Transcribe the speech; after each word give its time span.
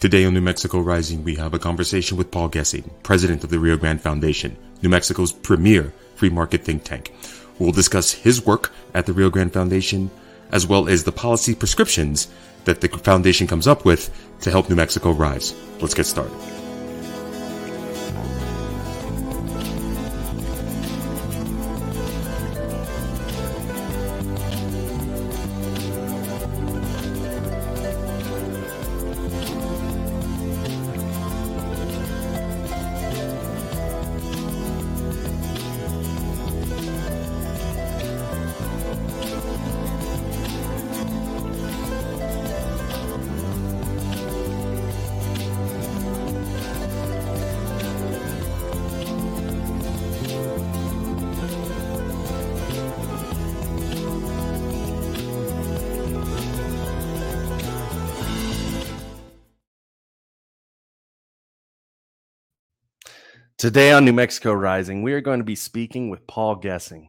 Today 0.00 0.24
on 0.24 0.32
New 0.32 0.40
Mexico 0.40 0.78
Rising, 0.78 1.24
we 1.24 1.34
have 1.34 1.54
a 1.54 1.58
conversation 1.58 2.16
with 2.16 2.30
Paul 2.30 2.50
Gessing, 2.50 2.88
president 3.02 3.42
of 3.42 3.50
the 3.50 3.58
Rio 3.58 3.76
Grande 3.76 4.00
Foundation, 4.00 4.56
New 4.80 4.88
Mexico's 4.88 5.32
premier 5.32 5.92
free 6.14 6.28
market 6.30 6.62
think 6.62 6.84
tank. 6.84 7.12
We'll 7.58 7.72
discuss 7.72 8.12
his 8.12 8.46
work 8.46 8.72
at 8.94 9.06
the 9.06 9.12
Rio 9.12 9.28
Grande 9.28 9.52
Foundation, 9.52 10.12
as 10.52 10.68
well 10.68 10.88
as 10.88 11.02
the 11.02 11.10
policy 11.10 11.52
prescriptions 11.52 12.28
that 12.64 12.80
the 12.80 12.86
foundation 12.86 13.48
comes 13.48 13.66
up 13.66 13.84
with 13.84 14.16
to 14.42 14.52
help 14.52 14.70
New 14.70 14.76
Mexico 14.76 15.10
rise. 15.10 15.52
Let's 15.80 15.94
get 15.94 16.06
started. 16.06 16.57
Today 63.58 63.90
on 63.90 64.04
New 64.04 64.12
Mexico 64.12 64.52
Rising, 64.52 65.02
we 65.02 65.12
are 65.14 65.20
going 65.20 65.40
to 65.40 65.44
be 65.44 65.56
speaking 65.56 66.10
with 66.10 66.28
Paul 66.28 66.54
Gessing. 66.54 67.08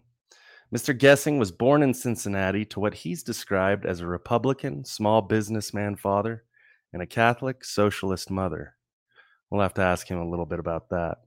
Mr. 0.74 0.98
Gessing 0.98 1.38
was 1.38 1.52
born 1.52 1.84
in 1.84 1.94
Cincinnati 1.94 2.66
to 2.66 2.80
what 2.80 2.96
he's 2.96 3.22
described 3.22 3.86
as 3.86 4.00
a 4.00 4.08
Republican 4.08 4.84
small 4.84 5.22
businessman 5.22 5.96
father 5.96 6.46
and 6.92 7.04
a 7.04 7.06
Catholic 7.06 7.64
socialist 7.64 8.32
mother. 8.32 8.74
We'll 9.52 9.62
have 9.62 9.76
to 9.76 9.84
ask 9.84 10.08
him 10.08 10.18
a 10.18 10.28
little 10.28 10.48
bit 10.48 10.58
about 10.58 10.90
that. 10.90 11.20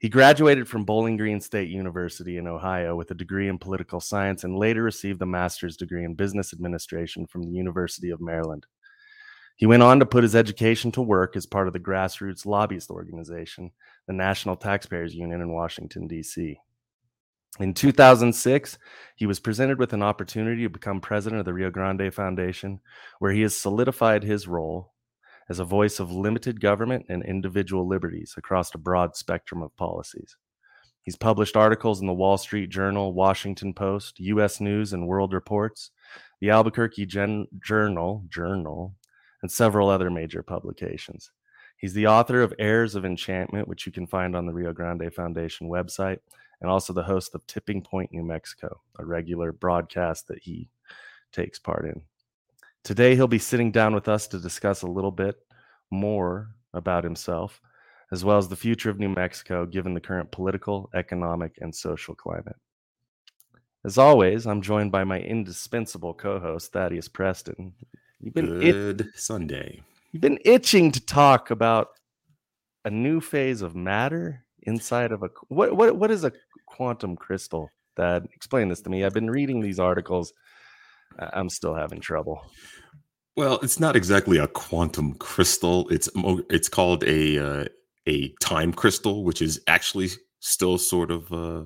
He 0.00 0.08
graduated 0.08 0.66
from 0.66 0.84
Bowling 0.84 1.16
Green 1.16 1.40
State 1.40 1.68
University 1.68 2.36
in 2.36 2.48
Ohio 2.48 2.96
with 2.96 3.12
a 3.12 3.14
degree 3.14 3.46
in 3.46 3.58
political 3.58 4.00
science 4.00 4.42
and 4.42 4.58
later 4.58 4.82
received 4.82 5.22
a 5.22 5.26
master's 5.26 5.76
degree 5.76 6.04
in 6.04 6.14
business 6.14 6.52
administration 6.52 7.28
from 7.28 7.44
the 7.44 7.52
University 7.52 8.10
of 8.10 8.20
Maryland. 8.20 8.66
He 9.56 9.64
went 9.64 9.82
on 9.82 9.98
to 10.00 10.06
put 10.06 10.22
his 10.22 10.36
education 10.36 10.92
to 10.92 11.02
work 11.02 11.34
as 11.34 11.46
part 11.46 11.66
of 11.66 11.72
the 11.72 11.80
grassroots 11.80 12.44
lobbyist 12.44 12.90
organization, 12.90 13.70
the 14.06 14.12
National 14.12 14.56
Taxpayers 14.56 15.14
Union 15.14 15.40
in 15.40 15.52
Washington, 15.52 16.06
D.C. 16.06 16.58
In 17.58 17.72
2006, 17.72 18.78
he 19.16 19.26
was 19.26 19.40
presented 19.40 19.78
with 19.78 19.92
an 19.92 20.02
opportunity 20.02 20.62
to 20.62 20.68
become 20.68 21.00
president 21.00 21.40
of 21.40 21.46
the 21.46 21.54
Rio 21.54 21.70
Grande 21.70 22.12
Foundation, 22.12 22.80
where 23.18 23.32
he 23.32 23.42
has 23.42 23.56
solidified 23.56 24.22
his 24.22 24.46
role 24.46 24.92
as 25.48 25.58
a 25.58 25.64
voice 25.64 25.98
of 25.98 26.12
limited 26.12 26.60
government 26.60 27.06
and 27.08 27.24
individual 27.24 27.86
liberties 27.86 28.34
across 28.36 28.74
a 28.74 28.78
broad 28.78 29.16
spectrum 29.16 29.62
of 29.62 29.76
policies. 29.76 30.36
He's 31.02 31.16
published 31.16 31.56
articles 31.56 32.00
in 32.00 32.08
the 32.08 32.12
Wall 32.12 32.36
Street 32.36 32.68
Journal, 32.68 33.14
Washington 33.14 33.72
Post, 33.72 34.18
U.S. 34.18 34.60
News 34.60 34.92
and 34.92 35.06
World 35.06 35.32
Reports, 35.32 35.92
the 36.40 36.50
Albuquerque 36.50 37.06
Gen- 37.06 37.46
Journal, 37.64 38.24
Journal, 38.28 38.94
and 39.40 39.50
several 39.50 39.88
other 39.88 40.10
major 40.10 40.42
publications. 40.42 41.30
He's 41.76 41.94
the 41.94 42.06
author 42.06 42.42
of 42.42 42.54
Errors 42.58 42.94
of 42.94 43.04
Enchantment, 43.04 43.68
which 43.68 43.86
you 43.86 43.92
can 43.92 44.06
find 44.06 44.34
on 44.34 44.46
the 44.46 44.52
Rio 44.52 44.72
Grande 44.72 45.12
Foundation 45.12 45.68
website, 45.68 46.18
and 46.60 46.70
also 46.70 46.92
the 46.92 47.02
host 47.02 47.34
of 47.34 47.46
Tipping 47.46 47.82
Point, 47.82 48.12
New 48.12 48.24
Mexico, 48.24 48.80
a 48.98 49.04
regular 49.04 49.52
broadcast 49.52 50.28
that 50.28 50.42
he 50.42 50.70
takes 51.32 51.58
part 51.58 51.84
in. 51.84 52.00
Today, 52.82 53.14
he'll 53.14 53.28
be 53.28 53.38
sitting 53.38 53.72
down 53.72 53.94
with 53.94 54.08
us 54.08 54.26
to 54.28 54.38
discuss 54.38 54.82
a 54.82 54.86
little 54.86 55.10
bit 55.10 55.36
more 55.90 56.54
about 56.72 57.04
himself, 57.04 57.60
as 58.10 58.24
well 58.24 58.38
as 58.38 58.48
the 58.48 58.56
future 58.56 58.88
of 58.88 58.98
New 58.98 59.08
Mexico, 59.10 59.66
given 59.66 59.92
the 59.92 60.00
current 60.00 60.30
political, 60.30 60.88
economic, 60.94 61.58
and 61.60 61.74
social 61.74 62.14
climate. 62.14 62.56
As 63.84 63.98
always, 63.98 64.46
I'm 64.46 64.62
joined 64.62 64.92
by 64.92 65.04
my 65.04 65.20
indispensable 65.20 66.14
co 66.14 66.40
host, 66.40 66.72
Thaddeus 66.72 67.08
Preston. 67.08 67.74
You've 68.20 68.34
been 68.34 68.58
good 68.58 69.00
it- 69.02 69.06
Sunday. 69.16 69.82
You've 70.16 70.22
been 70.22 70.38
itching 70.46 70.92
to 70.92 71.00
talk 71.04 71.50
about 71.50 71.88
a 72.86 72.90
new 72.90 73.20
phase 73.20 73.60
of 73.60 73.76
matter 73.76 74.46
inside 74.62 75.12
of 75.12 75.22
a 75.22 75.28
what 75.48 75.76
what 75.76 75.94
what 75.98 76.10
is 76.10 76.24
a 76.24 76.32
quantum 76.64 77.16
crystal? 77.16 77.68
Dad, 77.98 78.26
explain 78.32 78.70
this 78.70 78.80
to 78.80 78.88
me. 78.88 79.04
I've 79.04 79.12
been 79.12 79.28
reading 79.28 79.60
these 79.60 79.78
articles. 79.78 80.32
I'm 81.18 81.50
still 81.50 81.74
having 81.74 82.00
trouble. 82.00 82.40
Well, 83.36 83.58
it's 83.62 83.78
not 83.78 83.94
exactly 83.94 84.38
a 84.38 84.46
quantum 84.46 85.16
crystal. 85.16 85.86
It's 85.90 86.08
it's 86.48 86.70
called 86.70 87.04
a 87.04 87.38
uh, 87.38 87.64
a 88.06 88.30
time 88.40 88.72
crystal, 88.72 89.22
which 89.22 89.42
is 89.42 89.60
actually 89.66 90.08
still 90.40 90.78
sort 90.78 91.10
of 91.10 91.32
uh, 91.32 91.64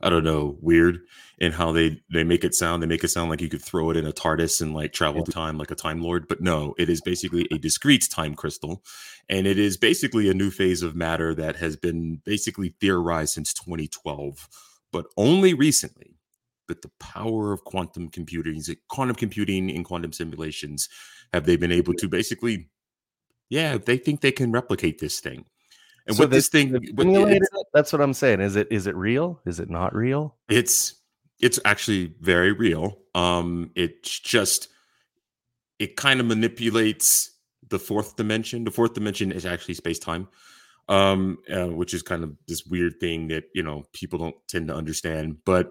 I 0.00 0.10
don't 0.10 0.24
know 0.24 0.56
weird 0.60 1.00
in 1.38 1.52
how 1.52 1.72
they 1.72 2.00
they 2.12 2.24
make 2.24 2.44
it 2.44 2.54
sound. 2.54 2.82
They 2.82 2.86
make 2.86 3.04
it 3.04 3.08
sound 3.08 3.30
like 3.30 3.40
you 3.40 3.48
could 3.48 3.62
throw 3.62 3.90
it 3.90 3.96
in 3.96 4.06
a 4.06 4.12
TARDIS 4.12 4.60
and 4.60 4.74
like 4.74 4.92
travel 4.92 5.24
through 5.24 5.32
time 5.32 5.58
like 5.58 5.70
a 5.70 5.76
time 5.76 6.02
lord, 6.02 6.28
but 6.28 6.40
no, 6.40 6.74
it 6.78 6.88
is 6.88 7.00
basically 7.00 7.46
a 7.50 7.58
discrete 7.58 8.08
time 8.10 8.34
crystal, 8.34 8.82
and 9.28 9.46
it 9.46 9.58
is 9.58 9.76
basically 9.76 10.28
a 10.28 10.34
new 10.34 10.50
phase 10.50 10.82
of 10.82 10.94
matter 10.94 11.34
that 11.34 11.56
has 11.56 11.76
been 11.76 12.20
basically 12.24 12.74
theorized 12.80 13.32
since 13.32 13.54
2012, 13.54 14.48
but 14.92 15.06
only 15.16 15.54
recently 15.54 16.16
that 16.68 16.82
the 16.82 16.90
power 17.00 17.52
of 17.52 17.64
quantum 17.64 18.08
computing, 18.08 18.62
quantum 18.88 19.16
computing 19.16 19.70
and 19.70 19.84
quantum 19.84 20.12
simulations, 20.12 20.88
have 21.32 21.44
they 21.44 21.56
been 21.56 21.72
able 21.72 21.92
to 21.94 22.08
basically, 22.08 22.68
yeah, 23.48 23.76
they 23.76 23.96
think 23.96 24.20
they 24.20 24.32
can 24.32 24.52
replicate 24.52 25.00
this 25.00 25.20
thing. 25.20 25.44
And 26.06 26.16
so 26.16 26.24
what 26.24 26.30
this 26.30 26.48
thing, 26.48 26.72
what, 26.94 27.66
that's 27.72 27.92
what 27.92 28.00
I'm 28.00 28.14
saying. 28.14 28.40
Is 28.40 28.56
it 28.56 28.68
is 28.70 28.86
it 28.86 28.96
real? 28.96 29.40
Is 29.46 29.60
it 29.60 29.70
not 29.70 29.94
real? 29.94 30.36
It's 30.48 30.94
it's 31.40 31.58
actually 31.64 32.14
very 32.20 32.52
real. 32.52 32.98
Um, 33.14 33.70
it's 33.74 34.18
just 34.18 34.68
it 35.78 35.96
kind 35.96 36.20
of 36.20 36.26
manipulates 36.26 37.30
the 37.68 37.78
fourth 37.78 38.16
dimension. 38.16 38.64
The 38.64 38.70
fourth 38.70 38.94
dimension 38.94 39.32
is 39.32 39.46
actually 39.46 39.74
space 39.74 39.98
time, 39.98 40.28
um, 40.88 41.38
uh, 41.50 41.68
which 41.68 41.94
is 41.94 42.02
kind 42.02 42.22
of 42.24 42.36
this 42.46 42.64
weird 42.66 43.00
thing 43.00 43.28
that 43.28 43.44
you 43.54 43.62
know 43.62 43.84
people 43.92 44.18
don't 44.18 44.36
tend 44.48 44.68
to 44.68 44.74
understand. 44.74 45.38
But 45.44 45.70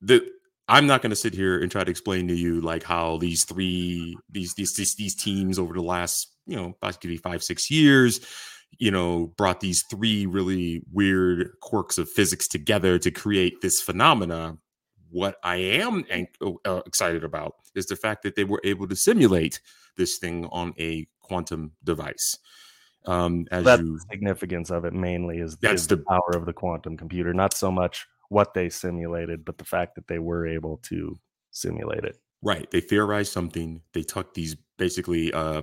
the 0.00 0.28
I'm 0.66 0.86
not 0.86 1.02
going 1.02 1.10
to 1.10 1.16
sit 1.16 1.34
here 1.34 1.60
and 1.60 1.70
try 1.70 1.84
to 1.84 1.90
explain 1.90 2.28
to 2.28 2.34
you 2.34 2.60
like 2.60 2.82
how 2.82 3.18
these 3.18 3.44
three 3.44 4.16
these 4.30 4.54
these 4.54 4.74
these, 4.74 4.94
these 4.94 5.14
teams 5.14 5.58
over 5.58 5.74
the 5.74 5.82
last 5.82 6.32
you 6.46 6.56
know 6.56 6.74
basically 6.80 7.16
five 7.16 7.42
six 7.42 7.70
years 7.70 8.20
you 8.78 8.90
know 8.90 9.32
brought 9.36 9.60
these 9.60 9.82
three 9.82 10.26
really 10.26 10.82
weird 10.92 11.50
quirks 11.60 11.98
of 11.98 12.08
physics 12.08 12.48
together 12.48 12.98
to 12.98 13.10
create 13.10 13.60
this 13.60 13.80
phenomena 13.80 14.56
what 15.14 15.36
I 15.44 15.56
am 15.56 16.04
oh, 16.40 16.58
uh, 16.64 16.82
excited 16.86 17.22
about 17.22 17.54
is 17.76 17.86
the 17.86 17.94
fact 17.94 18.24
that 18.24 18.34
they 18.34 18.42
were 18.42 18.60
able 18.64 18.88
to 18.88 18.96
simulate 18.96 19.60
this 19.96 20.18
thing 20.18 20.46
on 20.46 20.74
a 20.76 21.06
quantum 21.20 21.70
device. 21.84 22.36
Um, 23.06 23.46
as 23.52 23.64
that's 23.64 23.80
you, 23.80 23.96
the 23.96 24.04
significance 24.10 24.70
of 24.70 24.84
it 24.84 24.92
mainly 24.92 25.38
is, 25.38 25.56
that's 25.58 25.82
is 25.82 25.86
the, 25.86 25.96
the 25.96 26.02
power 26.02 26.30
of 26.34 26.46
the 26.46 26.52
quantum 26.52 26.96
computer, 26.96 27.32
not 27.32 27.54
so 27.54 27.70
much 27.70 28.06
what 28.28 28.54
they 28.54 28.68
simulated, 28.68 29.44
but 29.44 29.56
the 29.56 29.64
fact 29.64 29.94
that 29.94 30.08
they 30.08 30.18
were 30.18 30.48
able 30.48 30.78
to 30.78 31.16
simulate 31.52 32.02
it. 32.02 32.18
Right. 32.42 32.68
They 32.72 32.80
theorized 32.80 33.32
something. 33.32 33.82
They 33.92 34.02
took 34.02 34.34
these 34.34 34.56
basically 34.78 35.32
uh, 35.32 35.62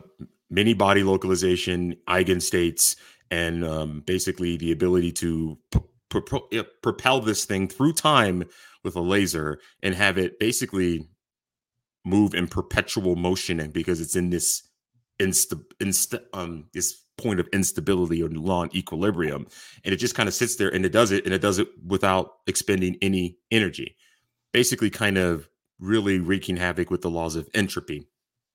many 0.51 0.73
body 0.73 1.01
localization 1.01 1.95
eigenstates 2.07 2.95
and 3.31 3.65
um, 3.65 4.03
basically 4.05 4.57
the 4.57 4.71
ability 4.71 5.11
to 5.13 5.57
propel 6.09 7.21
this 7.21 7.45
thing 7.45 7.67
through 7.67 7.93
time 7.93 8.43
with 8.83 8.95
a 8.95 9.01
laser 9.01 9.59
and 9.81 9.95
have 9.95 10.17
it 10.17 10.37
basically 10.39 11.07
move 12.03 12.33
in 12.33 12.47
perpetual 12.47 13.15
motion 13.15 13.59
and 13.59 13.71
because 13.71 14.01
it's 14.01 14.15
in 14.15 14.29
this 14.29 14.67
insta, 15.19 15.63
insta 15.79 16.19
um 16.33 16.65
this 16.73 17.03
point 17.17 17.39
of 17.39 17.47
instability 17.53 18.23
or 18.23 18.29
non-equilibrium 18.29 19.45
and 19.85 19.93
it 19.93 19.97
just 19.97 20.15
kind 20.15 20.27
of 20.27 20.33
sits 20.33 20.55
there 20.55 20.73
and 20.73 20.85
it 20.85 20.91
does 20.91 21.11
it 21.11 21.23
and 21.25 21.33
it 21.33 21.41
does 21.41 21.59
it 21.59 21.67
without 21.85 22.31
expending 22.47 22.97
any 23.01 23.37
energy. 23.51 23.95
Basically 24.51 24.89
kind 24.89 25.17
of 25.17 25.47
really 25.79 26.19
wreaking 26.19 26.57
havoc 26.57 26.89
with 26.89 27.01
the 27.01 27.09
laws 27.09 27.35
of 27.35 27.47
entropy. 27.53 28.07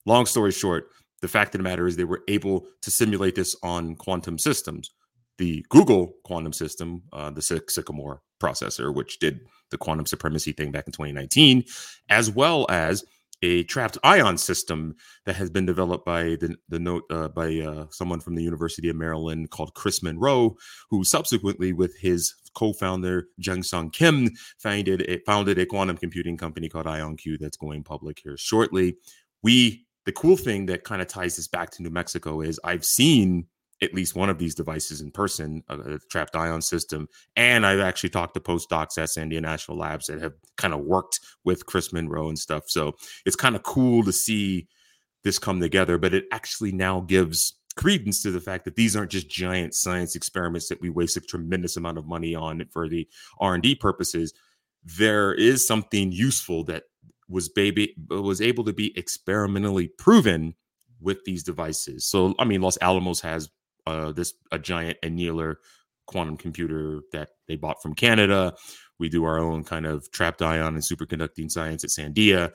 Long 0.05 0.27
story 0.27 0.53
short 0.53 0.89
the 1.23 1.29
fact 1.29 1.55
of 1.55 1.59
the 1.59 1.65
matter 1.65 1.87
is 1.87 1.97
they 1.97 2.05
were 2.05 2.23
able 2.29 2.67
to 2.83 2.91
simulate 2.91 3.35
this 3.35 3.57
on 3.63 3.97
quantum 3.97 4.39
systems 4.39 4.91
the 5.39 5.65
Google 5.69 6.15
quantum 6.25 6.53
system, 6.53 7.03
uh, 7.13 7.31
the 7.31 7.43
Sycamore 7.43 8.23
processor, 8.41 8.95
which 8.95 9.19
did 9.19 9.41
the 9.71 9.79
quantum 9.79 10.07
supremacy 10.07 10.53
thing 10.53 10.71
back 10.71 10.87
in 10.87 10.93
2019, 10.93 11.65
as 12.09 12.31
well 12.31 12.67
as 12.71 13.05
a 13.43 13.65
trapped 13.65 13.99
ion 14.03 14.39
system 14.39 14.97
that 15.27 15.37
has 15.37 15.51
been 15.51 15.67
developed 15.67 16.07
by 16.07 16.23
the, 16.41 16.57
the 16.71 16.79
note 16.79 17.05
uh, 17.11 17.29
by 17.29 17.59
uh, 17.59 17.87
someone 17.91 18.21
from 18.21 18.35
the 18.35 18.43
University 18.43 18.89
of 18.89 18.97
Maryland 18.97 19.51
called 19.51 19.75
Chris 19.75 20.03
Monroe, 20.03 20.57
who 20.91 21.05
subsequently, 21.05 21.73
with 21.73 21.99
his 21.99 22.35
co-founder 22.55 23.29
Jungsang 23.41 23.93
Kim, 23.93 24.31
founded 24.59 25.03
a, 25.03 25.19
founded 25.27 25.59
a 25.59 25.67
quantum 25.67 25.99
computing 25.99 26.39
company 26.39 26.69
called 26.71 26.87
IonQ 26.87 27.39
that's 27.39 27.59
going 27.59 27.85
public 27.85 28.21
here 28.23 28.39
shortly. 28.39 28.97
We 29.43 29.86
the 30.07 30.13
cool 30.13 30.37
thing 30.37 30.67
that 30.67 30.85
kind 30.85 31.03
of 31.03 31.09
ties 31.09 31.37
this 31.37 31.49
back 31.49 31.71
to 31.73 31.83
New 31.83 31.91
Mexico 31.91 32.41
is 32.41 32.59
I've 32.65 32.85
seen 32.85 33.47
at 33.83 33.93
least 33.93 34.17
one 34.17 34.31
of 34.31 34.39
these 34.39 34.55
devices 34.55 35.01
in 35.01 35.11
person, 35.11 35.63
a, 35.69 35.99
trapped 36.11 36.35
ion 36.35 36.63
system. 36.63 37.09
And 37.35 37.67
I've 37.67 37.81
actually 37.81 38.11
talked 38.11 38.35
to 38.35 38.41
postdocs 38.41 38.97
at 38.97 39.11
Sandia 39.11 39.43
National 39.43 39.77
Labs 39.77 40.07
that 40.07 40.23
have 40.23 40.33
kind 40.57 40.73
of 40.73 40.81
worked 40.81 41.21
with 41.45 41.67
Chris 41.67 41.93
Monroe 41.93 42.29
and 42.29 42.39
stuff. 42.39 42.65
So 42.69 42.97
it's 43.27 43.37
kind 43.37 43.55
of 43.55 43.63
cool 43.65 44.03
to 44.05 44.13
see 44.13 44.69
this 45.25 45.39
come 45.39 45.61
together, 45.61 45.99
but 45.99 46.15
it 46.15 46.25
actually 46.33 46.73
now 46.73 47.01
gives 47.01 47.55
credence 47.77 48.23
to 48.23 48.31
the 48.31 48.41
fact 48.41 48.65
that 48.65 48.77
these 48.77 48.97
aren't 48.97 49.11
just 49.11 49.29
giant 49.29 49.75
science 49.75 50.17
experiments 50.17 50.69
that 50.69 50.81
we 50.81 50.89
waste 50.89 51.17
a 51.19 51.21
tremendous 51.21 51.77
amount 51.77 51.99
of 51.99 52.07
money 52.07 52.35
on 52.35 52.65
for 52.73 52.89
the 52.89 53.07
R&D 53.41 53.75
purposes. 53.75 54.33
There 54.83 55.35
is 55.35 55.67
something 55.67 56.13
useful 56.13 56.65
that 56.65 56.85
was 57.29 57.49
baby 57.49 57.95
was 58.09 58.41
able 58.41 58.65
to 58.65 58.73
be 58.73 58.97
experimentally 58.97 59.89
proven 59.89 60.55
with 61.01 61.25
these 61.25 61.43
devices. 61.43 62.07
So 62.07 62.35
I 62.39 62.45
mean 62.45 62.63
Los 62.63 62.79
Alamos 62.81 63.21
has 63.21 63.49
uh, 63.87 64.13
this 64.13 64.35
a 64.53 64.59
giant 64.59 64.99
annealer 65.03 65.57
quantum 66.07 66.37
computer 66.37 67.01
that 67.13 67.31
they 67.49 67.57
bought 67.57 67.83
from 67.83 67.95
Canada. 67.95 68.55
We 68.99 69.09
do 69.09 69.25
our 69.25 69.39
own 69.39 69.65
kind 69.65 69.87
of 69.87 70.11
trapped 70.11 70.41
ion 70.41 70.75
and 70.75 70.83
superconducting 70.83 71.51
science 71.51 71.85
at 71.85 71.91
Sandia. 71.91 72.53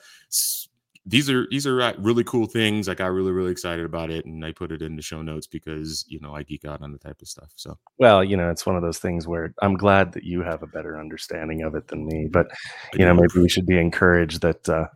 These 1.04 1.28
are 1.28 1.46
these 1.50 1.66
are 1.66 1.94
really 1.98 2.22
cool 2.24 2.46
things. 2.46 2.88
I 2.88 2.94
got 2.94 3.12
really 3.12 3.32
really 3.32 3.50
excited 3.50 3.84
about 3.84 4.10
it, 4.10 4.24
and 4.24 4.44
I 4.44 4.52
put 4.52 4.70
it 4.70 4.82
in 4.82 4.94
the 4.94 5.02
show 5.02 5.20
notes 5.20 5.46
because 5.46 6.04
you 6.06 6.20
know 6.20 6.34
I 6.34 6.44
geek 6.44 6.64
out 6.64 6.80
on 6.80 6.92
the 6.92 6.98
type 6.98 7.20
of 7.20 7.28
stuff. 7.28 7.52
So 7.56 7.76
well, 7.98 8.22
you 8.22 8.36
know, 8.36 8.50
it's 8.50 8.66
one 8.66 8.76
of 8.76 8.82
those 8.82 8.98
things 8.98 9.26
where 9.26 9.52
I'm 9.62 9.74
glad 9.74 10.12
that 10.12 10.22
you 10.22 10.42
have 10.42 10.62
a 10.62 10.68
better 10.68 11.00
understanding 11.00 11.62
of 11.62 11.74
it 11.74 11.88
than 11.88 12.06
me. 12.06 12.28
But 12.30 12.48
you 12.94 13.04
know, 13.04 13.14
maybe 13.14 13.40
we 13.40 13.48
should 13.48 13.66
be 13.66 13.78
encouraged 13.78 14.42
that 14.42 14.68
uh, 14.68 14.86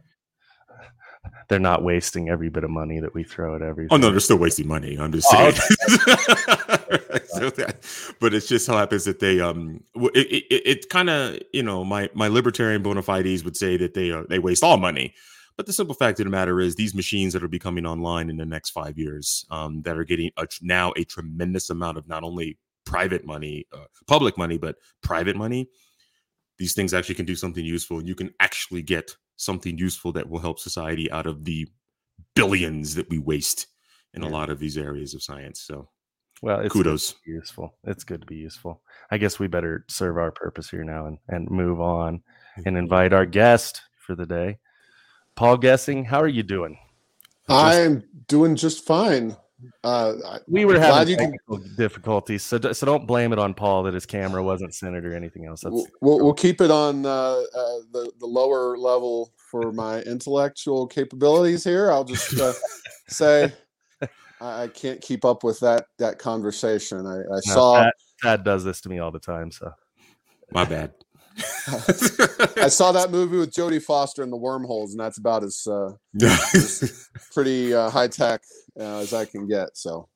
they're 1.48 1.58
not 1.58 1.82
wasting 1.82 2.28
every 2.28 2.50
bit 2.50 2.62
of 2.62 2.70
money 2.70 3.00
that 3.00 3.12
we 3.12 3.24
throw 3.24 3.56
at 3.56 3.62
everything. 3.62 3.92
Oh 3.92 3.96
no, 3.96 4.10
they're 4.10 4.20
still 4.20 4.38
wasting 4.38 4.68
money. 4.68 4.96
I'm 4.96 5.10
just 5.10 5.28
saying. 5.28 5.54
Oh, 5.56 6.66
okay. 6.68 7.24
so 7.26 7.50
that, 7.50 8.14
but 8.20 8.32
it's 8.32 8.46
just 8.46 8.64
so 8.66 8.76
happens 8.76 9.04
that 9.04 9.18
they 9.18 9.40
um 9.40 9.82
it 10.14 10.44
it, 10.50 10.62
it 10.66 10.88
kind 10.88 11.10
of 11.10 11.38
you 11.52 11.64
know 11.64 11.84
my 11.84 12.08
my 12.14 12.28
libertarian 12.28 12.82
bona 12.82 13.02
fides 13.02 13.42
would 13.44 13.56
say 13.56 13.76
that 13.76 13.94
they 13.94 14.12
uh, 14.12 14.22
they 14.28 14.38
waste 14.38 14.62
all 14.62 14.76
money. 14.76 15.14
But 15.56 15.66
the 15.66 15.72
simple 15.72 15.94
fact 15.94 16.20
of 16.20 16.24
the 16.24 16.30
matter 16.30 16.60
is, 16.60 16.74
these 16.74 16.94
machines 16.94 17.32
that 17.32 17.42
are 17.42 17.48
becoming 17.48 17.86
online 17.86 18.28
in 18.28 18.36
the 18.36 18.44
next 18.44 18.70
five 18.70 18.98
years, 18.98 19.46
um, 19.50 19.82
that 19.82 19.96
are 19.96 20.04
getting 20.04 20.30
a, 20.36 20.46
now 20.60 20.92
a 20.96 21.04
tremendous 21.04 21.70
amount 21.70 21.96
of 21.96 22.06
not 22.06 22.22
only 22.22 22.58
private 22.84 23.24
money, 23.24 23.66
uh, 23.72 23.86
public 24.06 24.36
money, 24.36 24.58
but 24.58 24.76
private 25.02 25.36
money. 25.36 25.68
These 26.58 26.74
things 26.74 26.92
actually 26.92 27.14
can 27.16 27.26
do 27.26 27.36
something 27.36 27.64
useful, 27.64 27.98
and 27.98 28.08
you 28.08 28.14
can 28.14 28.34
actually 28.40 28.82
get 28.82 29.16
something 29.36 29.78
useful 29.78 30.12
that 30.12 30.28
will 30.28 30.40
help 30.40 30.58
society 30.58 31.10
out 31.10 31.26
of 31.26 31.44
the 31.44 31.68
billions 32.34 32.94
that 32.94 33.08
we 33.08 33.18
waste 33.18 33.66
in 34.14 34.22
yeah. 34.22 34.28
a 34.28 34.30
lot 34.30 34.50
of 34.50 34.58
these 34.58 34.78
areas 34.78 35.14
of 35.14 35.22
science. 35.22 35.60
So, 35.60 35.88
well, 36.42 36.60
it's 36.60 36.72
kudos. 36.72 37.14
useful. 37.26 37.74
It's 37.84 38.04
good 38.04 38.20
to 38.20 38.26
be 38.26 38.36
useful. 38.36 38.82
I 39.10 39.18
guess 39.18 39.38
we 39.38 39.46
better 39.46 39.84
serve 39.88 40.16
our 40.18 40.30
purpose 40.30 40.70
here 40.70 40.84
now 40.84 41.06
and, 41.06 41.18
and 41.28 41.50
move 41.50 41.80
on 41.80 42.22
and 42.64 42.76
invite 42.76 43.12
our 43.12 43.26
guest 43.26 43.82
for 43.98 44.14
the 44.14 44.26
day. 44.26 44.58
Paul 45.36 45.58
Gessing, 45.58 46.04
how 46.04 46.20
are 46.20 46.28
you 46.28 46.42
doing? 46.42 46.78
I'm 47.48 48.02
doing 48.26 48.56
just 48.56 48.84
fine. 48.84 49.36
Uh, 49.84 50.38
we 50.48 50.64
were 50.64 50.78
having 50.78 51.16
technical 51.16 51.58
can... 51.58 51.76
difficulties, 51.76 52.42
so 52.42 52.58
so 52.72 52.86
don't 52.86 53.06
blame 53.06 53.32
it 53.32 53.38
on 53.38 53.54
Paul 53.54 53.84
that 53.84 53.94
his 53.94 54.04
camera 54.04 54.42
wasn't 54.42 54.74
centered 54.74 55.06
or 55.06 55.14
anything 55.14 55.46
else. 55.46 55.64
We'll, 55.64 55.86
we'll, 56.00 56.34
keep 56.34 56.60
it 56.60 56.70
on 56.70 57.06
uh, 57.06 57.08
uh, 57.08 57.42
the 57.92 58.12
the 58.18 58.26
lower 58.26 58.76
level 58.76 59.32
for 59.50 59.72
my 59.72 60.00
intellectual 60.02 60.86
capabilities 60.86 61.64
here. 61.64 61.90
I'll 61.90 62.04
just 62.04 62.38
uh, 62.38 62.52
say 63.08 63.52
I 64.40 64.68
can't 64.68 65.00
keep 65.00 65.24
up 65.24 65.44
with 65.44 65.60
that 65.60 65.86
that 65.98 66.18
conversation. 66.18 67.06
I, 67.06 67.20
I 67.20 67.40
no, 67.46 67.54
saw 67.54 67.82
Pat, 67.84 67.94
Pat 68.22 68.44
does 68.44 68.64
this 68.64 68.80
to 68.82 68.88
me 68.88 68.98
all 68.98 69.10
the 69.10 69.20
time. 69.20 69.50
So 69.50 69.72
my 70.52 70.64
bad. 70.64 70.92
I 72.56 72.68
saw 72.68 72.92
that 72.92 73.10
movie 73.10 73.38
with 73.38 73.52
Jodie 73.52 73.82
Foster 73.82 74.22
in 74.22 74.30
the 74.30 74.36
wormholes, 74.36 74.92
and 74.92 75.00
that's 75.00 75.18
about 75.18 75.44
as, 75.44 75.66
uh, 75.66 75.92
as 76.22 77.08
pretty 77.34 77.74
uh, 77.74 77.90
high 77.90 78.08
tech 78.08 78.40
uh, 78.78 78.98
as 78.98 79.12
I 79.12 79.24
can 79.24 79.46
get. 79.46 79.76
So, 79.76 80.08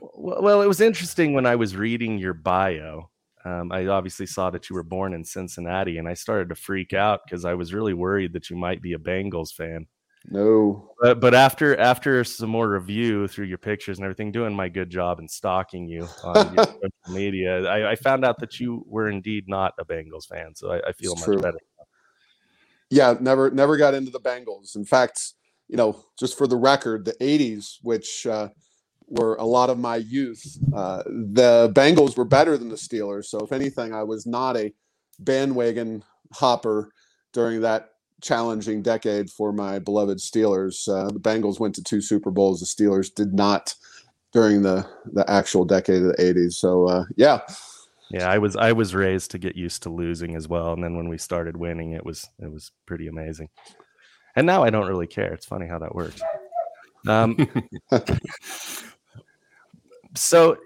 well, 0.00 0.62
it 0.62 0.66
was 0.66 0.80
interesting 0.80 1.32
when 1.32 1.46
I 1.46 1.56
was 1.56 1.76
reading 1.76 2.18
your 2.18 2.34
bio. 2.34 3.10
Um, 3.44 3.70
I 3.70 3.86
obviously 3.86 4.26
saw 4.26 4.50
that 4.50 4.70
you 4.70 4.74
were 4.74 4.82
born 4.82 5.14
in 5.14 5.24
Cincinnati, 5.24 5.98
and 5.98 6.08
I 6.08 6.14
started 6.14 6.48
to 6.48 6.54
freak 6.54 6.92
out 6.92 7.20
because 7.24 7.44
I 7.44 7.54
was 7.54 7.74
really 7.74 7.94
worried 7.94 8.32
that 8.32 8.50
you 8.50 8.56
might 8.56 8.82
be 8.82 8.94
a 8.94 8.98
Bengals 8.98 9.52
fan. 9.52 9.86
No. 10.30 10.94
But, 11.00 11.20
but 11.20 11.34
after 11.34 11.76
after 11.78 12.24
some 12.24 12.48
more 12.48 12.68
review 12.68 13.28
through 13.28 13.46
your 13.46 13.58
pictures 13.58 13.98
and 13.98 14.04
everything, 14.04 14.32
doing 14.32 14.54
my 14.54 14.68
good 14.68 14.88
job 14.88 15.18
and 15.18 15.30
stalking 15.30 15.86
you 15.86 16.08
on 16.22 16.54
your 16.54 16.64
social 16.64 16.90
media, 17.14 17.64
I, 17.64 17.90
I, 17.92 17.94
found 17.96 18.24
out 18.24 18.38
that 18.40 18.58
you 18.58 18.84
were 18.88 19.10
indeed 19.10 19.48
not 19.48 19.74
a 19.78 19.84
Bengals 19.84 20.26
fan. 20.26 20.54
So 20.54 20.72
I, 20.72 20.88
I 20.88 20.92
feel 20.92 21.12
it's 21.12 21.20
much 21.20 21.26
true. 21.26 21.42
better. 21.42 21.58
Yeah, 22.90 23.14
never 23.20 23.50
never 23.50 23.76
got 23.76 23.92
into 23.92 24.10
the 24.10 24.20
Bengals. 24.20 24.76
In 24.76 24.84
fact, 24.84 25.34
you 25.68 25.76
know, 25.76 26.02
just 26.18 26.38
for 26.38 26.46
the 26.46 26.56
record, 26.56 27.04
the 27.04 27.14
'80s, 27.20 27.78
which 27.82 28.26
uh, 28.26 28.48
were 29.06 29.34
a 29.36 29.44
lot 29.44 29.68
of 29.68 29.78
my 29.78 29.96
youth, 29.96 30.42
uh, 30.74 31.02
the 31.06 31.70
Bengals 31.74 32.16
were 32.16 32.24
better 32.24 32.56
than 32.56 32.70
the 32.70 32.76
Steelers. 32.76 33.26
So 33.26 33.40
if 33.40 33.52
anything, 33.52 33.92
I 33.92 34.04
was 34.04 34.26
not 34.26 34.56
a 34.56 34.72
bandwagon 35.18 36.02
hopper 36.32 36.90
during 37.32 37.60
that 37.60 37.90
challenging 38.24 38.82
decade 38.82 39.30
for 39.30 39.52
my 39.52 39.78
beloved 39.78 40.18
Steelers. 40.18 40.88
Uh, 40.88 41.10
the 41.12 41.20
Bengals 41.20 41.60
went 41.60 41.74
to 41.76 41.84
two 41.84 42.00
Super 42.00 42.30
Bowls. 42.30 42.60
The 42.60 42.66
Steelers 42.66 43.14
did 43.14 43.34
not 43.34 43.74
during 44.32 44.62
the 44.62 44.86
the 45.12 45.28
actual 45.30 45.64
decade 45.64 46.02
of 46.02 46.16
the 46.16 46.22
80s. 46.22 46.54
So 46.54 46.88
uh, 46.88 47.04
yeah. 47.16 47.40
Yeah, 48.10 48.28
I 48.28 48.38
was 48.38 48.56
I 48.56 48.72
was 48.72 48.94
raised 48.94 49.30
to 49.32 49.38
get 49.38 49.56
used 49.56 49.82
to 49.84 49.90
losing 49.90 50.36
as 50.36 50.46
well, 50.46 50.72
and 50.72 50.84
then 50.84 50.96
when 50.96 51.08
we 51.08 51.18
started 51.18 51.56
winning, 51.56 51.92
it 51.92 52.04
was 52.04 52.28
it 52.38 52.50
was 52.50 52.70
pretty 52.86 53.08
amazing. 53.08 53.48
And 54.36 54.46
now 54.46 54.62
I 54.62 54.70
don't 54.70 54.86
really 54.86 55.06
care. 55.06 55.32
It's 55.32 55.46
funny 55.46 55.66
how 55.66 55.78
that 55.78 55.94
works. 55.94 56.20
Um, 57.06 57.48
so, 60.14 60.58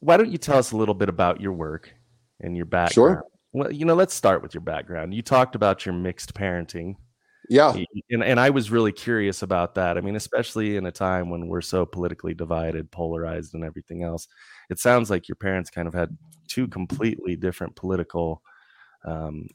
why 0.00 0.16
don't 0.16 0.30
you 0.30 0.38
tell 0.38 0.58
us 0.58 0.72
a 0.72 0.76
little 0.76 0.94
bit 0.94 1.08
about 1.08 1.40
your 1.40 1.52
work 1.52 1.92
and 2.40 2.56
your 2.56 2.66
background? 2.66 2.92
Sure. 2.92 3.24
Well, 3.54 3.72
you 3.72 3.84
know, 3.84 3.94
let's 3.94 4.12
start 4.12 4.42
with 4.42 4.52
your 4.52 4.62
background. 4.62 5.14
You 5.14 5.22
talked 5.22 5.54
about 5.54 5.86
your 5.86 5.94
mixed 5.94 6.34
parenting. 6.34 6.96
Yeah. 7.48 7.76
And, 8.10 8.24
and 8.24 8.40
I 8.40 8.50
was 8.50 8.70
really 8.70 8.90
curious 8.90 9.42
about 9.42 9.76
that. 9.76 9.96
I 9.96 10.00
mean, 10.00 10.16
especially 10.16 10.76
in 10.76 10.86
a 10.86 10.90
time 10.90 11.30
when 11.30 11.46
we're 11.46 11.60
so 11.60 11.86
politically 11.86 12.34
divided, 12.34 12.90
polarized, 12.90 13.54
and 13.54 13.62
everything 13.62 14.02
else. 14.02 14.26
It 14.70 14.80
sounds 14.80 15.08
like 15.08 15.28
your 15.28 15.36
parents 15.36 15.70
kind 15.70 15.86
of 15.86 15.94
had 15.94 16.16
two 16.48 16.66
completely 16.66 17.36
different 17.36 17.76
political 17.76 18.42
um, 19.04 19.46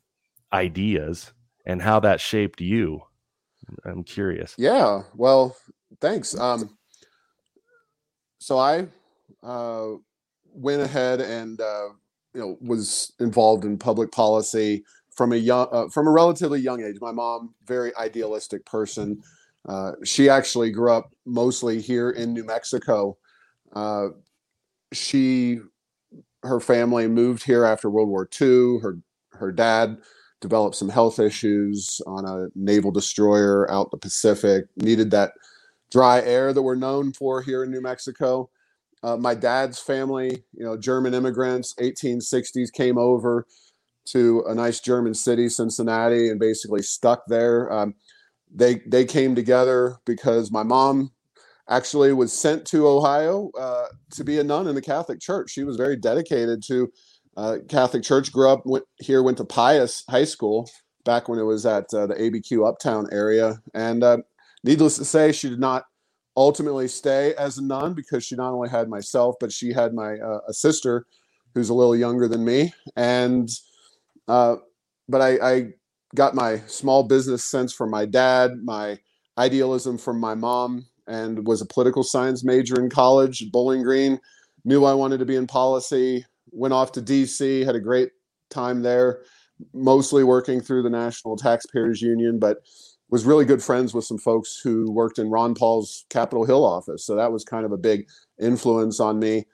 ideas 0.53 1.33
and 1.65 1.81
how 1.81 1.99
that 1.99 2.21
shaped 2.21 2.61
you. 2.61 3.01
I'm 3.83 4.05
curious. 4.05 4.55
Yeah. 4.57 5.01
Well, 5.13 5.57
thanks. 5.99 6.37
Um, 6.39 6.77
so 8.39 8.57
I 8.57 8.87
uh, 9.43 9.95
went 10.53 10.81
ahead 10.81 11.19
and 11.19 11.59
uh, 11.59 11.89
you 12.33 12.41
know 12.41 12.57
was 12.61 13.13
involved 13.19 13.65
in 13.65 13.77
public 13.77 14.11
policy 14.11 14.83
from 15.15 15.33
a 15.33 15.37
young 15.37 15.67
uh, 15.71 15.89
from 15.89 16.07
a 16.07 16.11
relatively 16.11 16.59
young 16.59 16.83
age. 16.83 16.97
My 17.01 17.11
mom, 17.11 17.53
very 17.65 17.95
idealistic 17.97 18.65
person. 18.65 19.21
Uh, 19.67 19.91
she 20.03 20.29
actually 20.29 20.71
grew 20.71 20.91
up 20.91 21.11
mostly 21.25 21.81
here 21.81 22.11
in 22.11 22.33
New 22.33 22.45
Mexico. 22.45 23.17
Uh, 23.73 24.07
she, 24.93 25.59
her 26.43 26.59
family 26.59 27.07
moved 27.07 27.43
here 27.43 27.65
after 27.65 27.89
World 27.89 28.09
War 28.09 28.29
II. 28.41 28.79
Her 28.81 28.99
her 29.33 29.51
dad 29.51 29.97
developed 30.41 30.75
some 30.75 30.89
health 30.89 31.19
issues 31.19 32.01
on 32.07 32.25
a 32.25 32.47
naval 32.55 32.91
destroyer 32.91 33.69
out 33.69 33.91
the 33.91 33.97
Pacific. 33.97 34.65
Needed 34.77 35.11
that 35.11 35.33
dry 35.91 36.21
air 36.21 36.53
that 36.53 36.61
we're 36.61 36.75
known 36.75 37.11
for 37.13 37.41
here 37.41 37.63
in 37.63 37.71
New 37.71 37.81
Mexico. 37.81 38.49
Uh, 39.01 39.17
my 39.17 39.33
dad's 39.33 39.79
family, 39.79 40.43
you 40.53 40.65
know, 40.65 40.77
German 40.77 41.13
immigrants, 41.13 41.73
1860s, 41.79 42.71
came 42.71 42.97
over 42.97 43.45
to 44.07 44.43
a 44.47 44.55
nice 44.55 44.79
German 44.79 45.13
city, 45.13 45.47
Cincinnati, 45.49 46.29
and 46.29 46.39
basically 46.39 46.81
stuck 46.81 47.23
there. 47.27 47.71
Um, 47.71 47.95
they 48.53 48.81
they 48.87 49.05
came 49.05 49.35
together 49.35 49.97
because 50.05 50.51
my 50.51 50.63
mom 50.63 51.11
actually 51.69 52.11
was 52.13 52.33
sent 52.33 52.65
to 52.65 52.87
Ohio 52.87 53.51
uh, 53.57 53.85
to 54.11 54.23
be 54.23 54.39
a 54.39 54.43
nun 54.43 54.67
in 54.67 54.75
the 54.75 54.81
Catholic 54.81 55.19
Church. 55.19 55.51
She 55.51 55.63
was 55.63 55.77
very 55.77 55.95
dedicated 55.95 56.63
to 56.67 56.91
uh, 57.37 57.57
Catholic 57.69 58.03
Church. 58.03 58.31
Grew 58.31 58.49
up 58.49 58.65
went, 58.65 58.85
here, 58.97 59.21
went 59.21 59.37
to 59.37 59.45
Pius 59.45 60.03
High 60.09 60.25
School, 60.25 60.67
back 61.05 61.29
when 61.29 61.39
it 61.39 61.43
was 61.43 61.65
at 61.65 61.85
uh, 61.93 62.07
the 62.07 62.15
ABQ 62.15 62.67
Uptown 62.67 63.07
area. 63.11 63.61
And 63.73 64.03
uh, 64.03 64.17
needless 64.63 64.97
to 64.97 65.05
say, 65.05 65.31
she 65.31 65.49
did 65.49 65.59
not 65.59 65.85
ultimately 66.39 66.87
stay 66.87 67.35
as 67.35 67.57
a 67.57 67.63
nun 67.63 67.93
because 67.93 68.25
she 68.25 68.33
not 68.33 68.53
only 68.53 68.69
had 68.69 68.87
myself, 68.87 69.35
but 69.41 69.51
she 69.51 69.73
had 69.73 69.93
my 69.93 70.17
uh, 70.19 70.39
a 70.47 70.53
sister 70.53 71.05
who's 71.53 71.67
a 71.67 71.73
little 71.73 71.95
younger 71.95 72.29
than 72.29 72.45
me. 72.45 72.73
And 72.95 73.49
uh, 74.29 74.55
but 75.09 75.21
I, 75.21 75.51
I 75.51 75.67
got 76.15 76.35
my 76.35 76.61
small 76.65 77.03
business 77.03 77.43
sense 77.43 77.73
from 77.73 77.91
my 77.91 78.05
dad, 78.05 78.63
my 78.63 78.97
idealism 79.37 79.97
from 79.97 80.17
my 80.19 80.33
mom, 80.33 80.85
and 81.07 81.45
was 81.45 81.61
a 81.61 81.65
political 81.65 82.03
science 82.03 82.43
major 82.43 82.79
in 82.79 82.89
college 82.89 83.51
Bowling 83.51 83.83
Green. 83.83 84.17
Knew 84.63 84.85
I 84.85 84.93
wanted 84.93 85.17
to 85.19 85.25
be 85.25 85.35
in 85.35 85.45
policy. 85.45 86.25
Went 86.51 86.73
off 86.73 86.93
to 86.93 87.01
DC, 87.01 87.65
had 87.65 87.75
a 87.75 87.81
great 87.81 88.11
time 88.49 88.81
there, 88.81 89.23
mostly 89.73 90.23
working 90.23 90.61
through 90.61 90.83
the 90.83 90.89
National 90.89 91.35
Taxpayers 91.35 92.01
Union, 92.01 92.39
but 92.39 92.59
was 93.09 93.25
really 93.25 93.45
good 93.45 93.63
friends 93.63 93.93
with 93.93 94.05
some 94.05 94.17
folks 94.17 94.59
who 94.63 94.91
worked 94.91 95.19
in 95.19 95.29
Ron 95.29 95.55
Paul's 95.55 96.05
Capitol 96.09 96.45
Hill 96.45 96.63
office. 96.63 97.05
So 97.05 97.15
that 97.15 97.31
was 97.31 97.43
kind 97.43 97.65
of 97.65 97.71
a 97.71 97.77
big 97.77 98.07
influence 98.39 98.99
on 98.99 99.19
me. 99.19 99.45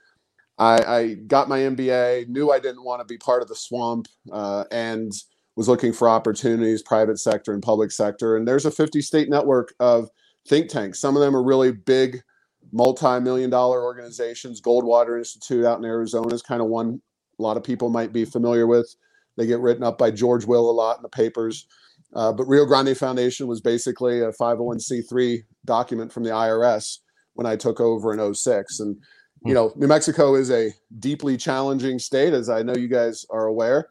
I, 0.57 0.83
I 0.83 1.13
got 1.27 1.49
my 1.49 1.59
MBA, 1.59 2.29
knew 2.29 2.51
I 2.51 2.59
didn't 2.59 2.83
want 2.83 3.01
to 3.01 3.05
be 3.05 3.17
part 3.17 3.41
of 3.41 3.47
the 3.47 3.55
swamp, 3.55 4.07
uh, 4.31 4.65
and 4.71 5.11
was 5.55 5.67
looking 5.67 5.93
for 5.93 6.09
opportunities, 6.09 6.81
private 6.81 7.19
sector 7.19 7.53
and 7.53 7.63
public 7.63 7.91
sector. 7.91 8.35
And 8.35 8.47
there's 8.47 8.65
a 8.65 8.71
50 8.71 9.01
state 9.01 9.29
network 9.29 9.73
of 9.79 10.09
think 10.47 10.69
tanks. 10.69 10.99
Some 10.99 11.15
of 11.15 11.21
them 11.21 11.35
are 11.35 11.43
really 11.43 11.71
big, 11.71 12.21
multi-million 12.71 13.49
dollar 13.49 13.83
organizations. 13.83 14.61
Goldwater 14.61 15.17
Institute 15.17 15.65
out 15.65 15.79
in 15.79 15.85
Arizona 15.85 16.33
is 16.33 16.41
kind 16.41 16.61
of 16.61 16.67
one 16.67 17.01
a 17.39 17.41
lot 17.41 17.57
of 17.57 17.63
people 17.63 17.89
might 17.89 18.13
be 18.13 18.25
familiar 18.25 18.67
with. 18.67 18.95
They 19.37 19.45
get 19.45 19.59
written 19.59 19.83
up 19.83 19.97
by 19.97 20.11
George 20.11 20.45
Will 20.45 20.69
a 20.69 20.71
lot 20.71 20.97
in 20.97 21.03
the 21.03 21.09
papers. 21.09 21.67
Uh, 22.15 22.31
but 22.31 22.45
Rio 22.45 22.65
Grande 22.65 22.97
Foundation 22.97 23.45
was 23.45 23.59
basically 23.59 24.21
a 24.21 24.31
501c3 24.31 25.43
document 25.65 26.11
from 26.11 26.23
the 26.23 26.29
IRS 26.29 26.99
when 27.33 27.45
I 27.45 27.57
took 27.57 27.81
over 27.81 28.13
in 28.13 28.33
06. 28.33 28.79
And, 28.79 28.95
you 29.43 29.49
hmm. 29.49 29.53
know, 29.53 29.73
New 29.75 29.87
Mexico 29.87 30.35
is 30.35 30.49
a 30.49 30.71
deeply 30.99 31.35
challenging 31.35 31.99
state, 31.99 32.33
as 32.33 32.49
I 32.49 32.63
know 32.63 32.75
you 32.75 32.87
guys 32.87 33.25
are 33.29 33.47
aware. 33.47 33.89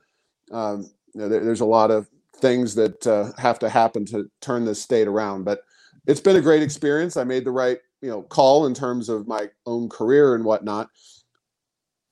Um, 0.51 0.91
you 1.15 1.21
know, 1.21 1.29
there, 1.29 1.45
there's 1.45 1.61
a 1.61 1.67
lot 1.67 1.91
of 1.91 2.09
things 2.37 2.75
that 2.75 3.07
uh, 3.07 3.31
have 3.39 3.59
to 3.61 3.69
happen 3.69 4.05
to 4.07 4.31
turn 4.41 4.65
this 4.65 4.83
state 4.83 5.07
around. 5.07 5.45
But 5.45 5.61
it's 6.07 6.21
been 6.21 6.37
a 6.37 6.41
great 6.41 6.63
experience. 6.63 7.17
I 7.17 7.25
made 7.25 7.45
the 7.45 7.51
right, 7.51 7.79
you 8.01 8.11
know, 8.11 8.23
call 8.23 8.67
in 8.67 8.75
terms 8.75 9.09
of 9.09 9.29
my 9.29 9.49
own 9.67 9.89
career 9.89 10.35
and 10.35 10.45
whatnot. 10.45 10.89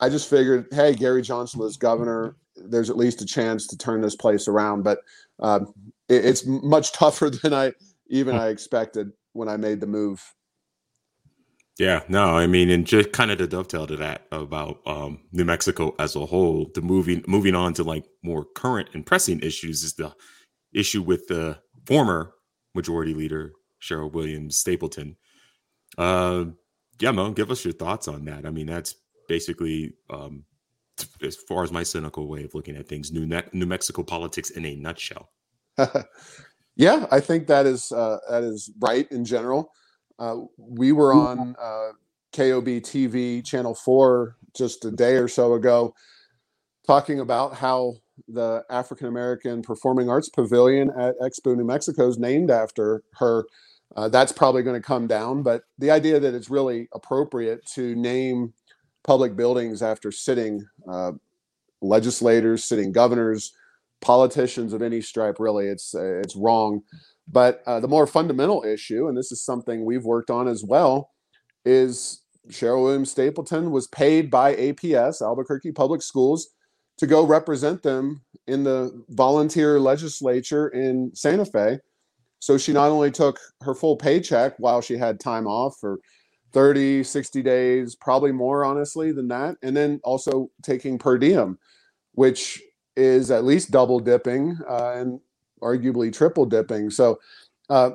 I 0.00 0.08
just 0.08 0.28
figured, 0.28 0.66
hey, 0.72 0.94
Gary 0.94 1.22
Johnson 1.22 1.62
is 1.62 1.76
governor. 1.76 2.36
There's 2.56 2.90
at 2.90 2.96
least 2.96 3.22
a 3.22 3.26
chance 3.26 3.66
to 3.68 3.78
turn 3.78 4.00
this 4.00 4.16
place 4.16 4.48
around. 4.48 4.82
But 4.82 4.98
um, 5.40 5.72
it, 6.12 6.24
it's 6.24 6.46
much 6.46 6.92
tougher 6.92 7.30
than 7.42 7.54
I 7.54 7.72
even 8.08 8.36
I 8.36 8.48
expected 8.48 9.12
when 9.32 9.48
I 9.48 9.56
made 9.56 9.80
the 9.80 9.86
move. 9.86 10.22
Yeah, 11.78 12.02
no, 12.08 12.36
I 12.36 12.46
mean, 12.46 12.68
and 12.68 12.86
just 12.86 13.12
kind 13.12 13.30
of 13.30 13.38
to 13.38 13.46
dovetail 13.46 13.86
to 13.86 13.96
that 13.96 14.26
about 14.30 14.80
um, 14.86 15.20
New 15.32 15.44
Mexico 15.44 15.94
as 15.98 16.14
a 16.14 16.26
whole, 16.26 16.70
the 16.74 16.82
moving 16.82 17.24
moving 17.26 17.54
on 17.54 17.72
to 17.74 17.82
like 17.82 18.04
more 18.22 18.44
current 18.54 18.90
and 18.92 19.06
pressing 19.06 19.40
issues 19.40 19.82
is 19.82 19.94
the 19.94 20.14
issue 20.74 21.02
with 21.02 21.26
the 21.28 21.58
former 21.86 22.34
majority 22.74 23.14
leader 23.14 23.52
Sheryl 23.80 24.12
Williams 24.12 24.58
Stapleton. 24.58 25.16
Uh, 25.96 26.46
yeah, 27.00 27.10
Mo, 27.10 27.32
give 27.32 27.50
us 27.50 27.64
your 27.64 27.74
thoughts 27.74 28.06
on 28.06 28.26
that. 28.26 28.46
I 28.46 28.50
mean, 28.50 28.66
that's 28.66 28.94
basically 29.28 29.94
um, 30.10 30.44
as 31.22 31.36
far 31.36 31.64
as 31.64 31.72
my 31.72 31.82
cynical 31.82 32.28
way 32.28 32.44
of 32.44 32.54
looking 32.54 32.76
at 32.76 32.86
things, 32.86 33.12
New 33.12 33.26
ne- 33.26 33.48
New 33.52 33.66
Mexico 33.66 34.02
politics 34.02 34.50
in 34.50 34.64
a 34.66 34.76
nutshell. 34.76 35.30
yeah, 36.76 37.06
I 37.10 37.20
think 37.20 37.46
that 37.46 37.66
is 37.66 37.92
uh, 37.92 38.18
that 38.28 38.42
is 38.42 38.70
right 38.80 39.10
in 39.10 39.24
general. 39.24 39.72
Uh, 40.18 40.36
we 40.58 40.92
were 40.92 41.12
on 41.12 41.56
uh, 41.60 41.90
KOB 42.32 42.82
TV 42.82 43.44
Channel 43.44 43.74
Four 43.74 44.36
just 44.54 44.84
a 44.84 44.90
day 44.90 45.16
or 45.16 45.28
so 45.28 45.54
ago, 45.54 45.94
talking 46.86 47.20
about 47.20 47.54
how 47.54 47.94
the 48.28 48.62
African 48.70 49.06
American 49.06 49.62
Performing 49.62 50.08
Arts 50.08 50.28
Pavilion 50.28 50.90
at 50.98 51.18
Expo 51.20 51.56
New 51.56 51.64
Mexico 51.64 52.08
is 52.08 52.18
named 52.18 52.50
after 52.50 53.02
her. 53.14 53.44
Uh, 53.94 54.08
that's 54.08 54.32
probably 54.32 54.62
going 54.62 54.80
to 54.80 54.86
come 54.86 55.06
down, 55.06 55.42
but 55.42 55.64
the 55.78 55.90
idea 55.90 56.18
that 56.18 56.34
it's 56.34 56.48
really 56.48 56.88
appropriate 56.94 57.60
to 57.66 57.94
name 57.94 58.54
public 59.04 59.36
buildings 59.36 59.82
after 59.82 60.10
sitting 60.10 60.66
uh, 60.90 61.12
legislators, 61.82 62.64
sitting 62.64 62.90
governors, 62.90 63.52
politicians 64.02 64.72
of 64.72 64.82
any 64.82 65.00
stripe. 65.00 65.36
Really, 65.38 65.68
it's 65.68 65.94
uh, 65.94 66.20
it's 66.20 66.36
wrong. 66.36 66.82
But 67.28 67.62
uh, 67.66 67.80
the 67.80 67.88
more 67.88 68.06
fundamental 68.06 68.64
issue, 68.64 69.08
and 69.08 69.16
this 69.16 69.32
is 69.32 69.42
something 69.42 69.84
we've 69.84 70.04
worked 70.04 70.30
on 70.30 70.48
as 70.48 70.64
well, 70.64 71.10
is 71.64 72.22
Sheryl 72.50 72.82
Williams 72.82 73.10
Stapleton 73.10 73.70
was 73.70 73.86
paid 73.88 74.30
by 74.30 74.54
APS, 74.56 75.22
Albuquerque 75.22 75.72
Public 75.72 76.02
Schools, 76.02 76.48
to 76.98 77.06
go 77.06 77.24
represent 77.24 77.82
them 77.82 78.22
in 78.46 78.64
the 78.64 79.04
volunteer 79.10 79.78
legislature 79.78 80.68
in 80.68 81.10
Santa 81.14 81.44
Fe. 81.44 81.78
So 82.40 82.58
she 82.58 82.72
not 82.72 82.90
only 82.90 83.12
took 83.12 83.38
her 83.62 83.74
full 83.74 83.96
paycheck 83.96 84.54
while 84.58 84.80
she 84.80 84.96
had 84.96 85.20
time 85.20 85.46
off 85.46 85.76
for 85.80 86.00
30, 86.52 87.04
60 87.04 87.42
days, 87.42 87.94
probably 87.94 88.32
more 88.32 88.64
honestly 88.64 89.12
than 89.12 89.28
that, 89.28 89.56
and 89.62 89.76
then 89.76 90.00
also 90.04 90.50
taking 90.62 90.98
per 90.98 91.16
diem, 91.18 91.58
which 92.12 92.60
is 92.96 93.30
at 93.30 93.44
least 93.44 93.70
double 93.70 94.00
dipping 94.00 94.58
uh, 94.68 94.92
and 94.96 95.20
arguably 95.62 96.12
triple 96.12 96.46
dipping. 96.46 96.90
So, 96.90 97.20
uh, 97.70 97.92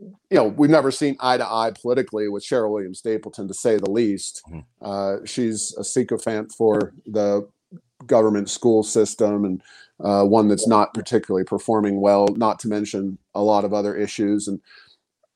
you 0.00 0.36
know, 0.36 0.48
we've 0.48 0.70
never 0.70 0.90
seen 0.90 1.16
eye 1.20 1.36
to 1.36 1.46
eye 1.46 1.72
politically 1.80 2.28
with 2.28 2.42
Sheryl 2.44 2.70
Williams 2.70 3.00
Stapleton, 3.00 3.48
to 3.48 3.54
say 3.54 3.76
the 3.76 3.90
least. 3.90 4.42
Mm-hmm. 4.48 4.60
Uh, 4.80 5.26
she's 5.26 5.74
a 5.76 5.84
sycophant 5.84 6.52
for 6.52 6.94
the 7.06 7.48
government 8.06 8.48
school 8.48 8.82
system 8.82 9.44
and 9.44 9.62
uh, 10.02 10.24
one 10.24 10.48
that's 10.48 10.66
not 10.66 10.94
particularly 10.94 11.44
performing 11.44 12.00
well, 12.00 12.26
not 12.36 12.58
to 12.60 12.68
mention 12.68 13.18
a 13.34 13.42
lot 13.42 13.64
of 13.64 13.74
other 13.74 13.94
issues. 13.94 14.48
And 14.48 14.60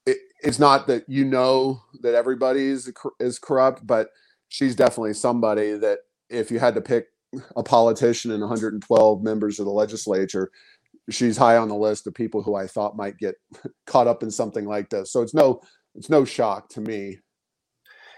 it, 0.07 0.17
it's 0.43 0.59
not 0.59 0.87
that 0.87 1.05
you 1.07 1.25
know 1.25 1.83
that 2.01 2.15
everybody 2.15 2.65
is, 2.65 2.91
is 3.21 3.39
corrupt, 3.39 3.87
but 3.87 4.09
she's 4.49 4.75
definitely 4.75 5.13
somebody 5.13 5.77
that 5.77 5.99
if 6.31 6.51
you 6.51 6.59
had 6.59 6.75
to 6.75 6.81
pick 6.81 7.09
a 7.57 7.63
politician 7.63 8.31
and 8.31 8.41
112 8.41 9.23
members 9.23 9.59
of 9.59 9.67
the 9.67 9.73
legislature. 9.73 10.51
She's 11.11 11.37
high 11.37 11.57
on 11.57 11.69
the 11.69 11.77
list 11.77 12.07
of 12.07 12.15
people 12.15 12.43
who 12.43 12.55
I 12.55 12.67
thought 12.67 12.97
might 12.97 13.19
get 13.19 13.35
caught 13.87 14.07
up 14.07 14.23
in 14.23 14.31
something 14.31 14.65
like 14.65 14.89
this. 14.91 15.13
So 15.13 15.23
it's 15.23 15.35
no 15.35 15.61
it's 15.95 16.11
no 16.11 16.25
shock 16.25 16.69
to 16.71 16.81
me. 16.81 17.19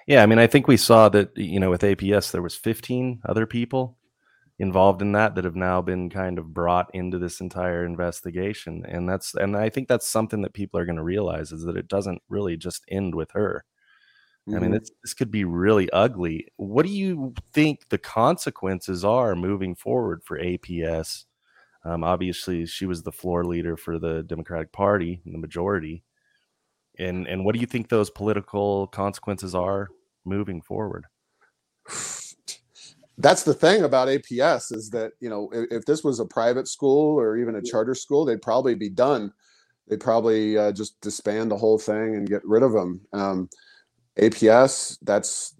Yeah, 0.06 0.22
I 0.22 0.26
mean, 0.26 0.38
I 0.38 0.46
think 0.46 0.68
we 0.68 0.76
saw 0.76 1.08
that 1.10 1.36
you 1.36 1.60
know 1.60 1.70
with 1.70 1.82
APS 1.82 2.30
there 2.30 2.42
was 2.42 2.54
15 2.54 3.22
other 3.28 3.46
people 3.46 3.98
involved 4.58 5.02
in 5.02 5.12
that 5.12 5.34
that 5.34 5.44
have 5.44 5.56
now 5.56 5.82
been 5.82 6.08
kind 6.08 6.38
of 6.38 6.54
brought 6.54 6.90
into 6.94 7.18
this 7.18 7.40
entire 7.40 7.84
investigation, 7.84 8.84
and 8.86 9.08
that's 9.08 9.34
and 9.34 9.56
I 9.56 9.68
think 9.68 9.88
that's 9.88 10.08
something 10.08 10.42
that 10.42 10.54
people 10.54 10.78
are 10.80 10.86
going 10.86 10.96
to 10.96 11.02
realize 11.02 11.52
is 11.52 11.64
that 11.64 11.76
it 11.76 11.88
doesn't 11.88 12.22
really 12.28 12.56
just 12.56 12.84
end 12.88 13.14
with 13.14 13.32
her. 13.32 13.64
Mm-hmm. 14.48 14.56
I 14.56 14.60
mean, 14.60 14.70
mm-hmm. 14.70 14.78
this, 14.78 14.90
this 15.02 15.14
could 15.14 15.30
be 15.30 15.44
really 15.44 15.90
ugly. 15.90 16.46
What 16.56 16.86
do 16.86 16.92
you 16.92 17.34
think 17.52 17.88
the 17.88 17.98
consequences 17.98 19.04
are 19.04 19.34
moving 19.34 19.74
forward 19.74 20.22
for 20.24 20.38
APS? 20.38 21.24
Um, 21.84 22.04
obviously, 22.04 22.66
she 22.66 22.86
was 22.86 23.02
the 23.02 23.12
floor 23.12 23.44
leader 23.44 23.76
for 23.76 23.98
the 23.98 24.22
Democratic 24.22 24.72
Party, 24.72 25.20
and 25.24 25.34
the 25.34 25.38
majority. 25.38 26.02
And 26.98 27.26
and 27.26 27.44
what 27.44 27.54
do 27.54 27.60
you 27.60 27.66
think 27.66 27.88
those 27.88 28.10
political 28.10 28.88
consequences 28.88 29.54
are 29.54 29.88
moving 30.24 30.62
forward? 30.62 31.04
That's 33.18 33.44
the 33.44 33.54
thing 33.54 33.82
about 33.82 34.08
APS 34.08 34.74
is 34.74 34.90
that 34.90 35.12
you 35.20 35.30
know 35.30 35.48
if, 35.52 35.66
if 35.70 35.84
this 35.86 36.02
was 36.02 36.20
a 36.20 36.26
private 36.26 36.68
school 36.68 37.18
or 37.18 37.36
even 37.36 37.56
a 37.56 37.62
charter 37.62 37.94
school, 37.94 38.24
they'd 38.24 38.42
probably 38.42 38.74
be 38.74 38.90
done. 38.90 39.32
They'd 39.88 40.00
probably 40.00 40.58
uh, 40.58 40.72
just 40.72 41.00
disband 41.00 41.50
the 41.50 41.56
whole 41.56 41.78
thing 41.78 42.16
and 42.16 42.28
get 42.28 42.44
rid 42.44 42.64
of 42.64 42.72
them. 42.72 43.00
Um, 43.12 43.48
APS, 44.18 44.98
that's 45.02 45.54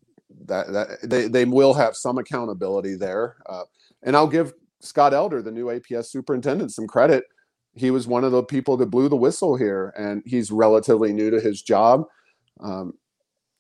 that 0.47 0.73
that 0.73 0.89
they 1.03 1.29
they 1.29 1.45
will 1.45 1.75
have 1.75 1.97
some 1.97 2.19
accountability 2.19 2.97
there. 2.97 3.37
Uh, 3.47 3.65
and 4.03 4.17
I'll 4.17 4.27
give 4.27 4.53
Scott 4.81 5.15
Elder, 5.15 5.43
the 5.43 5.51
new 5.51 5.67
APS 5.67 6.07
superintendent, 6.07 6.73
some 6.73 6.87
credit. 6.87 7.25
He 7.75 7.91
was 7.91 8.07
one 8.07 8.25
of 8.25 8.33
the 8.33 8.43
people 8.43 8.77
that 8.79 8.87
blew 8.87 9.09
the 9.09 9.17
whistle 9.17 9.57
here, 9.57 9.93
and 9.99 10.23
he's 10.25 10.51
relatively 10.51 11.13
new 11.13 11.31
to 11.31 11.41
his 11.41 11.63
job. 11.63 12.05
Um, 12.61 12.95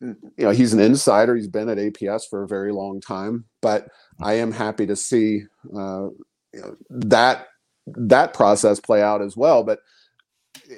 you 0.00 0.16
know, 0.38 0.50
he's 0.50 0.72
an 0.72 0.80
insider. 0.80 1.36
He's 1.36 1.48
been 1.48 1.68
at 1.68 1.78
APS 1.78 2.22
for 2.28 2.42
a 2.42 2.48
very 2.48 2.72
long 2.72 3.00
time, 3.00 3.44
but 3.62 3.88
I 4.20 4.34
am 4.34 4.52
happy 4.52 4.86
to 4.86 4.96
see 4.96 5.42
uh, 5.74 6.08
you 6.52 6.60
know, 6.60 6.76
that 6.90 7.48
that 7.86 8.34
process 8.34 8.80
play 8.80 9.02
out 9.02 9.22
as 9.22 9.36
well. 9.36 9.62
But 9.62 9.80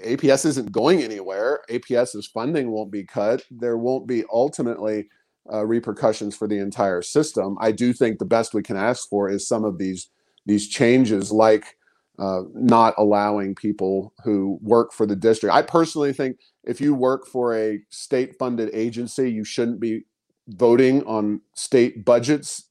APS 0.05 0.47
isn't 0.47 0.73
going 0.73 1.03
anywhere. 1.03 1.61
APS's 1.71 2.27
funding 2.27 2.71
won't 2.71 2.93
be 2.93 3.05
cut. 3.05 3.43
There 3.51 3.79
won't 3.79 4.07
be 4.07 4.25
ultimately 4.33 5.09
uh, 5.53 5.65
repercussions 5.65 6.37
for 6.37 6.47
the 6.47 6.59
entire 6.59 7.03
system. 7.03 7.57
I 7.61 7.73
do 7.73 7.93
think 7.93 8.19
the 8.19 8.25
best 8.25 8.55
we 8.55 8.63
can 8.63 8.77
ask 8.77 9.09
for 9.09 9.29
is 9.29 9.47
some 9.49 9.65
of 9.65 9.79
these 9.79 10.09
these 10.47 10.69
changes, 10.69 11.31
like 11.31 11.77
uh, 12.19 12.41
not 12.55 12.95
allowing 12.97 13.55
people 13.55 14.15
who 14.25 14.59
work 14.63 14.93
for 14.93 15.07
the 15.07 15.17
district. 15.17 15.55
I 15.55 15.63
personally 15.63 16.13
think 16.13 16.39
if 16.65 16.81
you 16.81 16.95
work 16.95 17.27
for 17.27 17.55
a 17.55 17.81
state 17.91 18.35
funded 18.39 18.71
agency, 18.73 19.31
you 19.31 19.45
shouldn't 19.45 19.79
be 19.79 20.05
voting 20.49 21.03
on 21.05 21.41
state 21.55 22.05
budgets 22.05 22.65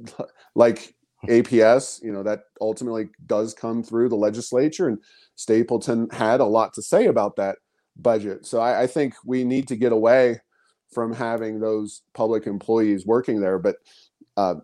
like 0.56 0.96
APS. 1.28 2.04
You 2.04 2.12
know, 2.12 2.24
that 2.24 2.44
ultimately 2.62 3.10
does 3.26 3.54
come 3.54 3.84
through 3.84 4.10
the 4.10 4.16
legislature, 4.16 4.88
and 4.88 5.00
Stapleton 5.36 6.10
had 6.12 6.40
a 6.40 6.46
lot 6.46 6.74
to 6.74 6.82
say 6.82 7.08
about 7.08 7.36
that 7.38 7.58
budget. 7.96 8.46
So 8.46 8.60
I, 8.60 8.84
I 8.84 8.88
think 8.88 9.16
we 9.26 9.44
need 9.44 9.68
to 9.70 9.76
get 9.76 9.92
away 9.92 10.42
from 10.92 11.14
having 11.14 11.60
those 11.60 12.02
public 12.14 12.48
employees 12.48 13.06
working 13.06 13.42
there. 13.42 13.60
But 13.60 13.78
uh, 14.36 14.56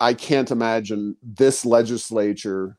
I 0.00 0.14
can't 0.14 0.50
imagine 0.50 1.16
this 1.22 1.64
legislature 1.64 2.78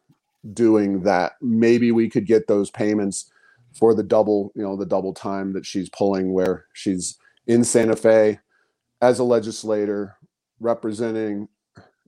doing 0.53 1.03
that. 1.03 1.33
Maybe 1.41 1.91
we 1.91 2.09
could 2.09 2.25
get 2.25 2.47
those 2.47 2.71
payments 2.71 3.31
for 3.77 3.93
the 3.93 4.03
double, 4.03 4.51
you 4.55 4.61
know, 4.61 4.75
the 4.75 4.85
double 4.85 5.13
time 5.13 5.53
that 5.53 5.65
she's 5.65 5.89
pulling 5.89 6.33
where 6.33 6.65
she's 6.73 7.17
in 7.47 7.63
Santa 7.63 7.95
Fe 7.95 8.39
as 9.01 9.19
a 9.19 9.23
legislator 9.23 10.15
representing, 10.59 11.47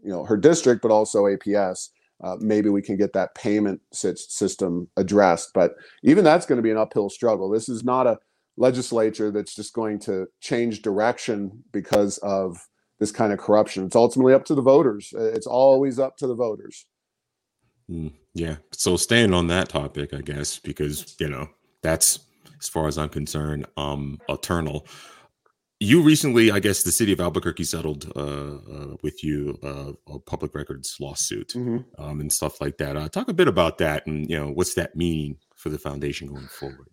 you 0.05 0.11
know, 0.11 0.23
her 0.23 0.37
district, 0.37 0.81
but 0.81 0.91
also 0.91 1.23
APS. 1.23 1.89
Uh, 2.23 2.37
maybe 2.39 2.69
we 2.69 2.81
can 2.81 2.95
get 2.95 3.11
that 3.13 3.35
payment 3.35 3.81
system 3.91 4.87
addressed. 4.95 5.51
But 5.53 5.73
even 6.03 6.23
that's 6.23 6.45
going 6.45 6.57
to 6.57 6.63
be 6.63 6.71
an 6.71 6.77
uphill 6.77 7.09
struggle. 7.09 7.49
This 7.49 7.67
is 7.67 7.83
not 7.83 8.07
a 8.07 8.17
legislature 8.57 9.31
that's 9.31 9.53
just 9.53 9.73
going 9.73 9.99
to 9.99 10.27
change 10.39 10.81
direction 10.81 11.63
because 11.73 12.17
of 12.19 12.57
this 12.99 13.11
kind 13.11 13.33
of 13.33 13.39
corruption. 13.39 13.85
It's 13.85 13.95
ultimately 13.95 14.33
up 14.33 14.45
to 14.45 14.55
the 14.55 14.61
voters. 14.61 15.13
It's 15.17 15.47
always 15.47 15.99
up 15.99 16.15
to 16.17 16.27
the 16.27 16.35
voters. 16.35 16.85
Mm, 17.89 18.13
yeah. 18.33 18.57
So 18.71 18.95
staying 18.95 19.33
on 19.33 19.47
that 19.47 19.69
topic, 19.69 20.13
I 20.13 20.21
guess, 20.21 20.57
because 20.57 21.15
you 21.19 21.29
know 21.29 21.49
that's 21.81 22.19
as 22.59 22.69
far 22.69 22.87
as 22.87 22.97
I'm 22.97 23.09
concerned, 23.09 23.65
um, 23.77 24.19
eternal. 24.29 24.87
You 25.79 26.01
recently, 26.01 26.51
I 26.51 26.59
guess, 26.59 26.83
the 26.83 26.91
city 26.91 27.11
of 27.11 27.19
Albuquerque 27.19 27.65
settled 27.65 28.11
uh, 28.15 28.19
uh, 28.19 28.95
with 29.03 29.23
you 29.23 29.59
uh, 29.61 29.91
a 30.13 30.19
public 30.19 30.55
records 30.55 30.95
lawsuit 31.01 31.49
mm-hmm. 31.49 31.79
um, 32.01 32.21
and 32.21 32.31
stuff 32.31 32.61
like 32.61 32.77
that. 32.77 32.95
Uh, 32.95 33.09
talk 33.09 33.27
a 33.27 33.33
bit 33.33 33.49
about 33.49 33.77
that, 33.79 34.07
and 34.07 34.29
you 34.29 34.39
know, 34.39 34.51
what's 34.51 34.75
that 34.75 34.95
mean 34.95 35.37
for 35.55 35.69
the 35.69 35.77
foundation 35.77 36.29
going 36.29 36.47
forward? 36.47 36.87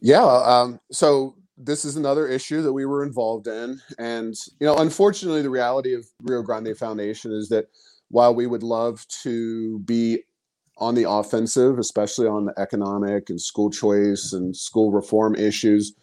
Yeah. 0.00 0.24
Um, 0.24 0.80
so 0.90 1.36
this 1.56 1.84
is 1.84 1.96
another 1.96 2.26
issue 2.26 2.62
that 2.62 2.72
we 2.72 2.84
were 2.84 3.04
involved 3.04 3.46
in. 3.46 3.80
And, 3.98 4.34
you 4.60 4.66
know, 4.66 4.76
unfortunately, 4.76 5.42
the 5.42 5.50
reality 5.50 5.94
of 5.94 6.06
Rio 6.22 6.42
Grande 6.42 6.76
Foundation 6.76 7.32
is 7.32 7.48
that 7.48 7.66
while 8.08 8.34
we 8.34 8.46
would 8.46 8.62
love 8.62 9.06
to 9.22 9.78
be 9.80 10.22
on 10.78 10.94
the 10.94 11.08
offensive, 11.08 11.78
especially 11.78 12.26
on 12.26 12.44
the 12.44 12.54
economic 12.58 13.30
and 13.30 13.40
school 13.40 13.70
choice 13.70 14.32
and 14.34 14.54
school 14.54 14.92
reform 14.92 15.34
issues, 15.34 15.94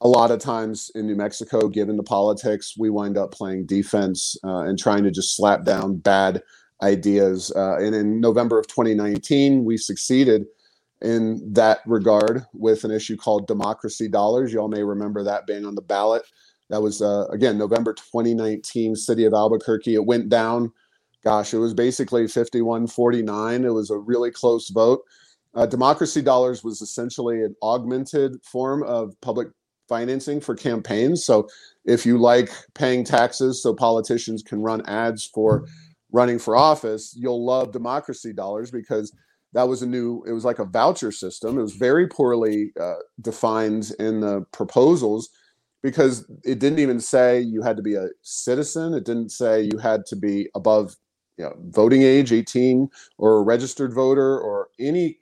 a 0.00 0.08
lot 0.08 0.30
of 0.30 0.38
times 0.38 0.90
in 0.94 1.06
New 1.06 1.16
Mexico, 1.16 1.68
given 1.68 1.96
the 1.96 2.02
politics, 2.02 2.74
we 2.78 2.90
wind 2.90 3.18
up 3.18 3.32
playing 3.32 3.66
defense 3.66 4.36
uh, 4.44 4.60
and 4.60 4.78
trying 4.78 5.02
to 5.04 5.10
just 5.10 5.36
slap 5.36 5.64
down 5.64 5.96
bad 5.96 6.42
ideas. 6.82 7.52
Uh, 7.54 7.76
and 7.78 7.94
in 7.94 8.20
November 8.20 8.58
of 8.58 8.68
2019, 8.68 9.64
we 9.64 9.76
succeeded 9.76 10.46
in 11.02 11.40
that 11.52 11.80
regard 11.86 12.44
with 12.52 12.84
an 12.84 12.90
issue 12.90 13.16
called 13.16 13.46
Democracy 13.48 14.08
Dollars. 14.08 14.52
Y'all 14.52 14.68
may 14.68 14.82
remember 14.82 15.24
that 15.24 15.46
being 15.46 15.64
on 15.64 15.74
the 15.74 15.82
ballot. 15.82 16.22
That 16.70 16.82
was, 16.82 17.02
uh, 17.02 17.26
again, 17.30 17.58
November 17.58 17.94
2019, 17.94 18.94
City 18.94 19.24
of 19.24 19.32
Albuquerque. 19.32 19.94
It 19.94 20.04
went 20.04 20.28
down. 20.28 20.72
Gosh, 21.24 21.54
it 21.54 21.58
was 21.58 21.74
basically 21.74 22.28
51 22.28 22.86
49. 22.86 23.64
It 23.64 23.68
was 23.68 23.90
a 23.90 23.98
really 23.98 24.30
close 24.30 24.68
vote. 24.68 25.00
Uh, 25.54 25.66
Democracy 25.66 26.22
Dollars 26.22 26.62
was 26.62 26.82
essentially 26.82 27.42
an 27.42 27.56
augmented 27.62 28.40
form 28.44 28.82
of 28.84 29.18
public 29.20 29.48
financing 29.88 30.40
for 30.40 30.54
campaigns. 30.54 31.24
So 31.24 31.48
if 31.84 32.04
you 32.04 32.18
like 32.18 32.50
paying 32.74 33.04
taxes 33.04 33.62
so 33.62 33.74
politicians 33.74 34.42
can 34.42 34.60
run 34.60 34.84
ads 34.86 35.26
for 35.26 35.66
running 36.12 36.38
for 36.38 36.56
office, 36.56 37.14
you'll 37.16 37.44
love 37.44 37.72
Democracy 37.72 38.32
Dollars 38.32 38.70
because 38.70 39.12
that 39.54 39.66
was 39.66 39.82
a 39.82 39.86
new 39.86 40.22
it 40.26 40.32
was 40.32 40.44
like 40.44 40.58
a 40.58 40.64
voucher 40.64 41.10
system. 41.10 41.58
It 41.58 41.62
was 41.62 41.74
very 41.74 42.06
poorly 42.06 42.72
uh, 42.78 42.96
defined 43.20 43.92
in 43.98 44.20
the 44.20 44.44
proposals 44.52 45.30
because 45.82 46.30
it 46.44 46.58
didn't 46.58 46.80
even 46.80 47.00
say 47.00 47.40
you 47.40 47.62
had 47.62 47.76
to 47.76 47.82
be 47.82 47.94
a 47.94 48.08
citizen. 48.22 48.94
It 48.94 49.04
didn't 49.04 49.30
say 49.30 49.62
you 49.62 49.78
had 49.78 50.04
to 50.06 50.16
be 50.16 50.48
above 50.54 50.96
you 51.38 51.44
know, 51.44 51.54
voting 51.68 52.02
age 52.02 52.32
18 52.32 52.88
or 53.16 53.38
a 53.38 53.42
registered 53.42 53.94
voter 53.94 54.38
or 54.38 54.68
any 54.78 55.18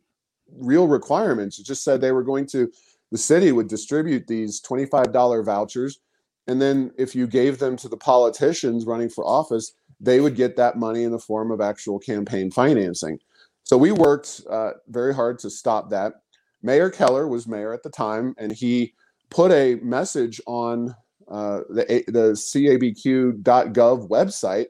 real 0.53 0.89
requirements. 0.89 1.59
It 1.59 1.67
just 1.67 1.85
said 1.85 2.01
they 2.01 2.13
were 2.13 2.25
going 2.25 2.47
to 2.49 2.71
the 3.13 3.19
city 3.19 3.53
would 3.53 3.69
distribute 3.69 4.27
these 4.27 4.61
$25 4.63 5.45
vouchers 5.45 6.01
and 6.49 6.63
then 6.63 6.93
if 6.97 7.15
you 7.15 7.27
gave 7.27 7.59
them 7.59 7.77
to 7.77 7.89
the 7.89 7.97
politicians 7.97 8.87
running 8.87 9.09
for 9.09 9.27
office 9.27 9.73
they 10.01 10.21
would 10.21 10.37
get 10.37 10.57
that 10.57 10.77
money 10.77 11.03
in 11.05 11.11
the 11.11 11.19
form 11.19 11.51
of 11.51 11.61
actual 11.61 11.99
campaign 11.99 12.51
financing 12.51 13.19
so 13.67 13.77
we 13.77 13.91
worked 13.91 14.43
uh, 14.49 14.75
very 14.87 15.13
hard 15.13 15.41
to 15.41 15.51
stop 15.51 15.91
that. 15.91 16.23
Mayor 16.63 16.89
Keller 16.89 17.27
was 17.27 17.49
mayor 17.49 17.75
at 17.75 17.83
the 17.83 17.91
time, 17.91 18.33
and 18.39 18.53
he 18.53 18.95
put 19.29 19.51
a 19.51 19.75
message 19.83 20.41
on 20.47 20.95
uh, 21.29 21.63
the 21.69 22.05
the 22.07 22.31
cabq.gov 22.31 24.09
website 24.09 24.67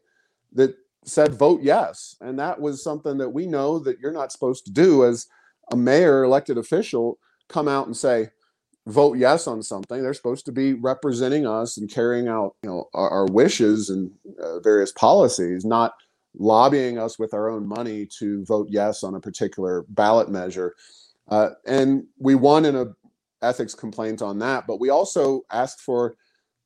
that 0.54 0.74
said 1.04 1.34
vote 1.34 1.60
yes, 1.62 2.16
and 2.22 2.38
that 2.38 2.58
was 2.58 2.82
something 2.82 3.18
that 3.18 3.28
we 3.28 3.46
know 3.46 3.78
that 3.80 4.00
you're 4.00 4.12
not 4.12 4.32
supposed 4.32 4.64
to 4.64 4.72
do 4.72 5.04
as 5.04 5.26
a 5.70 5.76
mayor 5.76 6.24
elected 6.24 6.56
official. 6.56 7.18
Come 7.48 7.68
out 7.68 7.86
and 7.86 7.96
say 7.96 8.30
vote 8.86 9.18
yes 9.18 9.46
on 9.46 9.62
something. 9.62 10.02
They're 10.02 10.14
supposed 10.14 10.46
to 10.46 10.52
be 10.52 10.74
representing 10.74 11.46
us 11.46 11.76
and 11.76 11.90
carrying 11.90 12.28
out 12.28 12.54
you 12.62 12.70
know 12.70 12.88
our, 12.94 13.10
our 13.10 13.26
wishes 13.26 13.90
and 13.90 14.10
uh, 14.40 14.60
various 14.60 14.92
policies, 14.92 15.64
not 15.64 15.94
lobbying 16.38 16.98
us 16.98 17.18
with 17.18 17.34
our 17.34 17.48
own 17.48 17.66
money 17.66 18.06
to 18.18 18.44
vote 18.44 18.68
yes 18.70 19.02
on 19.02 19.14
a 19.14 19.20
particular 19.20 19.84
ballot 19.88 20.28
measure. 20.30 20.74
Uh, 21.28 21.50
and 21.66 22.04
we 22.18 22.34
won 22.34 22.64
in 22.64 22.76
a 22.76 22.86
ethics 23.42 23.74
complaint 23.74 24.22
on 24.22 24.38
that, 24.38 24.66
but 24.66 24.80
we 24.80 24.90
also 24.90 25.42
asked 25.50 25.80
for 25.80 26.16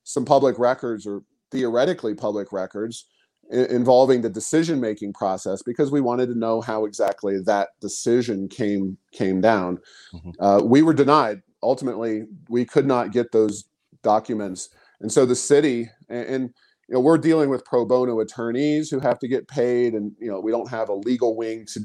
some 0.05 0.25
public 0.25 0.59
records 0.59 1.07
or 1.07 1.23
theoretically 1.51 2.15
public 2.15 2.53
records 2.53 3.07
involving 3.51 4.23
the 4.23 4.31
decision 4.31 4.81
making 4.81 5.13
process 5.13 5.63
because 5.63 5.91
we 5.91 6.01
wanted 6.01 6.27
to 6.29 6.39
know 6.39 6.61
how 6.61 6.85
exactly 6.85 7.41
that 7.41 7.71
decision 7.81 8.49
came 8.49 8.97
came 9.13 9.41
down. 9.41 9.79
Mm-hmm. 10.15 10.31
Uh, 10.39 10.61
we 10.63 10.83
were 10.83 10.95
denied. 10.95 11.43
Ultimately, 11.63 12.25
we 12.49 12.65
could 12.65 12.87
not 12.87 13.13
get 13.13 13.33
those 13.33 13.65
documents, 14.03 14.71
and 15.01 15.11
so 15.11 15.27
the 15.27 15.35
city 15.35 15.91
and, 16.09 16.27
and 16.27 16.55
you 16.89 16.95
know 16.95 17.01
we're 17.01 17.19
dealing 17.19 17.51
with 17.51 17.65
pro 17.65 17.85
bono 17.85 18.21
attorneys 18.21 18.91
who 18.91 19.01
have 19.01 19.19
to 19.19 19.29
get 19.29 19.49
paid 19.49 19.95
and 19.95 20.13
you 20.21 20.31
know 20.31 20.41
we 20.41 20.51
don't 20.51 20.69
have 20.69 20.89
a 20.89 20.95
legal 20.95 21.37
wing 21.37 21.65
to 21.67 21.81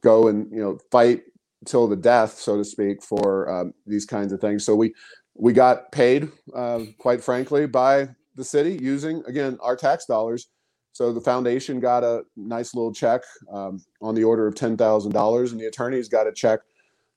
go 0.00 0.28
and 0.28 0.50
you 0.52 0.60
know 0.60 0.78
fight 0.90 1.22
till 1.64 1.88
the 1.88 1.96
death 1.96 2.38
so 2.38 2.56
to 2.56 2.64
speak 2.64 3.02
for 3.02 3.50
um, 3.50 3.74
these 3.86 4.04
kinds 4.04 4.32
of 4.32 4.40
things 4.40 4.64
so 4.64 4.74
we 4.74 4.94
we 5.34 5.52
got 5.52 5.90
paid 5.90 6.28
uh, 6.54 6.80
quite 6.98 7.22
frankly 7.22 7.66
by 7.66 8.08
the 8.36 8.44
city 8.44 8.78
using 8.80 9.22
again 9.26 9.58
our 9.60 9.76
tax 9.76 10.06
dollars 10.06 10.48
so 10.94 11.12
the 11.12 11.20
foundation 11.20 11.80
got 11.80 12.02
a 12.02 12.22
nice 12.36 12.74
little 12.74 12.94
check 12.94 13.20
um, 13.52 13.84
on 14.00 14.14
the 14.14 14.24
order 14.24 14.46
of 14.46 14.54
$10000 14.54 15.50
and 15.50 15.60
the 15.60 15.66
attorneys 15.66 16.08
got 16.08 16.26
a 16.26 16.32
check 16.32 16.60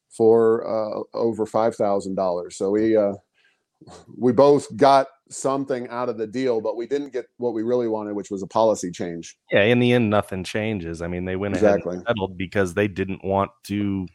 for 0.09 0.67
uh, 0.67 1.03
over 1.13 1.45
$5000 1.45 2.53
so 2.53 2.71
we 2.71 2.97
uh, 2.97 3.13
we 4.17 4.31
both 4.31 4.75
got 4.75 5.07
something 5.29 5.87
out 5.89 6.09
of 6.09 6.17
the 6.17 6.27
deal, 6.27 6.61
but 6.61 6.77
we 6.77 6.87
didn't 6.87 7.13
get 7.13 7.25
what 7.37 7.53
we 7.53 7.63
really 7.63 7.87
wanted, 7.87 8.15
which 8.15 8.31
was 8.31 8.41
a 8.41 8.47
policy 8.47 8.91
change. 8.91 9.37
Yeah, 9.51 9.63
in 9.63 9.79
the 9.79 9.93
end, 9.93 10.09
nothing 10.09 10.43
changes. 10.43 11.01
I 11.01 11.07
mean, 11.07 11.25
they 11.25 11.35
went 11.35 11.55
exactly. 11.55 11.95
ahead 11.95 11.99
and 11.99 12.07
settled 12.07 12.37
because 12.37 12.73
they 12.73 12.87
didn't 12.87 13.23
want 13.23 13.51
to 13.65 14.07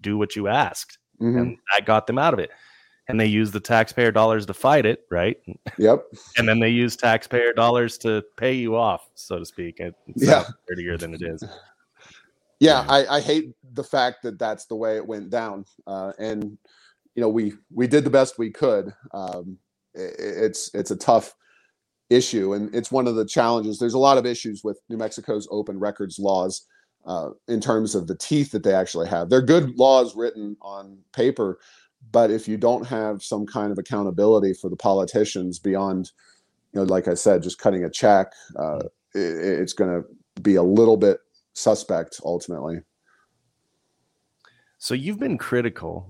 do 0.00 0.18
what 0.18 0.36
you 0.36 0.48
asked, 0.48 0.98
mm-hmm. 1.20 1.38
and 1.38 1.56
that 1.72 1.86
got 1.86 2.06
them 2.06 2.18
out 2.18 2.34
of 2.34 2.40
it. 2.40 2.50
And 3.08 3.18
they 3.18 3.26
use 3.26 3.50
the 3.50 3.60
taxpayer 3.60 4.12
dollars 4.12 4.44
to 4.46 4.54
fight 4.54 4.84
it, 4.84 5.06
right? 5.10 5.38
Yep. 5.78 6.04
and 6.36 6.48
then 6.48 6.60
they 6.60 6.68
use 6.68 6.96
taxpayer 6.96 7.52
dollars 7.52 7.96
to 7.98 8.22
pay 8.36 8.52
you 8.52 8.76
off, 8.76 9.08
so 9.14 9.38
to 9.38 9.44
speak. 9.44 9.76
It's 9.78 9.96
yeah, 10.16 10.44
dirtier 10.68 10.98
than 10.98 11.14
it 11.14 11.22
is. 11.22 11.42
Yeah, 12.60 12.84
I, 12.88 13.06
I 13.06 13.20
hate 13.20 13.54
the 13.72 13.84
fact 13.84 14.22
that 14.24 14.38
that's 14.38 14.66
the 14.66 14.74
way 14.74 14.96
it 14.96 15.06
went 15.06 15.30
down, 15.30 15.64
uh, 15.86 16.12
and 16.18 16.58
you 17.14 17.22
know 17.22 17.28
we 17.28 17.54
we 17.72 17.86
did 17.86 18.04
the 18.04 18.10
best 18.10 18.38
we 18.38 18.50
could. 18.50 18.92
Um, 19.14 19.58
it's 19.94 20.70
it's 20.74 20.90
a 20.90 20.96
tough 20.96 21.34
issue, 22.10 22.54
and 22.54 22.74
it's 22.74 22.90
one 22.90 23.06
of 23.06 23.14
the 23.14 23.26
challenges. 23.26 23.78
There's 23.78 23.94
a 23.94 23.98
lot 23.98 24.18
of 24.18 24.26
issues 24.26 24.62
with 24.64 24.80
New 24.88 24.96
Mexico's 24.96 25.46
open 25.50 25.78
records 25.78 26.18
laws 26.18 26.66
uh, 27.06 27.30
in 27.46 27.60
terms 27.60 27.94
of 27.94 28.06
the 28.06 28.16
teeth 28.16 28.50
that 28.52 28.62
they 28.62 28.74
actually 28.74 29.08
have. 29.08 29.30
They're 29.30 29.42
good 29.42 29.76
laws 29.78 30.16
written 30.16 30.56
on 30.60 30.98
paper, 31.12 31.58
but 32.10 32.30
if 32.30 32.48
you 32.48 32.56
don't 32.56 32.86
have 32.86 33.22
some 33.22 33.46
kind 33.46 33.70
of 33.72 33.78
accountability 33.78 34.54
for 34.54 34.70
the 34.70 34.76
politicians 34.76 35.58
beyond, 35.58 36.10
you 36.72 36.80
know, 36.80 36.84
like 36.86 37.08
I 37.08 37.14
said, 37.14 37.42
just 37.42 37.58
cutting 37.58 37.84
a 37.84 37.90
check, 37.90 38.32
uh, 38.56 38.80
it, 39.14 39.60
it's 39.60 39.72
going 39.72 40.02
to 40.02 40.40
be 40.40 40.54
a 40.54 40.62
little 40.62 40.96
bit 40.96 41.18
suspect 41.54 42.20
ultimately. 42.24 42.80
So 44.78 44.94
you've 44.94 45.18
been 45.18 45.38
critical 45.38 46.08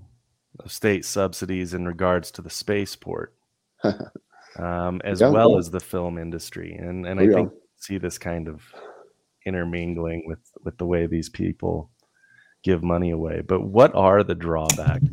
of 0.59 0.71
state 0.71 1.05
subsidies 1.05 1.73
in 1.73 1.85
regards 1.87 2.31
to 2.31 2.41
the 2.41 2.49
spaceport, 2.49 3.33
um, 3.83 5.01
as 5.03 5.21
Yeah. 5.21 5.29
well 5.29 5.57
as 5.57 5.71
the 5.71 5.79
film 5.79 6.17
industry, 6.17 6.75
and 6.75 7.07
and 7.07 7.19
Oh, 7.19 7.23
I 7.23 7.27
yeah. 7.27 7.33
think 7.33 7.53
see 7.77 7.97
this 7.97 8.17
kind 8.17 8.47
of 8.47 8.61
intermingling 9.45 10.23
with 10.27 10.39
with 10.63 10.77
the 10.77 10.85
way 10.85 11.07
these 11.07 11.29
people 11.29 11.89
give 12.63 12.83
money 12.83 13.11
away. 13.11 13.41
But 13.41 13.61
what 13.61 13.95
are 13.95 14.23
the 14.23 14.35
drawbacks 14.35 15.09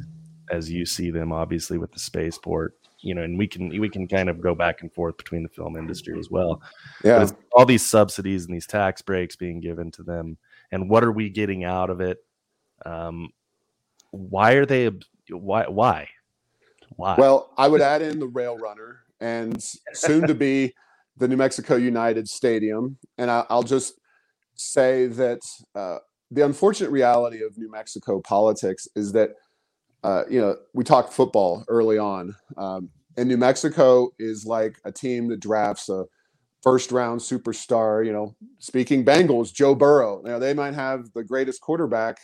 as 0.50 0.70
you 0.70 0.86
see 0.86 1.10
them? 1.10 1.32
Obviously, 1.32 1.78
with 1.78 1.92
the 1.92 1.98
spaceport, 1.98 2.76
you 3.00 3.14
know, 3.14 3.22
and 3.22 3.38
we 3.38 3.46
can 3.46 3.68
we 3.68 3.88
can 3.88 4.06
kind 4.06 4.28
of 4.28 4.40
go 4.40 4.54
back 4.54 4.82
and 4.82 4.92
forth 4.92 5.16
between 5.16 5.42
the 5.42 5.48
film 5.48 5.76
industry 5.76 6.18
as 6.18 6.30
well. 6.30 6.62
Yeah. 7.04 7.22
it's 7.22 7.34
all 7.52 7.66
these 7.66 7.84
subsidies 7.84 8.46
and 8.46 8.54
these 8.54 8.66
tax 8.66 9.02
breaks 9.02 9.36
being 9.36 9.60
given 9.60 9.90
to 9.92 10.02
them, 10.02 10.38
and 10.72 10.90
what 10.90 11.04
are 11.04 11.12
we 11.12 11.28
getting 11.28 11.64
out 11.64 11.90
of 11.90 12.00
it? 12.00 12.18
Um, 12.84 13.30
why 14.10 14.52
are 14.52 14.66
they? 14.66 14.90
Why? 15.30 15.66
Why? 15.68 16.08
Why? 16.90 17.16
Well, 17.18 17.52
I 17.56 17.68
would 17.68 17.80
add 17.80 18.02
in 18.02 18.18
the 18.18 18.28
rail 18.28 18.56
runner 18.56 19.00
and 19.20 19.62
soon 19.92 20.26
to 20.26 20.34
be 20.34 20.74
the 21.16 21.28
New 21.28 21.36
Mexico 21.36 21.76
United 21.76 22.28
Stadium. 22.28 22.98
And 23.18 23.30
I, 23.30 23.44
I'll 23.48 23.62
just 23.62 23.98
say 24.54 25.06
that 25.06 25.40
uh, 25.74 25.98
the 26.30 26.44
unfortunate 26.44 26.90
reality 26.90 27.42
of 27.42 27.56
New 27.56 27.70
Mexico 27.70 28.20
politics 28.20 28.88
is 28.96 29.12
that, 29.12 29.30
uh, 30.06 30.22
you 30.30 30.40
know, 30.40 30.56
we 30.72 30.84
talked 30.84 31.12
football 31.12 31.64
early 31.66 31.98
on. 31.98 32.36
Um, 32.56 32.90
and 33.16 33.28
New 33.28 33.36
Mexico 33.36 34.10
is 34.20 34.46
like 34.46 34.76
a 34.84 34.92
team 34.92 35.28
that 35.28 35.40
drafts 35.40 35.88
a 35.88 36.04
first 36.62 36.92
round 36.92 37.20
superstar, 37.20 38.06
you 38.06 38.12
know, 38.12 38.36
speaking 38.60 39.04
Bengals, 39.04 39.52
Joe 39.52 39.74
Burrow. 39.74 40.22
Now, 40.24 40.38
they 40.38 40.54
might 40.54 40.74
have 40.74 41.12
the 41.14 41.24
greatest 41.24 41.60
quarterback 41.60 42.18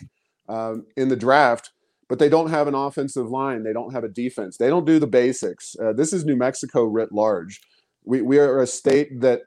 um, 0.49 0.87
in 0.97 1.09
the 1.09 1.17
draft, 1.17 1.73
but 2.09 2.21
they 2.21 2.29
don't 2.29 2.51
have 2.51 2.69
an 2.69 2.77
offensive 2.77 3.29
line. 3.29 3.65
They 3.65 3.73
don't 3.73 3.93
have 3.93 4.05
a 4.05 4.09
defense. 4.09 4.57
They 4.57 4.69
don't 4.69 4.87
do 4.87 5.01
the 5.01 5.09
basics. 5.09 5.75
Uh, 5.83 5.93
this 5.93 6.13
is 6.13 6.25
New 6.25 6.37
Mexico 6.37 6.85
writ 6.85 7.11
large. 7.11 7.61
We, 8.05 8.23
we 8.23 8.39
are 8.39 8.61
a 8.61 8.67
state 8.67 9.21
that 9.23 9.41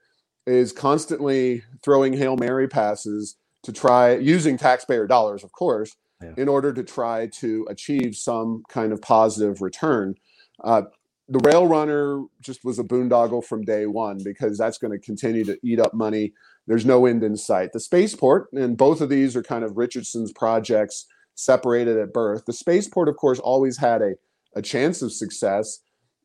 is 0.46 0.74
constantly 0.74 1.64
throwing 1.84 2.12
Hail 2.12 2.36
Mary 2.36 2.68
passes 2.68 3.38
to 3.64 3.72
try 3.72 4.16
using 4.18 4.58
taxpayer 4.58 5.08
dollars, 5.08 5.44
of 5.44 5.54
course, 5.54 5.96
Yeah. 6.22 6.34
in 6.38 6.48
order 6.48 6.72
to 6.72 6.84
try 6.84 7.28
to 7.28 7.68
achieve 7.70 8.16
some 8.16 8.64
kind 8.70 8.94
of 8.94 9.02
positive 9.02 9.62
return. 9.62 10.16
Uh, 10.64 10.84
the 11.28 11.40
rail 11.40 11.68
runner 11.68 12.24
just 12.42 12.64
was 12.64 12.80
a 12.80 12.84
boondoggle 12.84 13.44
from 13.44 13.64
day 13.64 13.86
one 13.86 14.20
because 14.24 14.58
that's 14.58 14.78
going 14.78 14.92
to 14.92 15.04
continue 15.04 15.44
to 15.44 15.58
eat 15.64 15.80
up 15.80 15.94
money. 15.94 16.34
There's 16.68 16.86
no 16.86 17.06
end 17.06 17.24
in 17.24 17.36
sight. 17.36 17.74
The 17.74 17.80
spaceport, 17.80 18.48
and 18.54 18.78
both 18.78 19.02
of 19.02 19.10
these 19.10 19.36
are 19.36 19.44
kind 19.44 19.64
of 19.64 19.78
Richardson's 19.78 20.32
projects 20.32 21.06
separated 21.36 21.98
at 21.98 22.14
birth. 22.14 22.46
The 22.46 22.54
spaceport, 22.54 23.10
of 23.10 23.18
course, 23.18 23.40
always 23.40 23.78
had 23.78 24.02
a, 24.02 24.14
a 24.56 24.62
chance 24.62 25.02
of 25.02 25.12
success, 25.12 25.80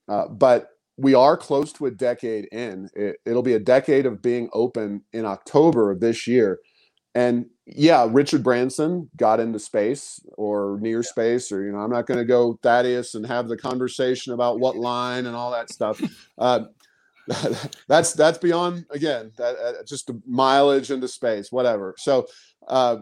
uh, 0.09 0.29
but 0.29 0.69
we 0.97 1.15
are 1.15 1.37
close 1.37 1.73
to 1.73 1.87
a 1.87 1.91
decade 1.91 2.47
in. 2.53 2.89
It, 2.95 3.17
it'll 3.25 3.43
be 3.43 3.55
a 3.55 3.59
decade 3.59 4.07
of 4.07 4.23
being 4.23 4.49
open 4.53 5.03
in 5.13 5.25
October 5.25 5.91
of 5.91 6.01
this 6.01 6.27
year. 6.27 6.59
And 7.15 7.47
yeah, 7.67 8.07
Richard 8.09 8.45
Branson 8.45 9.11
got 9.17 9.41
into 9.41 9.59
space 9.59 10.21
or 10.37 10.79
near 10.81 11.03
space, 11.03 11.51
or, 11.51 11.65
you 11.65 11.73
know, 11.73 11.79
I'm 11.79 11.91
not 11.91 12.07
going 12.07 12.19
to 12.19 12.25
go 12.25 12.59
Thaddeus 12.63 13.15
and 13.15 13.27
have 13.27 13.49
the 13.49 13.57
conversation 13.57 14.33
about 14.33 14.61
what 14.61 14.77
line 14.77 15.27
and 15.27 15.35
all 15.35 15.51
that 15.51 15.71
stuff. 15.71 16.01
Uh, 16.39 16.65
that's 17.89 18.13
that's 18.15 18.39
beyond 18.39 18.85
again 18.91 19.31
that 19.37 19.57
uh, 19.57 19.85
just 19.85 20.07
the 20.07 20.21
mileage 20.27 20.91
into 20.91 21.07
space 21.07 21.53
whatever. 21.53 21.95
So 21.99 22.27
uh 22.69 22.99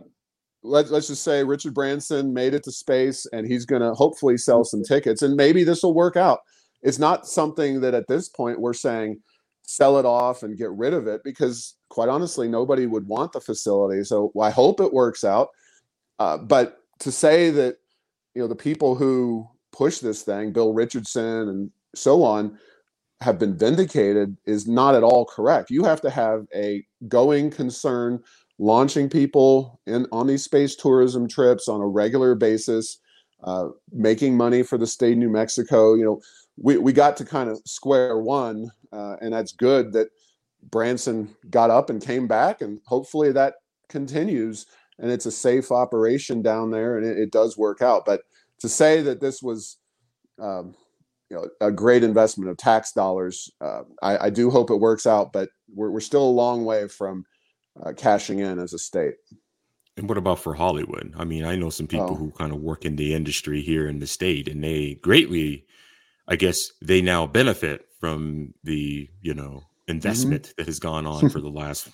let's 0.62 0.90
let's 0.90 1.06
just 1.06 1.22
say 1.22 1.44
richard 1.44 1.72
branson 1.72 2.34
made 2.34 2.52
it 2.52 2.64
to 2.64 2.72
space 2.72 3.26
and 3.32 3.46
he's 3.46 3.64
going 3.64 3.80
to 3.80 3.94
hopefully 3.94 4.36
sell 4.36 4.64
some 4.64 4.82
tickets 4.82 5.22
and 5.22 5.36
maybe 5.36 5.64
this 5.64 5.82
will 5.82 5.94
work 5.94 6.16
out. 6.16 6.40
It's 6.82 6.98
not 6.98 7.26
something 7.26 7.80
that 7.80 7.94
at 7.94 8.08
this 8.08 8.28
point 8.28 8.60
we're 8.60 8.74
saying 8.74 9.20
sell 9.68 9.98
it 9.98 10.06
off 10.06 10.42
and 10.42 10.56
get 10.56 10.70
rid 10.70 10.94
of 10.94 11.06
it 11.06 11.20
because 11.24 11.76
quite 11.90 12.08
honestly 12.08 12.48
nobody 12.48 12.86
would 12.86 13.06
want 13.06 13.32
the 13.32 13.40
facility 13.40 14.02
so 14.02 14.32
i 14.40 14.48
hope 14.48 14.80
it 14.80 14.92
works 14.92 15.24
out 15.24 15.48
uh, 16.20 16.38
but 16.38 16.78
to 16.98 17.12
say 17.12 17.50
that 17.50 17.76
you 18.34 18.40
know 18.40 18.48
the 18.48 18.56
people 18.56 18.94
who 18.94 19.46
push 19.72 19.98
this 19.98 20.22
thing 20.22 20.52
bill 20.52 20.72
richardson 20.72 21.48
and 21.48 21.70
so 21.94 22.22
on 22.22 22.58
have 23.20 23.38
been 23.38 23.56
vindicated 23.56 24.36
is 24.46 24.68
not 24.68 24.94
at 24.94 25.02
all 25.02 25.24
correct. 25.24 25.70
You 25.70 25.84
have 25.84 26.00
to 26.02 26.10
have 26.10 26.46
a 26.54 26.84
going 27.08 27.50
concern 27.50 28.20
launching 28.58 29.08
people 29.08 29.80
in 29.86 30.06
on 30.12 30.26
these 30.26 30.44
space 30.44 30.76
tourism 30.76 31.28
trips 31.28 31.68
on 31.68 31.80
a 31.80 31.86
regular 31.86 32.34
basis, 32.34 32.98
uh, 33.42 33.68
making 33.92 34.36
money 34.36 34.62
for 34.62 34.78
the 34.78 34.86
state 34.86 35.12
of 35.12 35.18
New 35.18 35.30
Mexico. 35.30 35.94
You 35.94 36.04
know, 36.04 36.20
we, 36.60 36.76
we 36.78 36.92
got 36.92 37.16
to 37.18 37.24
kind 37.24 37.48
of 37.48 37.60
square 37.64 38.18
one, 38.18 38.70
uh, 38.92 39.16
and 39.20 39.32
that's 39.32 39.52
good 39.52 39.92
that 39.92 40.08
Branson 40.70 41.34
got 41.50 41.70
up 41.70 41.90
and 41.90 42.02
came 42.02 42.26
back, 42.26 42.60
and 42.60 42.80
hopefully 42.86 43.32
that 43.32 43.54
continues 43.88 44.66
and 44.98 45.10
it's 45.10 45.26
a 45.26 45.30
safe 45.30 45.70
operation 45.70 46.42
down 46.42 46.70
there 46.70 46.98
and 46.98 47.06
it, 47.06 47.18
it 47.18 47.30
does 47.30 47.56
work 47.56 47.80
out. 47.80 48.04
But 48.04 48.22
to 48.60 48.68
say 48.68 49.00
that 49.02 49.20
this 49.20 49.40
was 49.42 49.78
um, 50.40 50.74
you 51.30 51.36
know 51.36 51.46
a 51.60 51.70
great 51.70 52.02
investment 52.02 52.50
of 52.50 52.56
tax 52.56 52.92
dollars. 52.92 53.50
Uh, 53.60 53.82
I, 54.02 54.26
I 54.26 54.30
do 54.30 54.50
hope 54.50 54.70
it 54.70 54.76
works 54.76 55.06
out, 55.06 55.32
but 55.32 55.48
we're 55.72 55.90
we're 55.90 56.00
still 56.00 56.24
a 56.24 56.30
long 56.30 56.64
way 56.64 56.88
from 56.88 57.24
uh, 57.82 57.92
cashing 57.92 58.40
in 58.40 58.58
as 58.58 58.72
a 58.72 58.78
state. 58.78 59.14
And 59.96 60.08
what 60.08 60.18
about 60.18 60.38
for 60.38 60.54
Hollywood? 60.54 61.12
I 61.16 61.24
mean, 61.24 61.44
I 61.44 61.56
know 61.56 61.70
some 61.70 61.88
people 61.88 62.12
Oh. 62.12 62.14
who 62.14 62.30
kind 62.30 62.52
of 62.52 62.60
work 62.60 62.84
in 62.84 62.96
the 62.96 63.14
industry 63.14 63.60
here 63.60 63.88
in 63.88 63.98
the 63.98 64.06
state, 64.06 64.48
and 64.48 64.62
they 64.62 64.94
greatly, 65.02 65.66
I 66.28 66.36
guess, 66.36 66.72
they 66.82 67.00
now 67.02 67.26
benefit 67.26 67.86
from 68.00 68.54
the 68.64 69.08
you 69.22 69.34
know 69.34 69.62
investment 69.88 70.52
that 70.56 70.66
has 70.66 70.78
gone 70.78 71.06
on 71.06 71.28
for 71.30 71.40
the 71.40 71.48
last, 71.48 71.88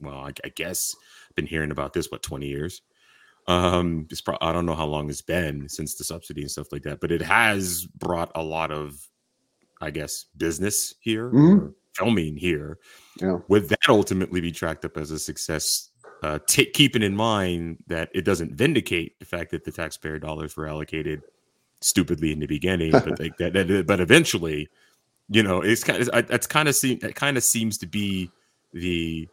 well, 0.00 0.14
I, 0.18 0.32
I 0.44 0.48
guess, 0.54 0.94
been 1.34 1.46
hearing 1.46 1.70
about 1.72 1.92
this 1.92 2.10
what 2.10 2.22
twenty 2.22 2.46
years. 2.46 2.82
Um, 3.48 4.06
it's 4.10 4.20
pro- 4.20 4.38
I 4.40 4.52
don't 4.52 4.66
know 4.66 4.74
how 4.74 4.86
long 4.86 5.08
it's 5.10 5.22
been 5.22 5.68
since 5.68 5.94
the 5.94 6.04
subsidy 6.04 6.42
and 6.42 6.50
stuff 6.50 6.72
like 6.72 6.82
that, 6.82 7.00
but 7.00 7.12
it 7.12 7.22
has 7.22 7.86
brought 7.86 8.32
a 8.34 8.42
lot 8.42 8.72
of, 8.72 8.94
I 9.80 9.90
guess, 9.90 10.24
business 10.36 10.94
here, 11.00 11.30
Mhm. 11.30 11.60
or 11.60 11.74
filming 11.94 12.36
here. 12.36 12.78
Yeah. 13.20 13.38
Would 13.48 13.68
that 13.68 13.88
ultimately 13.88 14.40
be 14.40 14.50
tracked 14.50 14.84
up 14.84 14.96
as 14.96 15.10
a 15.12 15.18
success? 15.18 15.90
Uh, 16.22 16.38
ta 16.40 16.62
keeping 16.74 17.02
in 17.02 17.14
mind 17.14 17.76
that 17.86 18.08
it 18.14 18.24
doesn't 18.24 18.54
vindicate 18.54 19.18
the 19.20 19.24
fact 19.26 19.50
that 19.52 19.64
the 19.64 19.70
taxpayer 19.70 20.18
dollars 20.18 20.56
were 20.56 20.66
allocated 20.66 21.22
stupidly 21.80 22.32
in 22.32 22.38
the 22.38 22.46
beginning, 22.46 22.92
but 22.92 23.18
like 23.18 23.36
that, 23.38 23.52
that, 23.52 23.84
but 23.86 24.00
eventually, 24.00 24.68
you 25.28 25.42
know, 25.42 25.60
it's 25.60 25.84
kind 25.84 26.02
of 26.02 26.28
that's 26.28 26.46
kind 26.46 26.68
of 26.68 26.74
seem 26.74 26.98
it 27.02 27.14
kind 27.14 27.36
of 27.36 27.44
seems 27.44 27.78
to 27.78 27.86
be 27.86 28.30
the, 28.72 29.28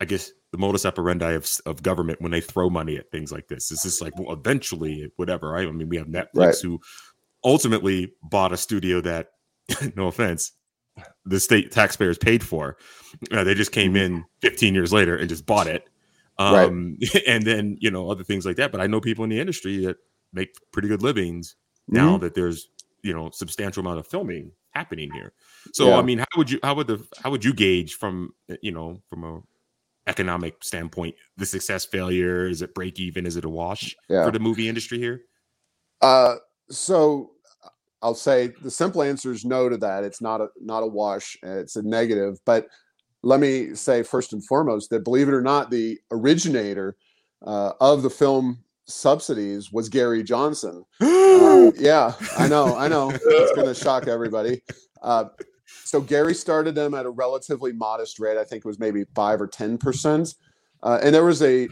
I 0.00 0.04
guess, 0.04 0.30
the 0.52 0.58
modus 0.58 0.86
operandi 0.86 1.32
of 1.32 1.48
of 1.66 1.82
government 1.82 2.20
when 2.20 2.32
they 2.32 2.40
throw 2.40 2.70
money 2.70 2.96
at 2.96 3.10
things 3.10 3.32
like 3.32 3.48
this. 3.48 3.70
It's 3.70 3.82
just 3.82 4.02
like, 4.02 4.18
well, 4.18 4.32
eventually, 4.32 5.10
whatever. 5.16 5.50
Right? 5.50 5.66
I 5.66 5.70
mean, 5.70 5.88
we 5.88 5.96
have 5.96 6.06
Netflix 6.06 6.28
Right. 6.34 6.54
who 6.62 6.80
ultimately 7.44 8.12
bought 8.22 8.52
a 8.52 8.56
studio 8.56 9.00
that, 9.02 9.28
no 9.96 10.08
offense, 10.08 10.52
the 11.24 11.38
state 11.40 11.70
taxpayers 11.72 12.18
paid 12.18 12.42
for. 12.42 12.76
Uh, 13.30 13.44
they 13.44 13.54
just 13.54 13.72
came 13.72 13.96
in 13.96 14.24
15 14.40 14.74
years 14.74 14.92
later 14.92 15.16
and 15.16 15.28
just 15.28 15.46
bought 15.46 15.66
it. 15.66 15.88
Right. 16.38 16.66
Um, 16.66 16.98
and 17.26 17.44
then, 17.44 17.76
you 17.80 17.90
know, 17.90 18.10
other 18.10 18.24
things 18.24 18.44
like 18.44 18.56
that. 18.56 18.72
But 18.72 18.80
I 18.80 18.86
know 18.86 19.00
people 19.00 19.24
in 19.24 19.30
the 19.30 19.40
industry 19.40 19.84
that 19.86 19.96
make 20.32 20.54
pretty 20.72 20.88
good 20.88 21.02
livings 21.02 21.54
now 21.88 22.16
Mhm. 22.16 22.20
that 22.20 22.34
there's, 22.34 22.68
you 23.02 23.14
know, 23.14 23.30
substantial 23.30 23.80
amount 23.80 23.98
of 23.98 24.06
filming 24.06 24.52
happening 24.72 25.10
here. 25.12 25.32
So, 25.72 25.88
Yeah. 25.88 25.98
I 25.98 26.02
mean, 26.02 26.18
how 26.18 26.26
would 26.36 26.50
you, 26.50 26.58
how 26.62 26.74
would 26.74 26.86
the, 26.86 27.06
how 27.18 27.30
would 27.30 27.44
you 27.44 27.54
gauge 27.54 27.94
from, 27.94 28.34
you 28.60 28.72
know, 28.72 29.02
from 29.08 29.24
a 29.24 29.40
economic 30.08 30.62
standpoint, 30.62 31.14
the 31.36 31.46
success 31.46 31.84
failure? 31.84 32.46
Is 32.46 32.62
it 32.62 32.74
break 32.74 33.00
even? 33.00 33.26
Is 33.26 33.36
it 33.36 33.44
a 33.44 33.48
wash 33.48 33.96
Yeah. 34.08 34.24
for 34.24 34.30
the 34.30 34.38
movie 34.38 34.68
industry 34.68 34.98
here? 34.98 35.22
Uh, 36.00 36.36
so 36.70 37.32
I'll 38.02 38.14
say 38.14 38.52
the 38.62 38.70
simple 38.70 39.02
answer 39.02 39.32
is 39.32 39.44
no 39.44 39.68
to 39.68 39.76
that. 39.78 40.04
It's 40.04 40.20
not 40.20 40.40
a 40.40 40.48
not 40.60 40.82
a 40.82 40.86
wash. 40.86 41.36
It's 41.42 41.76
a 41.76 41.82
negative. 41.82 42.38
But 42.44 42.68
let 43.22 43.40
me 43.40 43.74
say 43.74 44.02
first 44.02 44.32
and 44.32 44.44
foremost 44.46 44.90
that 44.90 45.02
believe 45.04 45.28
it 45.28 45.34
or 45.34 45.40
not, 45.42 45.70
the 45.70 45.98
originator 46.10 46.96
uh, 47.44 47.72
of 47.80 48.02
the 48.02 48.10
film 48.10 48.62
subsidies 48.86 49.72
was 49.72 49.88
Gary 49.88 50.22
Johnson. 50.22 50.84
Uh, 51.36 51.70
yeah, 51.76 52.14
I 52.38 52.48
know, 52.48 52.76
I 52.76 52.88
know. 52.88 53.10
It's 53.10 53.52
going 53.52 53.66
to 53.66 53.74
shock 53.74 54.08
everybody. 54.08 54.62
Uh, 55.02 55.26
so 55.84 56.00
Gary 56.00 56.32
started 56.32 56.74
them 56.74 56.94
at 56.94 57.04
a 57.04 57.10
relatively 57.10 57.72
modest 57.72 58.18
rate. 58.18 58.38
I 58.38 58.44
think 58.44 58.64
it 58.64 58.68
was 58.68 58.78
maybe 58.78 59.04
five 59.14 59.40
or 59.40 59.46
ten 59.46 59.76
percent. 59.76 60.34
Uh, 60.82 60.98
and 61.02 61.14
there 61.14 61.24
was 61.24 61.42
a, 61.42 61.68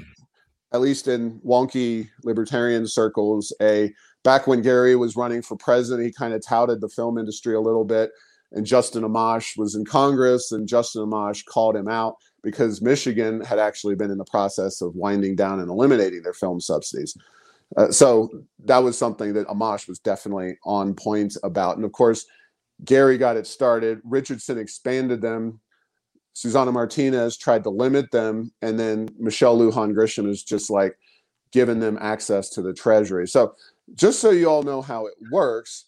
at 0.75 0.83
least 0.83 1.09
in 1.09 1.41
wonky 1.41 2.11
libertarian 2.25 2.87
circles, 2.87 3.55
a 3.63 3.91
back 4.23 4.47
when 4.47 4.61
Gary 4.61 4.97
was 4.97 5.17
running 5.17 5.41
for 5.41 5.57
president, 5.57 6.05
he 6.05 6.13
kind 6.13 6.35
of 6.35 6.45
touted 6.45 6.81
the 6.81 6.89
film 6.89 7.17
industry 7.17 7.55
a 7.55 7.61
little 7.61 7.85
bit. 7.85 8.11
And 8.53 8.67
Justin 8.67 9.03
Amash 9.03 9.57
was 9.57 9.75
in 9.75 9.85
Congress, 9.85 10.53
and 10.53 10.69
Justin 10.69 11.07
Amash 11.07 11.45
called 11.47 11.75
him 11.75 11.89
out 11.89 12.17
because 12.45 12.83
Michigan 12.83 13.41
had 13.41 13.59
actually 13.59 13.95
been 13.95 14.11
in 14.11 14.19
the 14.19 14.25
process 14.25 14.81
of 14.81 14.95
winding 14.95 15.35
down 15.35 15.61
and 15.61 15.71
eliminating 15.71 16.23
their 16.23 16.35
film 16.35 16.61
subsidies. 16.61 17.17
Uh, 17.77 17.91
so 17.91 18.31
that 18.65 18.79
was 18.79 18.97
something 18.97 19.33
that 19.33 19.49
Amash 19.49 19.89
was 19.89 19.99
definitely 19.99 20.57
on 20.65 20.95
point 20.95 21.37
about. 21.43 21.77
And 21.77 21.85
of 21.85 21.93
course, 21.93 22.27
Gary 22.85 23.19
got 23.19 23.37
it 23.37 23.47
started. 23.47 24.01
Richardson 24.05 24.59
expanded 24.59 25.21
them. 25.21 25.61
Susana 26.35 26.73
Martinez 26.73 27.37
tried 27.37 27.65
to 27.65 27.71
limit 27.71 28.11
them. 28.11 28.53
And 28.63 28.79
then 28.79 29.09
Michelle 29.19 29.59
Lujan 29.59 29.95
Grisham 29.95 30.29
is 30.29 30.43
just 30.43 30.71
like 30.71 30.97
giving 31.53 31.81
them 31.81 31.99
access 32.01 32.51
to 32.51 32.63
the 32.63 32.75
treasury. 32.75 33.27
So 33.27 33.55
just 33.95 34.21
so 34.21 34.31
you 34.31 34.49
all 34.49 34.63
know 34.63 34.83
how 34.83 35.07
it 35.07 35.15
works, 35.31 35.87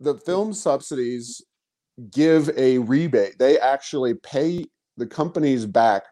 the 0.00 0.14
film 0.14 0.52
subsidies 0.52 1.42
give 2.10 2.50
a 2.56 2.78
rebate. 2.78 3.38
They 3.38 3.58
actually 3.58 4.14
pay 4.14 4.66
the 4.96 5.06
companies 5.06 5.66
back 5.66 6.04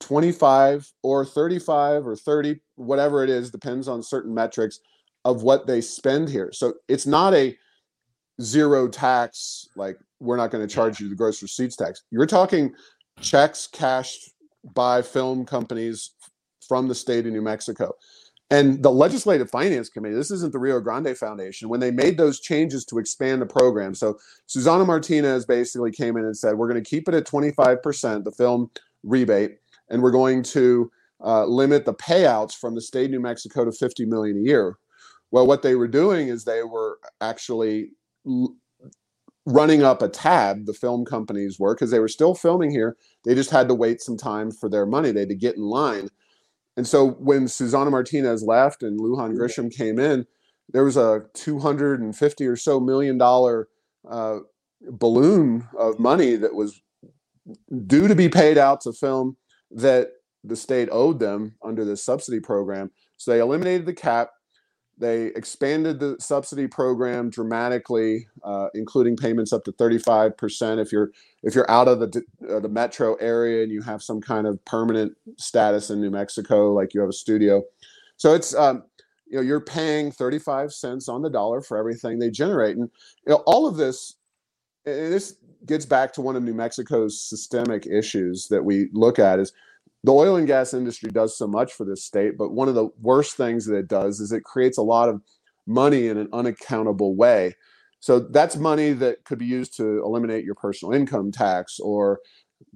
25 0.00 0.90
or 1.02 1.24
35 1.24 2.06
or 2.06 2.16
30, 2.16 2.60
whatever 2.76 3.22
it 3.22 3.30
is, 3.30 3.50
depends 3.50 3.88
on 3.88 4.02
certain 4.02 4.34
metrics 4.34 4.80
of 5.24 5.42
what 5.42 5.66
they 5.66 5.80
spend 5.80 6.28
here. 6.28 6.50
So 6.52 6.74
it's 6.88 7.06
not 7.06 7.34
a 7.34 7.56
zero 8.40 8.88
tax, 8.88 9.68
like 9.76 9.96
we're 10.20 10.36
not 10.36 10.50
going 10.50 10.66
to 10.66 10.72
charge 10.72 11.00
you 11.00 11.08
the 11.08 11.14
gross 11.14 11.42
receipts 11.42 11.76
tax. 11.76 12.02
You're 12.10 12.26
talking 12.26 12.74
checks 13.20 13.66
cashed 13.66 14.32
by 14.74 15.02
film 15.02 15.46
companies 15.46 16.10
from 16.66 16.88
the 16.88 16.94
state 16.94 17.26
of 17.26 17.32
New 17.32 17.42
Mexico. 17.42 17.94
And 18.50 18.82
the 18.82 18.90
Legislative 18.90 19.50
Finance 19.50 19.88
Committee, 19.88 20.14
this 20.14 20.30
isn't 20.30 20.52
the 20.52 20.58
Rio 20.58 20.80
Grande 20.80 21.16
Foundation, 21.16 21.68
when 21.68 21.80
they 21.80 21.90
made 21.90 22.18
those 22.18 22.40
changes 22.40 22.84
to 22.86 22.98
expand 22.98 23.42
the 23.42 23.46
program. 23.46 23.94
So 23.94 24.18
Susana 24.46 24.84
Martinez 24.84 25.46
basically 25.46 25.90
came 25.90 26.16
in 26.16 26.24
and 26.24 26.36
said, 26.36 26.54
we're 26.54 26.68
going 26.68 26.82
to 26.82 26.88
keep 26.88 27.08
it 27.08 27.14
at 27.14 27.26
25%, 27.26 28.24
the 28.24 28.32
film 28.32 28.70
rebate, 29.02 29.58
and 29.90 30.02
we're 30.02 30.12
going 30.12 30.42
to 30.44 30.90
uh, 31.24 31.46
limit 31.46 31.84
the 31.84 31.94
payouts 31.94 32.54
from 32.54 32.74
the 32.74 32.80
state 32.82 33.06
of 33.06 33.10
New 33.12 33.20
Mexico 33.20 33.64
to 33.64 33.72
50 33.72 34.04
million 34.04 34.36
a 34.36 34.42
year. 34.42 34.78
Well, 35.30 35.46
what 35.46 35.62
they 35.62 35.74
were 35.74 35.88
doing 35.88 36.28
is 36.28 36.44
they 36.44 36.62
were 36.62 36.98
actually 37.20 37.90
l- 38.26 38.54
running 39.46 39.82
up 39.82 40.02
a 40.02 40.08
tab, 40.08 40.66
the 40.66 40.74
film 40.74 41.04
companies 41.04 41.58
were, 41.58 41.74
because 41.74 41.90
they 41.90 41.98
were 41.98 42.08
still 42.08 42.34
filming 42.34 42.70
here. 42.70 42.96
They 43.24 43.34
just 43.34 43.50
had 43.50 43.68
to 43.68 43.74
wait 43.74 44.00
some 44.02 44.16
time 44.16 44.50
for 44.50 44.68
their 44.68 44.86
money. 44.86 45.10
They 45.10 45.20
had 45.20 45.28
to 45.30 45.34
get 45.34 45.56
in 45.56 45.62
line. 45.62 46.08
And 46.76 46.86
so 46.86 47.10
when 47.10 47.48
Susana 47.48 47.90
Martinez 47.90 48.42
left 48.42 48.82
and 48.82 48.98
Lujan 48.98 49.36
Grisham 49.36 49.74
came 49.74 49.98
in, 49.98 50.26
there 50.72 50.84
was 50.84 50.96
a 50.96 51.24
250 51.34 52.46
or 52.46 52.56
so 52.56 52.80
million 52.80 53.18
dollar 53.18 53.68
uh, 54.08 54.38
balloon 54.90 55.68
of 55.78 55.98
money 55.98 56.36
that 56.36 56.54
was 56.54 56.80
due 57.86 58.08
to 58.08 58.14
be 58.14 58.28
paid 58.28 58.58
out 58.58 58.80
to 58.82 58.92
film 58.92 59.36
that 59.70 60.08
the 60.42 60.56
state 60.56 60.88
owed 60.90 61.18
them 61.18 61.54
under 61.62 61.84
this 61.84 62.04
subsidy 62.04 62.40
program. 62.40 62.90
So 63.16 63.30
they 63.30 63.40
eliminated 63.40 63.86
the 63.86 63.94
cap. 63.94 64.30
They 64.96 65.26
expanded 65.26 65.98
the 65.98 66.16
subsidy 66.20 66.68
program 66.68 67.28
dramatically, 67.28 68.28
uh, 68.44 68.68
including 68.74 69.16
payments 69.16 69.52
up 69.52 69.64
to 69.64 69.72
35% 69.72 70.80
if 70.80 70.92
you're 70.92 71.10
if 71.42 71.54
you're 71.54 71.70
out 71.70 71.88
of 71.88 71.98
the 71.98 72.22
uh, 72.48 72.60
the 72.60 72.68
metro 72.68 73.14
area 73.16 73.64
and 73.64 73.72
you 73.72 73.82
have 73.82 74.02
some 74.02 74.20
kind 74.20 74.46
of 74.46 74.64
permanent 74.64 75.16
status 75.36 75.90
in 75.90 76.00
New 76.00 76.10
Mexico, 76.10 76.72
like 76.72 76.94
you 76.94 77.00
have 77.00 77.10
a 77.10 77.14
studio. 77.14 77.62
So 78.16 78.34
it's 78.34 78.54
um, 78.54 78.84
you 79.26 79.36
know 79.36 79.42
you're 79.42 79.60
paying 79.60 80.12
35 80.12 80.72
cents 80.72 81.08
on 81.08 81.22
the 81.22 81.30
dollar 81.30 81.60
for 81.60 81.76
everything 81.76 82.18
they 82.18 82.30
generate, 82.30 82.76
and 82.76 82.88
you 83.26 83.32
know, 83.32 83.42
all 83.46 83.66
of 83.66 83.76
this. 83.76 84.14
And 84.86 85.12
this 85.12 85.36
gets 85.66 85.86
back 85.86 86.12
to 86.12 86.20
one 86.20 86.36
of 86.36 86.42
New 86.42 86.54
Mexico's 86.54 87.20
systemic 87.20 87.86
issues 87.86 88.48
that 88.48 88.62
we 88.62 88.90
look 88.92 89.18
at 89.18 89.40
is 89.40 89.52
the 90.04 90.12
oil 90.12 90.36
and 90.36 90.46
gas 90.46 90.74
industry 90.74 91.10
does 91.10 91.36
so 91.36 91.46
much 91.46 91.72
for 91.72 91.86
this 91.86 92.04
state, 92.04 92.36
but 92.36 92.52
one 92.52 92.68
of 92.68 92.74
the 92.74 92.90
worst 93.00 93.36
things 93.36 93.64
that 93.64 93.74
it 93.74 93.88
does 93.88 94.20
is 94.20 94.32
it 94.32 94.44
creates 94.44 94.76
a 94.76 94.82
lot 94.82 95.08
of 95.08 95.22
money 95.66 96.08
in 96.08 96.18
an 96.18 96.28
unaccountable 96.32 97.16
way. 97.16 97.54
So 98.00 98.20
that's 98.20 98.56
money 98.56 98.92
that 98.92 99.24
could 99.24 99.38
be 99.38 99.46
used 99.46 99.74
to 99.78 100.02
eliminate 100.04 100.44
your 100.44 100.56
personal 100.56 100.92
income 100.92 101.32
tax 101.32 101.80
or 101.80 102.20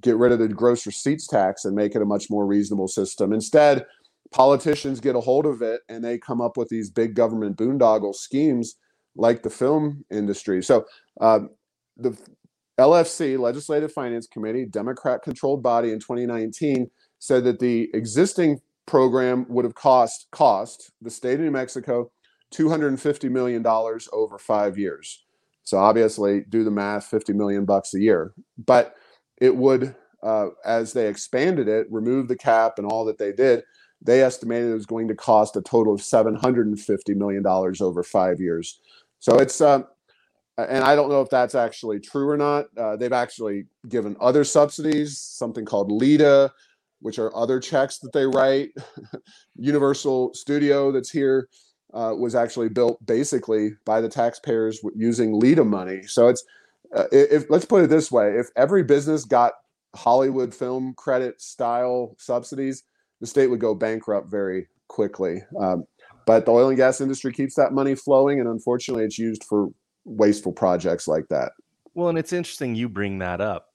get 0.01 0.17
rid 0.17 0.31
of 0.31 0.39
the 0.39 0.47
gross 0.47 0.87
receipts 0.87 1.27
tax 1.27 1.65
and 1.65 1.75
make 1.75 1.95
it 1.95 2.01
a 2.01 2.05
much 2.05 2.31
more 2.31 2.47
reasonable 2.47 2.87
system. 2.87 3.31
Instead, 3.31 3.85
politicians 4.31 4.99
get 4.99 5.15
a 5.15 5.21
hold 5.21 5.45
of 5.45 5.61
it 5.61 5.81
and 5.87 6.03
they 6.03 6.17
come 6.17 6.41
up 6.41 6.57
with 6.57 6.69
these 6.69 6.89
big 6.89 7.13
government 7.13 7.57
boondoggle 7.57 8.15
schemes 8.15 8.75
like 9.15 9.43
the 9.43 9.51
film 9.51 10.03
industry. 10.09 10.63
So 10.63 10.85
uh, 11.21 11.41
the 11.95 12.17
LFC, 12.79 13.37
Legislative 13.37 13.91
Finance 13.91 14.25
Committee, 14.25 14.65
Democrat 14.65 15.21
controlled 15.21 15.61
body 15.61 15.91
in 15.91 15.99
2019, 15.99 16.89
said 17.19 17.43
that 17.43 17.59
the 17.59 17.89
existing 17.93 18.61
program 18.85 19.45
would 19.49 19.65
have 19.65 19.75
cost 19.75 20.27
cost 20.31 20.91
the 21.01 21.11
state 21.11 21.35
of 21.35 21.41
New 21.41 21.51
Mexico 21.51 22.11
250 22.51 23.29
million 23.29 23.61
dollars 23.61 24.09
over 24.11 24.39
5 24.39 24.77
years. 24.77 25.23
So 25.63 25.77
obviously 25.77 26.41
do 26.49 26.63
the 26.63 26.71
math 26.71 27.05
50 27.05 27.33
million 27.33 27.65
bucks 27.65 27.93
a 27.93 27.99
year. 27.99 28.33
But 28.57 28.95
it 29.37 29.55
would 29.55 29.95
uh, 30.23 30.47
as 30.65 30.91
they 30.93 31.07
expanded 31.07 31.67
it, 31.67 31.87
remove 31.89 32.27
the 32.27 32.35
cap 32.35 32.73
and 32.77 32.87
all 32.87 33.05
that 33.05 33.17
they 33.17 33.31
did, 33.31 33.63
they 34.01 34.21
estimated 34.21 34.71
it 34.71 34.73
was 34.73 34.85
going 34.85 35.07
to 35.07 35.15
cost 35.15 35.55
a 35.55 35.61
total 35.61 35.93
of 35.93 36.01
750 36.01 37.13
million 37.13 37.43
dollars 37.43 37.81
over 37.81 38.03
5 38.03 38.39
years. 38.39 38.79
So 39.19 39.37
it's 39.37 39.61
uh, 39.61 39.83
and 40.57 40.83
I 40.83 40.95
don't 40.95 41.09
know 41.09 41.21
if 41.21 41.29
that's 41.29 41.55
actually 41.55 41.99
true 41.99 42.27
or 42.27 42.35
not. 42.37 42.65
Uh, 42.77 42.95
they've 42.95 43.13
actually 43.13 43.65
given 43.87 44.17
other 44.19 44.43
subsidies, 44.43 45.17
something 45.17 45.63
called 45.63 45.91
LEDA, 45.91 46.51
which 47.01 47.19
are 47.19 47.35
other 47.35 47.59
checks 47.59 47.99
that 47.99 48.13
they 48.13 48.25
write. 48.25 48.69
Universal 49.55 50.33
Studio, 50.33 50.91
that's 50.91 51.09
here, 51.09 51.47
uh, 51.93 52.13
was 52.17 52.35
actually 52.35 52.69
built 52.69 53.03
basically 53.05 53.71
by 53.85 54.01
the 54.01 54.09
taxpayers 54.09 54.79
using 54.95 55.33
LEDA 55.33 55.63
money. 55.63 56.03
So 56.03 56.27
it's 56.27 56.43
uh, 56.95 57.05
if 57.11 57.45
let's 57.49 57.65
put 57.65 57.83
it 57.83 57.89
this 57.89 58.11
way: 58.11 58.35
if 58.37 58.47
every 58.55 58.83
business 58.83 59.25
got 59.25 59.53
Hollywood 59.95 60.53
film 60.53 60.93
credit 60.97 61.41
style 61.41 62.15
subsidies, 62.17 62.83
the 63.21 63.27
state 63.27 63.47
would 63.47 63.59
go 63.59 63.75
bankrupt 63.75 64.29
very 64.29 64.67
quickly. 64.87 65.41
Um, 65.59 65.85
but 66.25 66.45
the 66.45 66.51
oil 66.51 66.69
and 66.69 66.77
gas 66.77 67.01
industry 67.01 67.31
keeps 67.31 67.55
that 67.55 67.73
money 67.73 67.95
flowing, 67.95 68.39
and 68.39 68.47
unfortunately, 68.47 69.03
it's 69.03 69.17
used 69.17 69.43
for 69.43 69.69
wasteful 70.05 70.51
projects 70.51 71.07
like 71.07 71.27
that. 71.29 71.51
Well, 71.93 72.09
and 72.09 72.17
it's 72.17 72.33
interesting 72.33 72.75
you 72.75 72.87
bring 72.87 73.19
that 73.19 73.41
up 73.41 73.68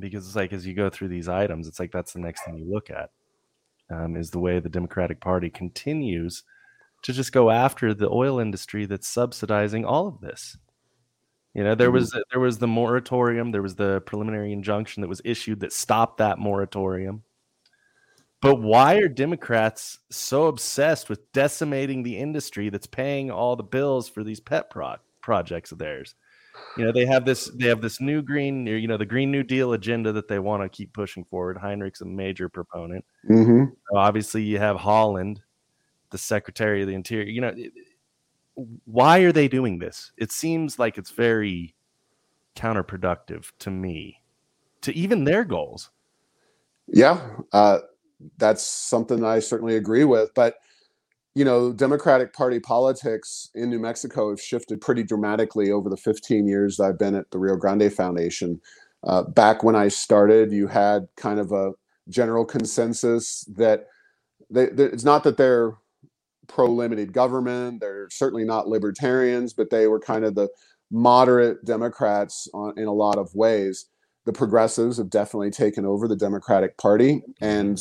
because 0.00 0.26
it's 0.26 0.36
like 0.36 0.52
as 0.52 0.66
you 0.66 0.74
go 0.74 0.90
through 0.90 1.08
these 1.08 1.28
items, 1.28 1.68
it's 1.68 1.80
like 1.80 1.92
that's 1.92 2.12
the 2.12 2.20
next 2.20 2.44
thing 2.44 2.58
you 2.58 2.72
look 2.72 2.90
at 2.90 3.10
um, 3.90 4.16
is 4.16 4.30
the 4.30 4.38
way 4.38 4.58
the 4.58 4.68
Democratic 4.68 5.20
Party 5.20 5.50
continues 5.50 6.42
to 7.02 7.12
just 7.12 7.32
go 7.32 7.50
after 7.50 7.94
the 7.94 8.08
oil 8.10 8.40
industry 8.40 8.86
that's 8.86 9.08
subsidizing 9.08 9.84
all 9.84 10.08
of 10.08 10.20
this. 10.20 10.56
You 11.54 11.64
know, 11.64 11.74
there 11.74 11.88
mm-hmm. 11.88 11.94
was 11.94 12.16
there 12.30 12.40
was 12.40 12.58
the 12.58 12.66
moratorium, 12.66 13.50
there 13.50 13.62
was 13.62 13.76
the 13.76 14.02
preliminary 14.02 14.52
injunction 14.52 15.00
that 15.00 15.08
was 15.08 15.22
issued 15.24 15.60
that 15.60 15.72
stopped 15.72 16.18
that 16.18 16.38
moratorium. 16.38 17.22
But 18.42 18.60
why 18.60 18.96
are 18.96 19.08
Democrats 19.08 19.98
so 20.10 20.46
obsessed 20.46 21.08
with 21.08 21.32
decimating 21.32 22.02
the 22.02 22.18
industry 22.18 22.68
that's 22.68 22.86
paying 22.86 23.30
all 23.30 23.56
the 23.56 23.62
bills 23.62 24.08
for 24.08 24.22
these 24.22 24.40
pet 24.40 24.68
pro- 24.68 24.96
projects 25.22 25.72
of 25.72 25.78
theirs? 25.78 26.14
You 26.76 26.84
know 26.84 26.92
they 26.92 27.06
have 27.06 27.24
this 27.24 27.46
they 27.54 27.68
have 27.68 27.80
this 27.80 28.00
new 28.00 28.22
green 28.22 28.66
you 28.66 28.86
know 28.86 28.96
the 28.96 29.06
green 29.06 29.30
new 29.30 29.42
deal 29.42 29.72
agenda 29.72 30.12
that 30.12 30.28
they 30.28 30.38
want 30.38 30.62
to 30.62 30.68
keep 30.68 30.92
pushing 30.92 31.24
forward. 31.24 31.56
Heinrich's 31.56 32.00
a 32.00 32.06
major 32.06 32.48
proponent. 32.48 33.04
Mm-hmm. 33.28 33.64
so 33.90 33.96
obviously 33.96 34.42
you 34.42 34.58
have 34.58 34.76
Haaland 34.76 35.38
the 36.10 36.18
secretary 36.18 36.82
of 36.82 36.88
the 36.88 36.94
interior. 36.94 37.28
You 37.28 37.40
know 37.40 37.54
why 38.84 39.18
are 39.20 39.32
they 39.32 39.48
doing 39.48 39.78
this? 39.78 40.12
It 40.16 40.32
seems 40.32 40.78
like 40.78 40.98
it's 40.98 41.10
very 41.10 41.74
counterproductive 42.54 43.52
to 43.58 43.70
me 43.70 44.22
to 44.80 44.94
even 44.96 45.24
their 45.24 45.44
goals. 45.44 45.90
Yeah 46.88 47.20
uh, 47.52 47.78
that's 48.38 48.62
something 48.62 49.24
i 49.24 49.38
certainly 49.38 49.76
agree 49.76 50.04
with 50.04 50.32
but 50.34 50.56
you 51.36 51.44
know, 51.44 51.70
Democratic 51.70 52.32
Party 52.32 52.58
politics 52.58 53.50
in 53.54 53.68
New 53.68 53.78
Mexico 53.78 54.30
have 54.30 54.40
shifted 54.40 54.80
pretty 54.80 55.02
dramatically 55.02 55.70
over 55.70 55.90
the 55.90 55.96
15 55.98 56.48
years 56.48 56.80
I've 56.80 56.98
been 56.98 57.14
at 57.14 57.30
the 57.30 57.38
Rio 57.38 57.56
Grande 57.56 57.92
Foundation. 57.92 58.58
Uh, 59.06 59.22
back 59.22 59.62
when 59.62 59.76
I 59.76 59.88
started, 59.88 60.50
you 60.50 60.66
had 60.66 61.08
kind 61.18 61.38
of 61.38 61.52
a 61.52 61.72
general 62.08 62.46
consensus 62.46 63.44
that 63.54 63.84
they, 64.48 64.62
it's 64.62 65.04
not 65.04 65.24
that 65.24 65.36
they're 65.36 65.74
pro 66.46 66.68
limited 66.68 67.12
government, 67.12 67.80
they're 67.80 68.08
certainly 68.10 68.44
not 68.44 68.66
libertarians, 68.66 69.52
but 69.52 69.68
they 69.68 69.88
were 69.88 70.00
kind 70.00 70.24
of 70.24 70.36
the 70.36 70.48
moderate 70.90 71.62
Democrats 71.66 72.48
on, 72.54 72.72
in 72.78 72.86
a 72.86 72.94
lot 72.94 73.18
of 73.18 73.34
ways. 73.34 73.84
The 74.24 74.32
progressives 74.32 74.96
have 74.96 75.10
definitely 75.10 75.50
taken 75.50 75.84
over 75.84 76.08
the 76.08 76.16
Democratic 76.16 76.78
Party. 76.78 77.22
And 77.42 77.78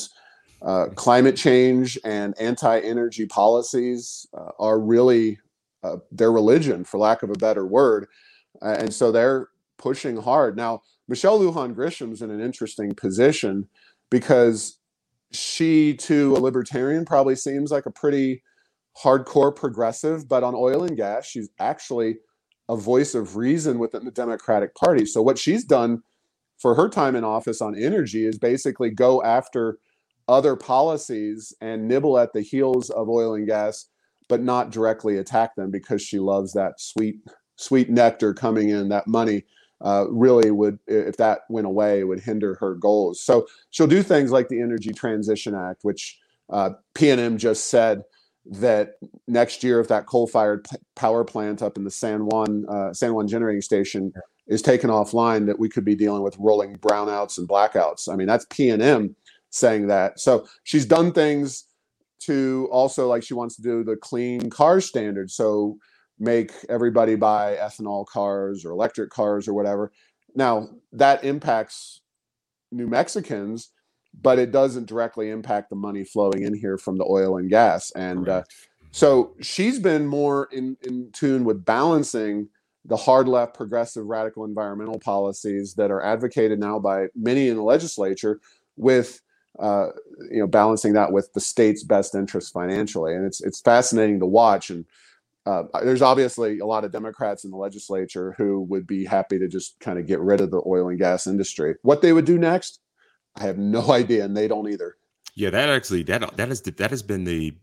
uh, 0.66 0.88
climate 0.96 1.38
change 1.38 1.98
and 2.04 2.34
anti-energy 2.40 3.26
policies 3.28 4.28
uh, 4.36 4.50
are 4.60 4.80
really 4.80 5.38
uh, 5.84 5.98
their 6.12 6.32
religion, 6.32 6.84
for 6.84 6.98
lack 6.98 7.22
of 7.24 7.30
a 7.30 7.36
better 7.36 7.66
word, 7.66 8.08
uh, 8.62 8.76
and 8.80 8.94
so 8.94 9.12
they're 9.12 9.50
pushing 9.78 10.18
hard 10.18 10.58
now. 10.58 10.82
Michelle 11.08 11.40
Lujan 11.40 11.76
Grisham's 11.76 12.22
in 12.24 12.32
an 12.32 12.42
interesting 12.42 12.96
position 12.96 13.68
because 14.10 14.80
she, 15.32 15.94
to 15.96 16.36
a 16.36 16.40
libertarian, 16.40 17.06
probably 17.06 17.36
seems 17.36 17.70
like 17.70 17.86
a 17.86 17.92
pretty 17.92 18.42
hardcore 19.04 19.56
progressive, 19.56 20.28
but 20.28 20.44
on 20.44 20.56
oil 20.56 20.84
and 20.84 20.98
gas, 20.98 21.28
she's 21.28 21.50
actually 21.60 22.18
a 22.70 22.76
voice 22.76 23.14
of 23.14 23.36
reason 23.36 23.78
within 23.78 24.06
the 24.06 24.12
Democratic 24.12 24.74
Party. 24.74 25.06
So 25.06 25.22
what 25.22 25.38
she's 25.38 25.64
done 25.64 26.02
for 26.58 26.74
her 26.74 26.90
time 26.90 27.16
in 27.16 27.24
office 27.24 27.62
on 27.62 27.78
energy 27.78 28.26
is 28.26 28.40
basically 28.40 28.90
go 28.90 29.22
after 29.22 29.78
other 30.28 30.56
policies 30.56 31.54
and 31.62 31.88
nibble 31.88 32.18
at 32.18 32.34
the 32.34 32.42
heels 32.42 32.90
of 32.90 33.10
oil 33.10 33.36
and 33.36 33.48
gas, 33.48 33.90
but 34.28 34.42
not 34.42 34.72
directly 34.72 35.18
attack 35.18 35.56
them 35.56 35.72
because 35.72 36.02
she 36.02 36.20
loves 36.20 36.54
that 36.54 36.80
sweet, 36.80 37.20
sweet 37.58 37.90
nectar 37.90 38.34
coming 38.34 38.70
in, 38.70 38.90
that 38.90 39.08
money. 39.08 39.44
Uh, 39.82 40.06
really 40.10 40.52
would 40.52 40.80
if 40.88 41.18
that 41.18 41.42
went 41.50 41.68
away 41.68 42.06
would 42.06 42.22
hinder 42.22 42.56
her 42.56 42.76
goals. 42.76 43.22
So 43.22 43.46
she'll 43.72 43.88
do 43.88 44.02
things 44.02 44.32
like 44.32 44.48
the 44.48 44.62
energy 44.62 44.94
transition 44.94 45.54
act 45.54 45.84
which 45.84 46.18
uh, 46.50 46.70
pnm 46.96 47.38
just 47.38 47.70
said 47.70 48.02
that 48.46 48.94
next 49.28 49.66
year 49.66 49.82
if 49.82 49.90
that 49.90 50.06
coal-fired 50.06 50.64
p- 50.64 50.78
power 50.96 51.26
plant 51.26 51.62
up 51.62 51.76
in 51.78 51.84
the 51.84 51.92
san 51.92 52.26
juan 52.26 52.66
uh, 52.70 52.94
san 52.94 53.14
juan 53.14 53.28
generating 53.28 53.62
station 53.62 54.14
is 54.48 54.62
taken 54.62 54.90
offline 54.90 55.46
that 55.46 55.60
we 55.60 55.68
could 55.68 55.84
be 55.84 55.96
dealing 55.96 56.22
with 56.22 56.38
rolling 56.40 56.78
brownouts 56.78 57.38
and 57.38 57.48
blackouts. 57.48 58.12
I 58.12 58.16
mean 58.16 58.28
that's 58.28 58.46
pnm 58.46 59.14
saying 59.56 59.88
that. 59.88 60.20
So 60.20 60.48
she's 60.64 60.86
done 60.86 61.14
things 61.14 61.66
to 62.22 62.68
also 62.72 63.08
like 63.08 63.24
she 63.24 63.34
wants 63.34 63.56
to 63.56 63.62
do 63.62 63.84
the 63.84 63.96
clean 63.96 64.50
car 64.50 64.82
standard. 64.82 65.32
So 65.32 65.78
make 66.20 66.52
everybody 66.70 67.16
buy 67.16 67.56
ethanol 67.56 68.06
cars 68.06 68.66
or 68.66 68.72
electric 68.72 69.10
cars 69.10 69.48
or 69.48 69.54
whatever. 69.54 69.92
Now 70.36 70.70
that 70.92 71.24
impacts 71.24 72.02
New 72.72 72.88
Mexicans, 72.88 73.72
but 74.22 74.40
it 74.40 74.52
doesn't 74.52 74.88
directly 74.88 75.30
impact 75.30 75.70
the 75.70 75.76
money 75.76 76.04
flowing 76.04 76.44
in 76.44 76.54
here 76.54 76.78
from 76.78 76.98
the 76.98 77.06
oil 77.06 77.38
and 77.38 77.50
gas. 77.50 77.92
And 77.92 78.28
uh, 78.28 78.44
so 78.92 79.36
she's 79.42 79.80
been 79.80 80.06
more 80.06 80.50
in, 80.52 80.78
in 80.82 81.12
tune 81.14 81.46
with 81.46 81.64
balancing 81.64 82.50
the 82.84 82.98
hard 82.98 83.28
left 83.28 83.56
progressive 83.56 84.06
radical 84.06 84.46
environmental 84.46 85.00
policies 85.00 85.74
that 85.76 85.92
are 85.92 86.04
advocated 86.04 86.60
now 86.60 86.78
by 86.78 87.08
many 87.16 87.48
in 87.48 87.56
the 87.56 87.64
legislature 87.64 88.40
with 88.78 89.22
uh, 89.60 89.88
you 90.32 90.40
know 90.40 90.48
balancing 90.48 90.94
that 90.94 91.12
with 91.12 91.32
the 91.34 91.40
state's 91.40 91.84
best 91.84 92.16
interest 92.16 92.54
financially. 92.54 93.16
And 93.16 93.26
it's 93.26 93.42
it's 93.42 93.62
fascinating 93.62 94.20
to 94.20 94.26
watch. 94.26 94.70
And 94.70 94.86
uh, 95.46 95.64
there's 95.84 96.02
obviously 96.02 96.60
a 96.60 96.66
lot 96.66 96.84
of 96.84 96.92
democrats 96.92 97.44
in 97.44 97.52
the 97.52 97.58
legislature 97.58 98.34
who 98.38 98.62
would 98.62 98.88
be 98.88 99.06
happy 99.06 99.38
to 99.40 99.48
just 99.48 99.80
kind 99.80 100.00
of 100.00 100.08
get 100.08 100.20
rid 100.20 100.42
of 100.42 100.52
the 100.52 100.62
oil 100.66 100.90
and 100.90 100.98
gas 100.98 101.28
industry. 101.28 101.76
What 101.82 102.02
they 102.02 102.14
would 102.14 102.26
do 102.26 102.38
next 102.38 102.80
i 103.38 103.44
have 103.44 103.58
no 103.58 103.92
idea 103.92 104.26
and 104.26 104.36
they 104.36 104.48
don't 104.48 104.70
either. 104.70 104.98
Yeah 105.36 105.50
that 105.50 105.70
actually 105.70 106.04
that 106.04 106.38
that 106.38 106.50
is 106.50 106.62
that 106.62 106.92
has 106.92 107.04
been 107.04 107.26
the 107.26 107.58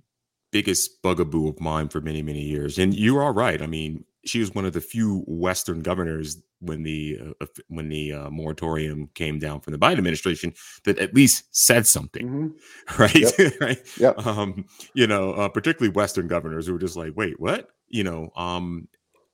biggest 0.50 1.00
bugaboo 1.02 1.48
of 1.48 1.60
mine 1.60 1.88
for 1.88 2.00
many 2.00 2.22
many 2.22 2.42
years. 2.42 2.78
And 2.78 2.94
you 2.94 3.18
are 3.18 3.32
right. 3.32 3.60
I 3.60 3.66
mean 3.66 4.04
she 4.24 4.40
was 4.40 4.54
one 4.54 4.64
of 4.64 4.72
the 4.72 4.80
few 4.80 5.24
Western 5.26 5.82
governors 5.82 6.40
when 6.60 6.82
the 6.82 7.18
uh, 7.40 7.46
when 7.68 7.88
the 7.88 8.12
uh, 8.12 8.30
moratorium 8.30 9.08
came 9.14 9.38
down 9.38 9.60
from 9.60 9.72
the 9.72 9.78
Biden 9.78 9.98
administration 9.98 10.54
that 10.84 10.98
at 10.98 11.14
least 11.14 11.44
said 11.50 11.86
something, 11.86 12.28
mm-hmm. 12.28 13.02
right? 13.02 13.38
Yep. 13.38 13.52
right? 13.60 13.80
Yeah. 13.98 14.12
Um, 14.16 14.66
you 14.94 15.06
know, 15.06 15.32
uh, 15.32 15.48
particularly 15.48 15.92
Western 15.92 16.28
governors 16.28 16.66
who 16.66 16.72
were 16.72 16.78
just 16.78 16.96
like, 16.96 17.12
"Wait, 17.16 17.38
what?" 17.40 17.70
You 17.88 18.04
know. 18.04 18.30
Um, 18.36 18.88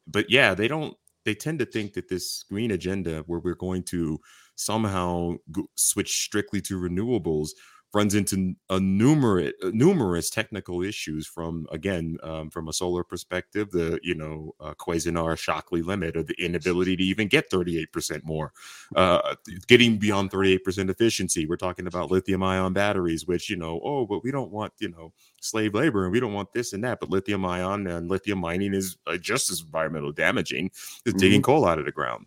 but 0.06 0.30
yeah, 0.30 0.54
they 0.54 0.68
don't. 0.68 0.96
They 1.24 1.34
tend 1.34 1.58
to 1.58 1.66
think 1.66 1.92
that 1.94 2.08
this 2.08 2.44
green 2.48 2.70
agenda, 2.70 3.22
where 3.26 3.40
we're 3.40 3.54
going 3.54 3.82
to 3.84 4.18
somehow 4.54 5.34
switch 5.74 6.24
strictly 6.24 6.60
to 6.62 6.80
renewables, 6.80 7.50
runs 7.94 8.14
into 8.14 8.54
a 8.68 8.78
numerous 8.78 9.52
numerous 9.62 10.28
technical 10.28 10.82
issues 10.82 11.26
from 11.26 11.66
again 11.72 12.18
um, 12.22 12.50
from 12.50 12.68
a 12.68 12.72
solar 12.72 13.02
perspective 13.02 13.70
the 13.70 13.98
you 14.02 14.14
know 14.14 14.54
uh, 14.60 14.74
Queisser 14.74 15.38
Shockley 15.38 15.82
limit 15.82 16.16
or 16.16 16.22
the 16.22 16.34
inability 16.38 16.96
to 16.96 17.02
even 17.02 17.28
get 17.28 17.50
38% 17.50 18.24
more 18.24 18.52
uh, 18.96 19.34
getting 19.66 19.96
beyond 19.96 20.30
38% 20.30 20.90
efficiency 20.90 21.46
we're 21.46 21.56
talking 21.56 21.86
about 21.86 22.10
lithium 22.10 22.42
ion 22.42 22.72
batteries 22.72 23.26
which 23.26 23.48
you 23.48 23.56
know 23.56 23.80
oh 23.82 24.06
but 24.06 24.22
we 24.22 24.30
don't 24.30 24.50
want 24.50 24.72
you 24.78 24.90
know 24.90 25.12
slave 25.40 25.74
labor 25.74 26.04
and 26.04 26.12
we 26.12 26.20
don't 26.20 26.34
want 26.34 26.52
this 26.52 26.72
and 26.72 26.84
that 26.84 27.00
but 27.00 27.10
lithium 27.10 27.44
ion 27.44 27.86
and 27.86 28.10
lithium 28.10 28.38
mining 28.38 28.74
is 28.74 28.98
uh, 29.06 29.16
just 29.16 29.50
as 29.50 29.60
environmental 29.62 30.12
damaging 30.12 30.70
as 31.06 31.12
mm-hmm. 31.12 31.18
digging 31.18 31.42
coal 31.42 31.66
out 31.66 31.78
of 31.78 31.86
the 31.86 31.92
ground 31.92 32.26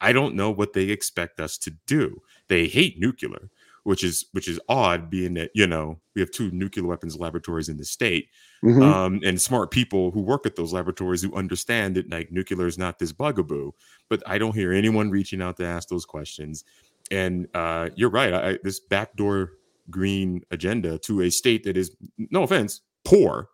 I 0.00 0.12
don't 0.12 0.34
know 0.34 0.50
what 0.50 0.74
they 0.74 0.84
expect 0.84 1.40
us 1.40 1.58
to 1.58 1.72
do. 1.86 2.22
They 2.48 2.68
hate 2.68 2.98
nuclear 2.98 3.50
which 3.88 4.04
is 4.04 4.26
which 4.32 4.48
is 4.48 4.60
odd, 4.68 5.08
being 5.08 5.32
that 5.32 5.50
you 5.54 5.66
know 5.66 5.98
we 6.14 6.20
have 6.20 6.30
two 6.30 6.50
nuclear 6.50 6.86
weapons 6.86 7.16
laboratories 7.18 7.70
in 7.70 7.78
the 7.78 7.86
state, 7.86 8.28
mm-hmm. 8.62 8.82
um, 8.82 9.18
and 9.24 9.40
smart 9.40 9.70
people 9.70 10.10
who 10.10 10.20
work 10.20 10.44
at 10.44 10.56
those 10.56 10.74
laboratories 10.74 11.22
who 11.22 11.34
understand 11.34 11.94
that 11.94 12.10
like 12.10 12.30
nuclear 12.30 12.66
is 12.66 12.76
not 12.76 12.98
this 12.98 13.12
bugaboo. 13.12 13.72
But 14.10 14.22
I 14.26 14.36
don't 14.36 14.54
hear 14.54 14.74
anyone 14.74 15.08
reaching 15.08 15.40
out 15.40 15.56
to 15.56 15.64
ask 15.64 15.88
those 15.88 16.04
questions. 16.04 16.64
And 17.10 17.48
uh, 17.54 17.88
you're 17.94 18.10
right. 18.10 18.34
I, 18.34 18.58
this 18.62 18.78
backdoor 18.78 19.52
green 19.88 20.42
agenda 20.50 20.98
to 20.98 21.22
a 21.22 21.30
state 21.30 21.64
that 21.64 21.78
is, 21.78 21.96
no 22.18 22.42
offense, 22.42 22.82
poor 23.06 23.48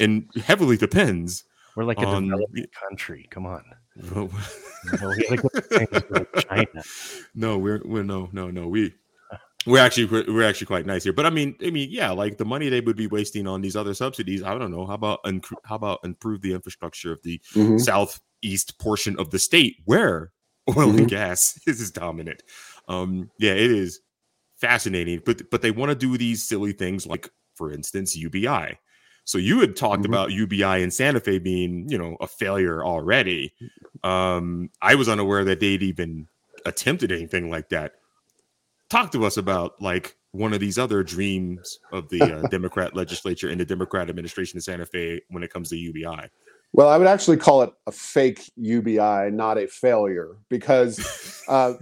and 0.00 0.28
heavily 0.44 0.76
depends. 0.76 1.44
We're 1.76 1.84
like 1.84 2.00
a 2.00 2.06
on, 2.06 2.24
developing 2.24 2.66
country. 2.88 3.28
Come 3.30 3.46
on. 3.46 3.62
no, 4.12 4.28
we 5.00 5.38
China. 6.40 6.82
no, 7.36 7.56
we're 7.56 7.82
we're 7.84 8.02
no 8.02 8.28
no 8.32 8.50
no 8.50 8.66
we 8.66 8.92
we're 9.66 9.84
actually 9.84 10.06
we're 10.06 10.48
actually 10.48 10.68
quite 10.68 10.86
nice 10.86 11.04
here, 11.04 11.12
but 11.12 11.26
I 11.26 11.30
mean, 11.30 11.56
I 11.64 11.70
mean, 11.70 11.88
yeah, 11.90 12.10
like 12.10 12.38
the 12.38 12.44
money 12.44 12.68
they 12.68 12.80
would 12.80 12.96
be 12.96 13.08
wasting 13.08 13.46
on 13.46 13.60
these 13.60 13.76
other 13.76 13.94
subsidies. 13.94 14.42
I 14.42 14.56
don't 14.56 14.70
know. 14.70 14.86
How 14.86 14.94
about 14.94 15.20
how 15.64 15.74
about 15.74 16.00
improve 16.04 16.42
the 16.42 16.54
infrastructure 16.54 17.12
of 17.12 17.22
the 17.22 17.40
mm-hmm. 17.52 17.78
southeast 17.78 18.78
portion 18.78 19.18
of 19.18 19.30
the 19.30 19.38
state 19.38 19.76
where 19.84 20.32
oil 20.70 20.88
mm-hmm. 20.88 20.98
and 20.98 21.08
gas 21.08 21.58
is 21.66 21.90
dominant? 21.90 22.42
Um, 22.88 23.30
yeah, 23.38 23.52
it 23.52 23.70
is 23.70 24.00
fascinating, 24.56 25.22
but 25.26 25.50
but 25.50 25.62
they 25.62 25.72
want 25.72 25.90
to 25.90 25.96
do 25.96 26.16
these 26.16 26.46
silly 26.46 26.72
things 26.72 27.06
like, 27.06 27.28
for 27.54 27.72
instance, 27.72 28.16
UBI. 28.16 28.78
So 29.24 29.38
you 29.38 29.58
had 29.58 29.74
talked 29.74 30.04
mm-hmm. 30.04 30.12
about 30.12 30.30
UBI 30.30 30.82
in 30.82 30.92
Santa 30.92 31.18
Fe 31.18 31.40
being, 31.40 31.88
you 31.88 31.98
know, 31.98 32.16
a 32.20 32.28
failure 32.28 32.84
already. 32.84 33.52
Um, 34.04 34.70
I 34.80 34.94
was 34.94 35.08
unaware 35.08 35.44
that 35.44 35.58
they'd 35.58 35.82
even 35.82 36.28
attempted 36.64 37.10
anything 37.10 37.50
like 37.50 37.70
that 37.70 37.94
talk 38.90 39.12
to 39.12 39.24
us 39.24 39.36
about 39.36 39.80
like 39.80 40.16
one 40.32 40.52
of 40.52 40.60
these 40.60 40.78
other 40.78 41.02
dreams 41.02 41.78
of 41.92 42.08
the 42.08 42.22
uh, 42.22 42.42
Democrat 42.50 42.94
legislature 42.94 43.48
and 43.48 43.60
the 43.60 43.64
Democrat 43.64 44.08
administration 44.08 44.58
in 44.58 44.60
Santa 44.60 44.86
Fe 44.86 45.20
when 45.30 45.42
it 45.42 45.52
comes 45.52 45.70
to 45.70 45.76
UBI. 45.76 46.28
Well, 46.72 46.88
I 46.88 46.98
would 46.98 47.06
actually 47.06 47.38
call 47.38 47.62
it 47.62 47.70
a 47.86 47.92
fake 47.92 48.50
UBI, 48.56 49.30
not 49.30 49.56
a 49.56 49.66
failure, 49.66 50.36
because, 50.50 51.42
uh, 51.48 51.74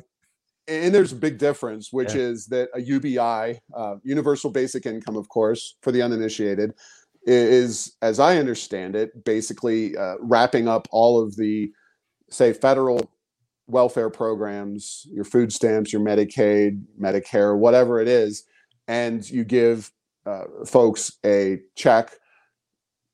and 0.69 0.95
there's 0.95 1.13
a 1.13 1.17
big 1.17 1.39
difference, 1.39 1.93
which 1.93 2.15
yeah. 2.15 2.21
is 2.21 2.47
that 2.47 2.69
a 2.75 2.81
UBI, 2.81 3.59
uh, 3.75 3.97
universal 4.03 4.51
basic 4.51 4.87
income, 4.87 5.17
of 5.17 5.29
course, 5.29 5.77
for 5.83 5.91
the 5.91 6.01
uninitiated, 6.01 6.75
is, 7.27 7.97
as 8.03 8.21
I 8.21 8.37
understand 8.37 8.95
it, 8.95 9.25
basically 9.25 9.97
uh, 9.97 10.15
wrapping 10.21 10.69
up 10.69 10.87
all 10.93 11.21
of 11.21 11.35
the, 11.37 11.73
say, 12.31 12.53
federal 12.53 13.11
welfare 13.67 14.11
programs, 14.11 15.07
your 15.11 15.25
food 15.25 15.53
stamps, 15.53 15.93
your 15.93 16.03
Medicaid, 16.03 16.83
Medicare, 17.01 17.57
whatever 17.57 18.01
it 18.01 18.09
is, 18.09 18.45
and 18.89 19.29
you 19.29 19.45
give 19.45 19.91
uh, 20.27 20.45
folks 20.67 21.19
a 21.25 21.61
check 21.75 22.13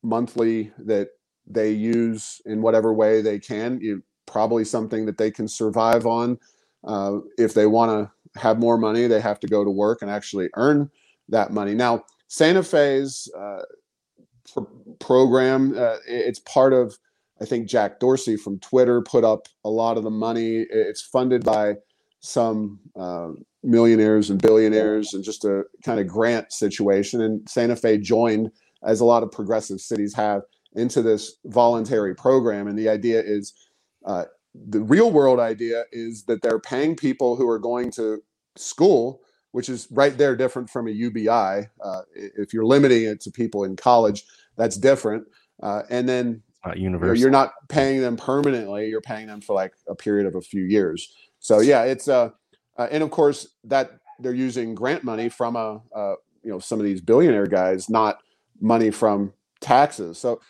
monthly 0.03 0.73
that 0.79 1.09
they 1.47 1.71
use 1.71 2.41
in 2.47 2.63
whatever 2.63 2.93
way 2.93 3.23
they 3.23 3.39
can. 3.39 3.81
You 3.81 4.03
probably 4.27 4.65
something 4.65 5.07
that 5.07 5.19
they 5.19 5.31
can 5.31 5.49
survive 5.49 6.07
on. 6.07 6.39
Uh, 6.85 7.19
if 7.37 7.55
they 7.55 7.67
want 7.67 7.91
to 7.91 8.41
have 8.41 8.59
more 8.59 8.79
money, 8.79 9.07
they 9.07 9.21
have 9.21 9.41
to 9.41 9.49
go 9.49 9.65
to 9.65 9.71
work 9.71 10.03
and 10.03 10.11
actually 10.11 10.49
earn 10.55 10.91
that 11.29 11.53
money. 11.53 11.75
Now, 11.75 12.05
Santa 12.29 12.63
Fe's 12.63 13.29
uh, 13.37 13.63
pr- 14.53 14.61
program, 15.01 15.75
uh, 15.77 15.97
it's 16.07 16.39
part 16.41 16.73
of 16.73 16.97
I 17.41 17.47
think 17.47 17.69
Jack 17.69 18.01
Dorsey 18.01 18.37
from 18.37 18.59
Twitter 18.61 19.01
put 19.03 19.25
up 19.25 19.47
a 19.65 19.71
lot 19.71 19.97
of 19.97 20.05
the 20.05 20.11
money. 20.11 20.67
It's 20.71 21.03
funded 21.03 21.45
by 21.45 21.77
some 22.21 22.79
uh, 22.99 23.31
millionaires 23.63 24.31
and 24.31 24.41
billionaires 24.41 25.15
and 25.15 25.25
just 25.25 25.45
a 25.45 25.65
kind 25.85 26.01
of 26.01 26.07
grant 26.07 26.53
situation. 26.53 27.23
And 27.23 27.49
Santa 27.49 27.77
Fe 27.77 27.99
joined, 27.99 28.51
as 28.83 29.01
a 29.01 29.05
lot 29.05 29.23
of 29.23 29.33
progressive 29.33 29.81
cities 29.81 30.15
have, 30.15 30.43
into 30.75 31.03
this 31.03 31.37
voluntary 31.47 32.15
program. 32.15 32.69
And 32.69 32.79
the 32.79 32.89
idea 32.89 33.23
is 33.23 33.55
uh, 34.07 34.25
the 34.55 34.81
real 34.81 35.11
world 35.11 35.41
idea 35.41 35.85
is 35.93 36.25
that 36.25 36.43
they're 36.43 36.61
paying 36.61 36.97
people 36.97 37.37
who 37.37 37.49
are 37.49 37.59
going 37.59 37.91
to 37.93 38.23
school, 38.57 39.21
which 39.53 39.69
is 39.69 39.89
right 39.91 40.17
there 40.17 40.37
different 40.37 40.69
from 40.71 40.89
a 40.89 40.91
UBI. 40.91 41.69
Uh, 41.83 42.03
if 42.15 42.53
you're 42.53 42.67
limiting 42.67 43.05
it 43.05 43.21
to 43.23 43.31
people 43.31 43.65
in 43.65 43.77
college, 43.77 44.25
that's 44.57 44.77
different. 44.77 45.25
Uh, 45.63 45.83
and 45.91 46.09
then 46.09 46.43
not 46.65 46.79
universal. 46.79 47.17
You're 47.17 47.31
not 47.31 47.53
paying 47.69 48.01
them 48.01 48.17
permanently. 48.17 48.89
You're 48.89 49.01
paying 49.01 49.27
them 49.27 49.41
for 49.41 49.55
like 49.55 49.73
a 49.89 49.95
period 49.95 50.27
of 50.27 50.35
a 50.35 50.41
few 50.41 50.65
years. 50.65 51.13
So 51.39 51.61
yeah, 51.61 51.85
it's 51.85 52.09
uh, 52.09 52.31
uh 52.79 52.89
and 52.91 53.03
of 53.03 53.11
course 53.11 53.49
that 53.65 53.93
they're 54.19 54.35
using 54.35 54.75
grant 54.75 55.05
money 55.05 55.29
from 55.29 55.57
a 55.57 55.81
uh, 55.95 56.15
you 56.43 56.51
know 56.51 56.59
some 56.59 56.79
of 56.79 56.85
these 56.85 57.01
billionaire 57.01 57.47
guys, 57.47 57.89
not 57.89 58.19
money 58.61 58.91
from 58.91 59.33
taxes. 59.61 60.19
So 60.19 60.41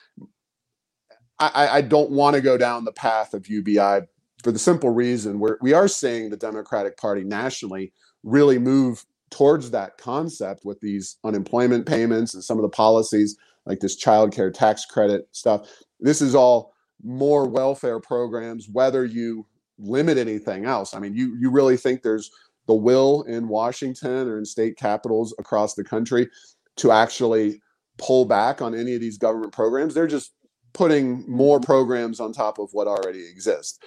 I, 1.38 1.68
I 1.78 1.80
don't 1.80 2.11
want 2.11 2.36
to 2.36 2.42
go 2.42 2.58
down 2.58 2.84
the 2.84 2.92
path 2.92 3.32
of 3.32 3.48
UBI 3.48 4.06
for 4.42 4.52
the 4.52 4.58
simple 4.58 4.90
reason 4.90 5.38
we're, 5.38 5.56
we 5.61 5.72
are 5.72 5.88
seeing 5.88 6.28
the 6.28 6.36
Democratic 6.36 6.96
Party 6.96 7.24
nationally 7.24 7.92
really 8.22 8.58
move 8.58 9.04
towards 9.30 9.70
that 9.70 9.96
concept 9.96 10.64
with 10.64 10.80
these 10.80 11.16
unemployment 11.24 11.86
payments 11.86 12.34
and 12.34 12.44
some 12.44 12.58
of 12.58 12.62
the 12.62 12.68
policies 12.68 13.36
like 13.66 13.80
this 13.80 13.96
child 13.96 14.32
care 14.32 14.50
tax 14.50 14.84
credit 14.84 15.28
stuff. 15.32 15.68
This 16.00 16.22
is 16.22 16.34
all 16.34 16.72
more 17.02 17.48
welfare 17.48 18.00
programs, 18.00 18.68
whether 18.70 19.04
you 19.04 19.46
limit 19.78 20.18
anything 20.18 20.64
else. 20.64 20.94
I 20.94 20.98
mean, 20.98 21.14
you 21.14 21.36
you 21.38 21.50
really 21.50 21.76
think 21.76 22.02
there's 22.02 22.30
the 22.66 22.74
will 22.74 23.22
in 23.22 23.48
Washington 23.48 24.28
or 24.28 24.38
in 24.38 24.44
state 24.44 24.76
capitals 24.76 25.34
across 25.38 25.74
the 25.74 25.84
country 25.84 26.28
to 26.76 26.92
actually 26.92 27.61
pull 27.98 28.24
back 28.24 28.62
on 28.62 28.74
any 28.74 28.94
of 28.94 29.00
these 29.00 29.18
government 29.18 29.52
programs? 29.52 29.94
They're 29.94 30.06
just 30.06 30.32
putting 30.72 31.28
more 31.28 31.61
programs 31.61 32.20
on 32.20 32.32
top 32.32 32.58
of 32.58 32.68
what 32.72 32.86
already 32.86 33.26
exists. 33.26 33.78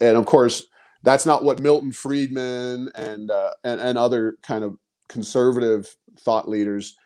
And 0.00 0.16
of 0.16 0.26
course, 0.26 0.64
that's 1.02 1.26
not 1.26 1.44
what 1.44 1.60
Milton 1.60 1.92
Friedman 1.92 2.90
and 2.94 3.30
uh, 3.30 3.50
and, 3.64 3.80
and 3.80 3.98
other 3.98 4.36
kind 4.42 4.64
of 4.64 4.76
conservative 5.08 5.94
thought 6.20 6.48
leaders 6.48 6.96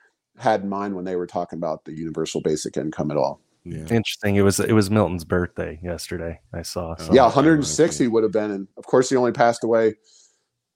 had 0.40 0.62
in 0.62 0.68
mind 0.68 0.94
when 0.94 1.04
they 1.04 1.16
were 1.16 1.26
talking 1.26 1.58
about 1.58 1.84
the 1.84 1.92
universal 1.92 2.40
basic 2.40 2.76
income 2.76 3.10
at 3.10 3.16
all. 3.16 3.40
Yeah. 3.64 3.80
Interesting. 3.80 4.36
It 4.36 4.42
was 4.42 4.58
it 4.58 4.72
was 4.72 4.90
Milton's 4.90 5.24
birthday 5.24 5.78
yesterday. 5.82 6.40
I 6.52 6.62
saw. 6.62 6.94
Oh, 6.98 7.04
so. 7.04 7.12
Yeah, 7.12 7.24
160 7.24 8.08
would 8.08 8.22
have 8.22 8.32
been, 8.32 8.50
and 8.50 8.68
of 8.76 8.86
course 8.86 9.10
he 9.10 9.16
only 9.16 9.32
passed 9.32 9.64
away. 9.64 9.94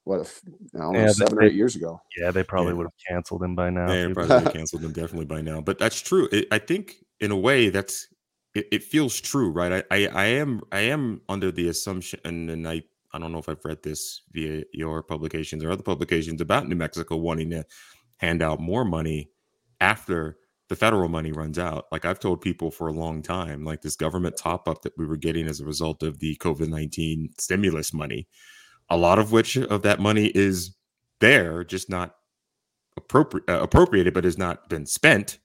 What 0.05 0.21
if 0.21 0.43
I 0.75 0.79
don't 0.79 0.93
know, 0.93 0.99
yeah, 1.01 1.09
seven 1.09 1.39
they, 1.39 1.45
or 1.45 1.49
eight 1.49 1.55
years 1.55 1.77
ago? 1.77 1.99
Yeah, 2.19 2.31
they 2.31 2.43
probably 2.43 2.73
yeah. 2.73 2.77
would 2.77 2.85
have 2.87 2.93
canceled 3.09 3.43
him 3.43 3.55
by 3.55 3.71
now. 3.71 3.91
Yeah, 3.91 4.09
probably 4.15 4.53
canceled 4.53 4.85
him 4.85 4.93
definitely 4.93 5.25
by 5.25 5.41
now. 5.41 5.63
But 5.63 5.79
that's 5.79 6.01
true. 6.01 6.29
It, 6.31 6.47
I 6.53 6.59
think 6.59 6.97
in 7.21 7.31
a 7.31 7.37
way 7.37 7.71
that's 7.71 8.09
it, 8.55 8.69
it 8.71 8.85
feels 8.85 9.19
true, 9.19 9.51
right? 9.51 9.83
I, 9.91 9.97
I, 9.97 10.07
I 10.09 10.25
am 10.27 10.61
I 10.71 10.81
am 10.81 11.23
under 11.31 11.51
the 11.51 11.69
assumption, 11.69 12.21
and, 12.27 12.51
and 12.51 12.69
I 12.69 12.83
I 13.15 13.19
don't 13.19 13.33
know 13.33 13.39
if 13.39 13.49
I've 13.49 13.65
read 13.65 13.83
this 13.83 14.21
via 14.33 14.65
your 14.75 15.03
publications 15.03 15.65
or 15.65 15.71
other 15.71 15.83
publications 15.83 16.43
about 16.43 16.69
New 16.69 16.77
Mexico 16.77 17.17
wanting 17.17 17.49
to 17.51 17.65
hand 18.19 18.43
out 18.43 18.61
more 18.61 18.85
money 18.85 19.31
after 19.81 20.39
the 20.69 20.77
federal 20.77 21.09
money 21.09 21.33
runs 21.33 21.59
out. 21.59 21.87
Like 21.93 22.05
I've 22.05 22.21
told 22.21 22.41
people 22.41 22.71
for 22.71 22.89
a 22.89 22.93
long 22.93 23.23
time, 23.23 23.65
like 23.65 23.83
this 23.83 23.97
government 23.97 24.37
top 24.37 24.67
up 24.69 24.83
that 24.83 24.97
we 24.97 25.07
were 25.07 25.17
getting 25.17 25.47
as 25.47 25.61
a 25.61 25.65
result 25.65 26.03
of 26.03 26.21
the 26.21 26.37
COVID 26.37 26.69
19 26.69 27.31
stimulus 27.39 27.93
money, 27.93 28.27
a 28.89 28.97
lot 28.97 29.19
of 29.19 29.33
which 29.33 29.57
of 29.57 29.83
that 29.83 30.01
money 30.01 30.33
is 30.35 30.75
there, 31.21 31.65
just 31.65 31.91
not 31.91 32.15
appropriate 32.97 33.49
uh, 33.49 33.63
appropriated, 33.63 34.15
but 34.15 34.25
has 34.25 34.39
not 34.39 34.69
been 34.69 34.87
spent. 34.87 35.39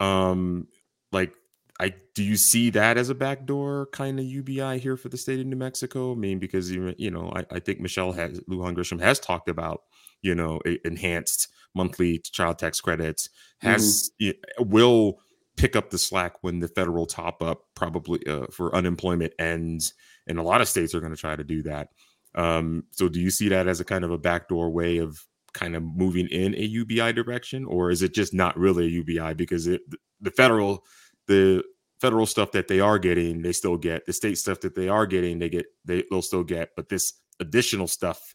Um, 0.00 0.66
like 1.12 1.32
I 1.78 1.94
do 2.14 2.24
you 2.24 2.36
see 2.36 2.70
that 2.70 2.96
as 2.96 3.10
a 3.10 3.14
backdoor 3.14 3.86
kind 3.92 4.18
of 4.18 4.24
UBI 4.24 4.78
here 4.78 4.96
for 4.96 5.08
the 5.08 5.16
state 5.16 5.40
of 5.40 5.46
New 5.46 5.56
Mexico? 5.56 6.12
I 6.12 6.16
mean, 6.16 6.38
because 6.38 6.70
you 6.70 6.94
you 6.98 7.10
know, 7.10 7.32
I, 7.34 7.44
I 7.52 7.58
think 7.60 7.80
Michelle 7.80 8.12
has 8.12 8.40
Lujan 8.40 8.76
Grisham 8.76 9.00
has 9.00 9.20
talked 9.20 9.48
about 9.48 9.82
you 10.22 10.34
know 10.34 10.60
enhanced 10.84 11.48
monthly 11.74 12.18
child 12.18 12.58
tax 12.58 12.80
credits 12.80 13.28
has 13.60 14.10
mm-hmm. 14.20 14.68
will 14.68 15.18
pick 15.56 15.76
up 15.76 15.90
the 15.90 15.98
slack 15.98 16.34
when 16.42 16.60
the 16.60 16.68
federal 16.68 17.06
top 17.06 17.42
up 17.42 17.62
probably 17.74 18.24
uh, 18.26 18.46
for 18.50 18.74
unemployment 18.74 19.32
ends 19.38 19.94
and 20.26 20.38
a 20.38 20.42
lot 20.42 20.60
of 20.60 20.68
states 20.68 20.94
are 20.94 21.00
going 21.00 21.14
to 21.14 21.20
try 21.20 21.36
to 21.36 21.44
do 21.44 21.62
that 21.62 21.88
um, 22.34 22.84
so 22.90 23.08
do 23.08 23.20
you 23.20 23.30
see 23.30 23.48
that 23.48 23.68
as 23.68 23.80
a 23.80 23.84
kind 23.84 24.04
of 24.04 24.10
a 24.10 24.18
backdoor 24.18 24.70
way 24.70 24.98
of 24.98 25.24
kind 25.52 25.76
of 25.76 25.82
moving 25.82 26.26
in 26.28 26.54
a 26.54 26.62
ubi 26.62 27.12
direction 27.12 27.64
or 27.64 27.90
is 27.90 28.02
it 28.02 28.12
just 28.12 28.34
not 28.34 28.58
really 28.58 28.86
a 28.86 28.90
ubi 28.90 29.34
because 29.34 29.66
it, 29.66 29.80
the 30.20 30.30
federal 30.32 30.84
the 31.26 31.62
federal 32.00 32.26
stuff 32.26 32.50
that 32.52 32.68
they 32.68 32.80
are 32.80 32.98
getting 32.98 33.40
they 33.40 33.52
still 33.52 33.76
get 33.76 34.04
the 34.04 34.12
state 34.12 34.36
stuff 34.36 34.60
that 34.60 34.74
they 34.74 34.88
are 34.88 35.06
getting 35.06 35.38
they 35.38 35.48
get 35.48 35.66
they, 35.84 36.02
they'll 36.10 36.20
still 36.20 36.42
get 36.42 36.70
but 36.76 36.88
this 36.88 37.14
additional 37.40 37.86
stuff 37.86 38.34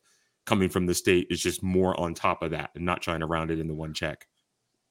coming 0.49 0.69
from 0.69 0.87
the 0.87 0.95
state 0.95 1.27
is 1.29 1.39
just 1.39 1.61
more 1.61 1.97
on 1.99 2.13
top 2.13 2.41
of 2.41 2.51
that 2.51 2.71
and 2.75 2.83
not 2.83 3.01
trying 3.01 3.19
to 3.19 3.25
round 3.25 3.51
it 3.51 3.59
into 3.59 3.73
one 3.73 3.93
check 3.93 4.25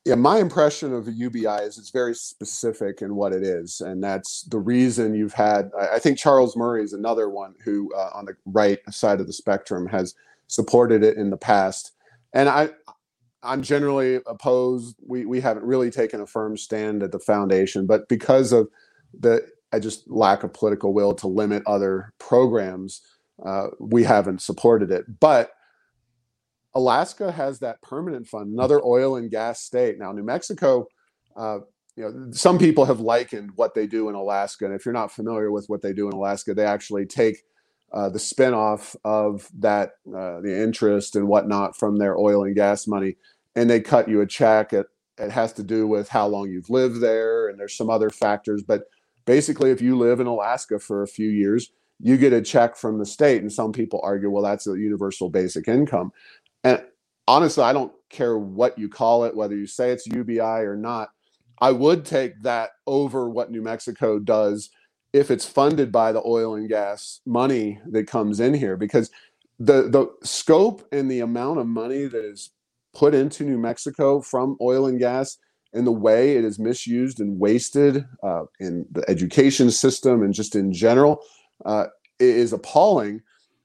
yeah, 0.09 0.15
my 0.15 0.39
impression 0.39 0.95
of 0.95 1.05
the 1.05 1.13
UBI 1.13 1.65
is 1.65 1.77
it's 1.77 1.91
very 1.91 2.15
specific 2.15 3.03
in 3.03 3.15
what 3.15 3.35
it 3.35 3.43
is, 3.43 3.83
and 3.83 4.03
that's 4.03 4.41
the 4.45 4.59
reason 4.59 5.15
you've 5.15 5.35
had. 5.35 5.71
I 5.79 5.99
think 5.99 6.17
Charles 6.17 6.57
Murray 6.57 6.83
is 6.83 6.95
another 6.95 7.29
one 7.29 7.55
who, 7.63 7.93
uh, 7.95 8.09
on 8.15 8.25
the 8.25 8.35
right 8.47 8.79
side 8.91 9.21
of 9.21 9.27
the 9.27 9.35
spectrum, 9.35 9.87
has 9.89 10.15
supported 10.47 11.05
it 11.05 11.19
in 11.19 11.29
the 11.29 11.37
past, 11.37 11.93
and 12.33 12.49
I, 12.49 12.71
I'm 13.43 13.63
generally 13.63 14.21
opposed. 14.27 14.97
We 15.07 15.27
we 15.27 15.43
haven't 15.43 15.67
really 15.67 15.91
taken 15.91 16.23
a 16.23 16.27
firm 16.27 16.57
stand 16.57 17.03
at 17.03 17.13
the 17.13 17.19
foundation, 17.19 17.87
but 17.87 18.09
because 18.09 18.53
of 18.53 18.71
the 19.13 19.47
I 19.73 19.79
just 19.79 20.09
lack 20.09 20.43
of 20.43 20.55
political 20.55 20.95
will 20.95 21.13
to 21.17 21.27
limit 21.27 21.63
other 21.67 22.15
programs, 22.19 23.03
uh, 23.45 23.69
we 23.79 24.05
haven't 24.05 24.43
supported 24.43 24.91
it. 24.91 25.21
But 25.21 25.51
Alaska 26.75 27.33
has 27.33 27.61
that 27.61 27.83
permanent 27.83 28.27
fund, 28.29 28.53
another 28.53 28.85
oil 28.85 29.17
and 29.17 29.31
gas 29.31 29.61
state. 29.61 29.99
Now, 29.99 30.13
New 30.13 30.23
Mexico, 30.23 30.87
uh, 31.37 31.61
you 31.97 32.05
know, 32.05 32.31
some 32.31 32.59
people 32.59 32.85
have 32.85 33.01
likened 33.01 33.53
what 33.57 33.75
they 33.75 33.87
do 33.87 34.09
in 34.09 34.15
Alaska. 34.15 34.67
And 34.67 34.75
if 34.75 34.85
you're 34.85 34.93
not 34.93 35.13
familiar 35.13 35.51
with 35.51 35.67
what 35.69 35.83
they 35.83 35.93
do 35.93 36.07
in 36.07 36.13
Alaska, 36.15 36.55
they 36.55 36.65
actually 36.65 37.07
take 37.07 37.39
uh, 37.93 38.09
the 38.09 38.19
spinoff 38.19 38.95
of 39.05 39.49
that, 39.59 39.93
uh, 40.09 40.41
the 40.41 40.63
interest 40.63 41.17
and 41.17 41.27
whatnot 41.27 41.77
from 41.77 41.97
their 41.97 42.17
oil 42.17 42.45
and 42.45 42.55
gas 42.55 42.87
money, 42.87 43.17
and 43.57 43.69
they 43.69 43.81
cut 43.81 44.09
you 44.09 44.21
a 44.21 44.27
check. 44.27 44.73
It, 44.73 44.87
it 45.19 45.31
has 45.31 45.53
to 45.55 45.63
do 45.63 45.87
with 45.87 46.09
how 46.09 46.27
long 46.27 46.51
you've 46.51 46.71
lived 46.71 47.01
there, 47.01 47.49
and 47.49 47.59
there's 47.59 47.77
some 47.77 47.91
other 47.91 48.11
factors. 48.11 48.63
But 48.63 48.85
basically, 49.25 49.71
if 49.71 49.81
you 49.81 49.97
live 49.97 50.21
in 50.21 50.27
Alaska 50.27 50.79
for 50.79 51.03
a 51.03 51.09
few 51.09 51.31
years, 51.31 51.71
you 52.01 52.17
get 52.17 52.33
a 52.33 52.43
check 52.43 52.77
from 52.77 52.99
the 52.99 53.07
state. 53.07 53.43
And 53.43 53.53
some 53.53 53.73
people 53.73 54.01
argue, 54.03 54.31
well, 54.31 54.43
that's 54.43 54.67
a 54.67 54.79
universal 54.79 55.31
basic 55.31 55.69
income. 55.69 56.13
And 56.65 56.83
honestly, 57.27 57.65
I 57.65 57.73
don't 57.73 57.93
care 58.11 58.39
what 58.39 58.79
you 58.79 58.89
call 58.89 59.25
it, 59.25 59.37
whether 59.37 59.57
you 59.57 59.67
say 59.67 59.91
it's 59.91 60.07
UBI 60.07 60.41
or 60.41 60.77
not. 60.77 61.11
I 61.61 61.73
would 61.73 62.05
take 62.05 62.43
that 62.43 62.71
over 62.87 63.29
what 63.29 63.51
New 63.51 63.63
Mexico 63.63 64.19
does 64.19 64.71
if 65.13 65.31
it's 65.31 65.47
funded 65.47 65.91
by 65.91 66.13
the 66.13 66.23
oil 66.25 66.55
and 66.55 66.69
gas 66.69 67.21
money 67.27 67.81
that 67.91 68.07
comes 68.07 68.41
in 68.41 68.55
here 68.55 68.77
because 68.77 69.11
the 69.59 69.89
the 69.89 70.07
scope 70.23 70.87
and 70.93 71.11
the 71.11 71.21
amount 71.21 71.59
of 71.59 71.67
money 71.67 72.05
that 72.05 72.25
is 72.25 72.51
put 72.95 73.15
into 73.15 73.43
New 73.43 73.59
Mexico 73.59 74.21
from 74.21 74.57
oil 74.61 74.87
and 74.87 74.99
gas 74.99 75.39
and 75.73 75.87
the 75.87 75.93
way 75.93 76.37
it 76.37 76.45
is 76.45 76.59
misused 76.59 77.21
and 77.21 77.39
wasted 77.39 78.05
uh, 78.23 78.45
in 78.61 78.87
the 78.93 79.05
education 79.09 79.71
system 79.71 80.23
and 80.23 80.33
just 80.33 80.55
in 80.55 80.73
general 80.73 81.23
uh, 81.65 81.87
is 82.19 82.53
appalling. 82.53 83.23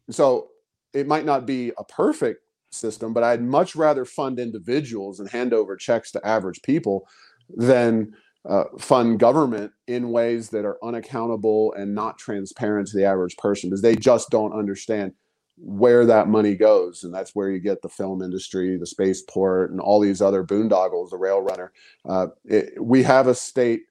So 0.09 0.49
it 0.93 1.07
might 1.07 1.25
not 1.25 1.45
be 1.45 1.71
a 1.77 1.83
perfect 1.83 2.41
system, 2.71 3.13
but 3.13 3.23
I'd 3.23 3.41
much 3.41 3.75
rather 3.75 4.05
fund 4.05 4.39
individuals 4.39 5.19
and 5.19 5.29
hand 5.29 5.53
over 5.53 5.75
checks 5.75 6.11
to 6.11 6.27
average 6.27 6.61
people 6.61 7.07
than 7.49 8.13
uh, 8.47 8.65
fund 8.77 9.19
government 9.19 9.71
in 9.87 10.09
ways 10.09 10.49
that 10.49 10.65
are 10.65 10.77
unaccountable 10.83 11.73
and 11.77 11.95
not 11.95 12.17
transparent 12.17 12.87
to 12.87 12.97
the 12.97 13.05
average 13.05 13.37
person 13.37 13.69
because 13.69 13.81
they 13.81 13.95
just 13.95 14.29
don't 14.29 14.53
understand 14.53 15.13
where 15.57 16.05
that 16.05 16.27
money 16.27 16.55
goes 16.55 17.03
and 17.03 17.13
that's 17.13 17.35
where 17.35 17.49
you 17.49 17.59
get 17.59 17.81
the 17.81 17.87
film 17.87 18.21
industry 18.21 18.75
the 18.75 18.85
spaceport 18.85 19.71
and 19.71 19.79
all 19.79 19.99
these 19.99 20.21
other 20.21 20.43
boondoggles 20.43 21.11
the 21.11 21.17
rail 21.17 21.41
runner 21.41 21.71
uh, 22.09 22.27
it, 22.45 22.73
we 22.81 23.03
have 23.03 23.27
a 23.27 23.35
state 23.35 23.83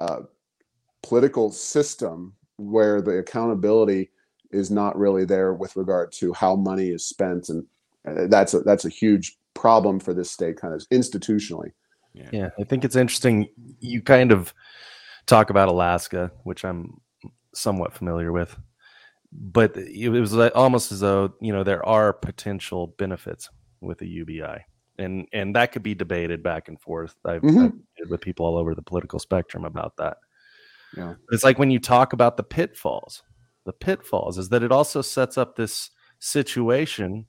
uh, 0.00 0.20
political 1.02 1.50
system 1.50 2.34
where 2.56 3.02
the 3.02 3.18
accountability 3.18 4.10
is 4.50 4.70
not 4.70 4.96
really 4.96 5.24
there 5.24 5.54
with 5.54 5.76
regard 5.76 6.12
to 6.12 6.32
how 6.32 6.54
money 6.54 6.88
is 6.90 7.04
spent 7.04 7.48
and 7.48 7.66
uh, 8.06 8.26
that's 8.28 8.54
a 8.54 8.60
that's 8.60 8.84
a 8.84 8.88
huge 8.88 9.36
problem 9.54 9.98
for 10.00 10.12
this 10.12 10.30
state, 10.30 10.56
kind 10.60 10.74
of 10.74 10.80
institutionally. 10.90 11.72
Yeah. 12.12 12.28
yeah, 12.32 12.50
I 12.58 12.64
think 12.64 12.84
it's 12.84 12.96
interesting. 12.96 13.48
You 13.80 14.00
kind 14.02 14.30
of 14.30 14.54
talk 15.26 15.50
about 15.50 15.68
Alaska, 15.68 16.30
which 16.44 16.64
I'm 16.64 17.00
somewhat 17.54 17.92
familiar 17.92 18.30
with, 18.30 18.56
but 19.32 19.76
it 19.76 20.10
was 20.10 20.34
almost 20.34 20.92
as 20.92 21.00
though 21.00 21.32
you 21.40 21.52
know 21.52 21.64
there 21.64 21.84
are 21.86 22.12
potential 22.12 22.94
benefits 22.98 23.48
with 23.80 23.98
the 23.98 24.08
UBI, 24.08 24.64
and 24.98 25.26
and 25.32 25.56
that 25.56 25.72
could 25.72 25.82
be 25.82 25.94
debated 25.94 26.42
back 26.42 26.68
and 26.68 26.80
forth. 26.80 27.16
I've, 27.24 27.42
mm-hmm. 27.42 27.64
I've 28.02 28.10
with 28.10 28.20
people 28.20 28.46
all 28.46 28.58
over 28.58 28.74
the 28.74 28.82
political 28.82 29.18
spectrum 29.18 29.64
about 29.64 29.96
that. 29.96 30.18
Yeah, 30.96 31.14
it's 31.30 31.44
like 31.44 31.58
when 31.58 31.70
you 31.70 31.78
talk 31.78 32.12
about 32.12 32.36
the 32.36 32.42
pitfalls. 32.42 33.22
The 33.64 33.72
pitfalls 33.72 34.36
is 34.36 34.50
that 34.50 34.62
it 34.62 34.70
also 34.70 35.00
sets 35.00 35.38
up 35.38 35.56
this 35.56 35.90
situation 36.18 37.26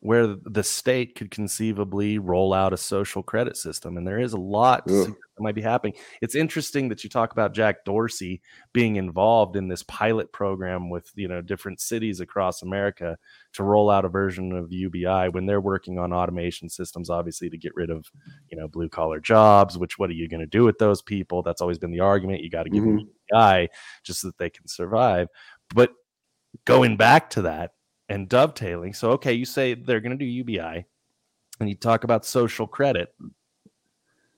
where 0.00 0.36
the 0.44 0.62
state 0.62 1.16
could 1.16 1.30
conceivably 1.30 2.18
roll 2.18 2.54
out 2.54 2.72
a 2.72 2.76
social 2.76 3.22
credit 3.22 3.56
system. 3.56 3.96
And 3.96 4.06
there 4.06 4.20
is 4.20 4.32
a 4.32 4.38
lot 4.38 4.86
that 4.86 5.16
might 5.40 5.56
be 5.56 5.62
happening. 5.62 5.94
It's 6.22 6.36
interesting 6.36 6.88
that 6.88 7.02
you 7.02 7.10
talk 7.10 7.32
about 7.32 7.52
Jack 7.52 7.84
Dorsey 7.84 8.40
being 8.72 8.96
involved 8.96 9.56
in 9.56 9.66
this 9.66 9.82
pilot 9.82 10.32
program 10.32 10.88
with 10.88 11.10
you 11.16 11.26
know 11.26 11.40
different 11.40 11.80
cities 11.80 12.20
across 12.20 12.62
America 12.62 13.18
to 13.54 13.64
roll 13.64 13.90
out 13.90 14.04
a 14.04 14.08
version 14.08 14.52
of 14.52 14.72
UBI 14.72 15.30
when 15.30 15.46
they're 15.46 15.60
working 15.60 15.98
on 15.98 16.12
automation 16.12 16.68
systems, 16.68 17.10
obviously 17.10 17.50
to 17.50 17.58
get 17.58 17.74
rid 17.74 17.90
of 17.90 18.06
you 18.50 18.56
know 18.56 18.68
blue 18.68 18.88
collar 18.88 19.18
jobs. 19.18 19.76
Which 19.76 19.98
what 19.98 20.10
are 20.10 20.14
you 20.14 20.28
going 20.28 20.40
to 20.40 20.46
do 20.46 20.64
with 20.64 20.78
those 20.78 21.02
people? 21.02 21.42
That's 21.42 21.60
always 21.60 21.78
been 21.78 21.92
the 21.92 22.00
argument. 22.00 22.42
You 22.42 22.50
got 22.50 22.64
to 22.64 22.70
give 22.70 22.84
mm-hmm. 22.84 22.98
them 22.98 23.08
UBI 23.32 23.68
just 24.04 24.20
so 24.20 24.28
that 24.28 24.38
they 24.38 24.50
can 24.50 24.68
survive. 24.68 25.28
But 25.74 25.90
going 26.64 26.96
back 26.96 27.30
to 27.30 27.42
that 27.42 27.72
and 28.08 28.28
dovetailing. 28.28 28.94
So, 28.94 29.10
okay, 29.12 29.32
you 29.32 29.44
say 29.44 29.74
they're 29.74 30.00
going 30.00 30.16
to 30.18 30.24
do 30.24 30.24
UBI 30.24 30.84
and 31.60 31.68
you 31.68 31.74
talk 31.74 32.04
about 32.04 32.24
social 32.24 32.66
credit. 32.66 33.14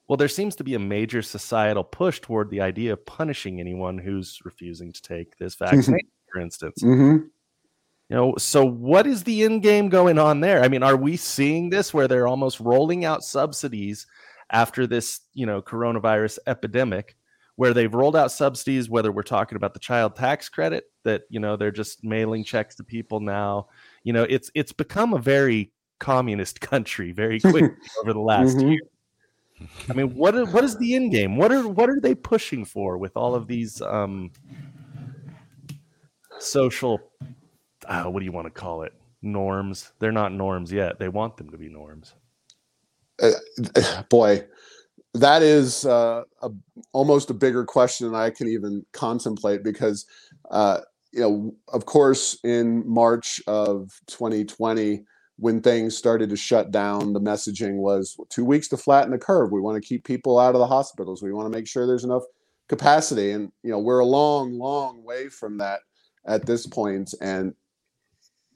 Well, 0.07 0.17
there 0.17 0.27
seems 0.27 0.55
to 0.57 0.63
be 0.63 0.75
a 0.75 0.79
major 0.79 1.21
societal 1.21 1.83
push 1.83 2.19
toward 2.19 2.49
the 2.49 2.61
idea 2.61 2.93
of 2.93 3.05
punishing 3.05 3.59
anyone 3.59 3.97
who's 3.97 4.39
refusing 4.43 4.91
to 4.91 5.01
take 5.01 5.37
this 5.37 5.55
vaccine, 5.59 5.99
for 6.31 6.41
instance. 6.41 6.83
Mm-hmm. 6.83 7.27
You 8.09 8.17
know, 8.17 8.35
so 8.37 8.65
what 8.65 9.07
is 9.07 9.23
the 9.23 9.43
end 9.43 9.63
game 9.63 9.87
going 9.87 10.19
on 10.19 10.41
there? 10.41 10.61
I 10.61 10.67
mean, 10.67 10.83
are 10.83 10.97
we 10.97 11.15
seeing 11.15 11.69
this 11.69 11.93
where 11.93 12.09
they're 12.09 12.27
almost 12.27 12.59
rolling 12.59 13.05
out 13.05 13.23
subsidies 13.23 14.05
after 14.49 14.85
this, 14.85 15.21
you 15.33 15.45
know, 15.45 15.61
coronavirus 15.61 16.39
epidemic 16.45 17.15
where 17.55 17.73
they've 17.73 17.93
rolled 17.93 18.15
out 18.15 18.31
subsidies, 18.31 18.89
whether 18.89 19.11
we're 19.11 19.23
talking 19.23 19.55
about 19.55 19.73
the 19.73 19.79
child 19.79 20.15
tax 20.15 20.49
credit 20.49 20.85
that 21.03 21.23
you 21.29 21.39
know 21.39 21.55
they're 21.55 21.71
just 21.71 22.03
mailing 22.03 22.43
checks 22.43 22.75
to 22.75 22.83
people 22.83 23.19
now. 23.19 23.67
You 24.03 24.13
know, 24.13 24.23
it's 24.23 24.51
it's 24.55 24.71
become 24.71 25.13
a 25.13 25.19
very 25.19 25.71
communist 25.99 26.61
country 26.71 27.11
very 27.11 27.39
quickly 27.41 27.69
over 28.01 28.13
the 28.13 28.19
last 28.19 28.57
mm-hmm. 28.57 28.69
year. 28.69 28.81
I 29.89 29.93
mean, 29.93 30.15
what 30.15 30.33
are, 30.35 30.45
what 30.45 30.63
is 30.63 30.75
the 30.77 30.95
end 30.95 31.11
game? 31.11 31.37
What 31.37 31.51
are 31.51 31.67
what 31.67 31.89
are 31.89 31.99
they 31.99 32.15
pushing 32.15 32.65
for 32.65 32.97
with 32.97 33.15
all 33.15 33.35
of 33.35 33.47
these 33.47 33.81
um, 33.81 34.31
social? 36.39 36.99
Uh, 37.85 38.05
what 38.05 38.19
do 38.19 38.25
you 38.25 38.31
want 38.31 38.47
to 38.47 38.51
call 38.51 38.83
it? 38.83 38.93
Norms. 39.21 39.91
They're 39.99 40.11
not 40.11 40.33
norms 40.33 40.71
yet. 40.71 40.97
They 40.97 41.09
want 41.09 41.37
them 41.37 41.51
to 41.51 41.57
be 41.57 41.69
norms. 41.69 42.13
Uh, 43.21 43.31
boy, 44.09 44.45
that 45.13 45.41
is 45.41 45.85
uh, 45.85 46.23
a, 46.41 46.49
almost 46.93 47.29
a 47.29 47.33
bigger 47.33 47.65
question 47.65 48.07
than 48.07 48.15
I 48.15 48.29
can 48.29 48.47
even 48.47 48.85
contemplate 48.93 49.63
because, 49.63 50.05
uh, 50.49 50.79
you 51.11 51.21
know, 51.21 51.55
of 51.73 51.85
course, 51.85 52.37
in 52.43 52.87
March 52.87 53.41
of 53.47 53.91
2020, 54.07 55.03
when 55.37 55.59
things 55.59 55.97
started 55.97 56.29
to 56.29 56.35
shut 56.35 56.71
down, 56.71 57.13
the 57.13 57.19
messaging 57.19 57.77
was 57.77 58.15
two 58.29 58.45
weeks 58.45 58.67
to 58.69 58.77
flatten 58.77 59.11
the 59.11 59.17
curve. 59.17 59.51
We 59.51 59.59
want 59.59 59.81
to 59.81 59.87
keep 59.87 60.05
people 60.05 60.39
out 60.39 60.55
of 60.55 60.59
the 60.59 60.67
hospitals. 60.67 61.23
We 61.23 61.33
want 61.33 61.51
to 61.51 61.57
make 61.57 61.67
sure 61.67 61.87
there's 61.87 62.03
enough 62.03 62.23
capacity. 62.69 63.31
And, 63.31 63.51
you 63.63 63.71
know, 63.71 63.79
we're 63.79 63.99
a 63.99 64.05
long, 64.05 64.57
long 64.57 65.03
way 65.03 65.29
from 65.29 65.57
that 65.57 65.79
at 66.25 66.45
this 66.45 66.67
point. 66.67 67.13
And 67.21 67.53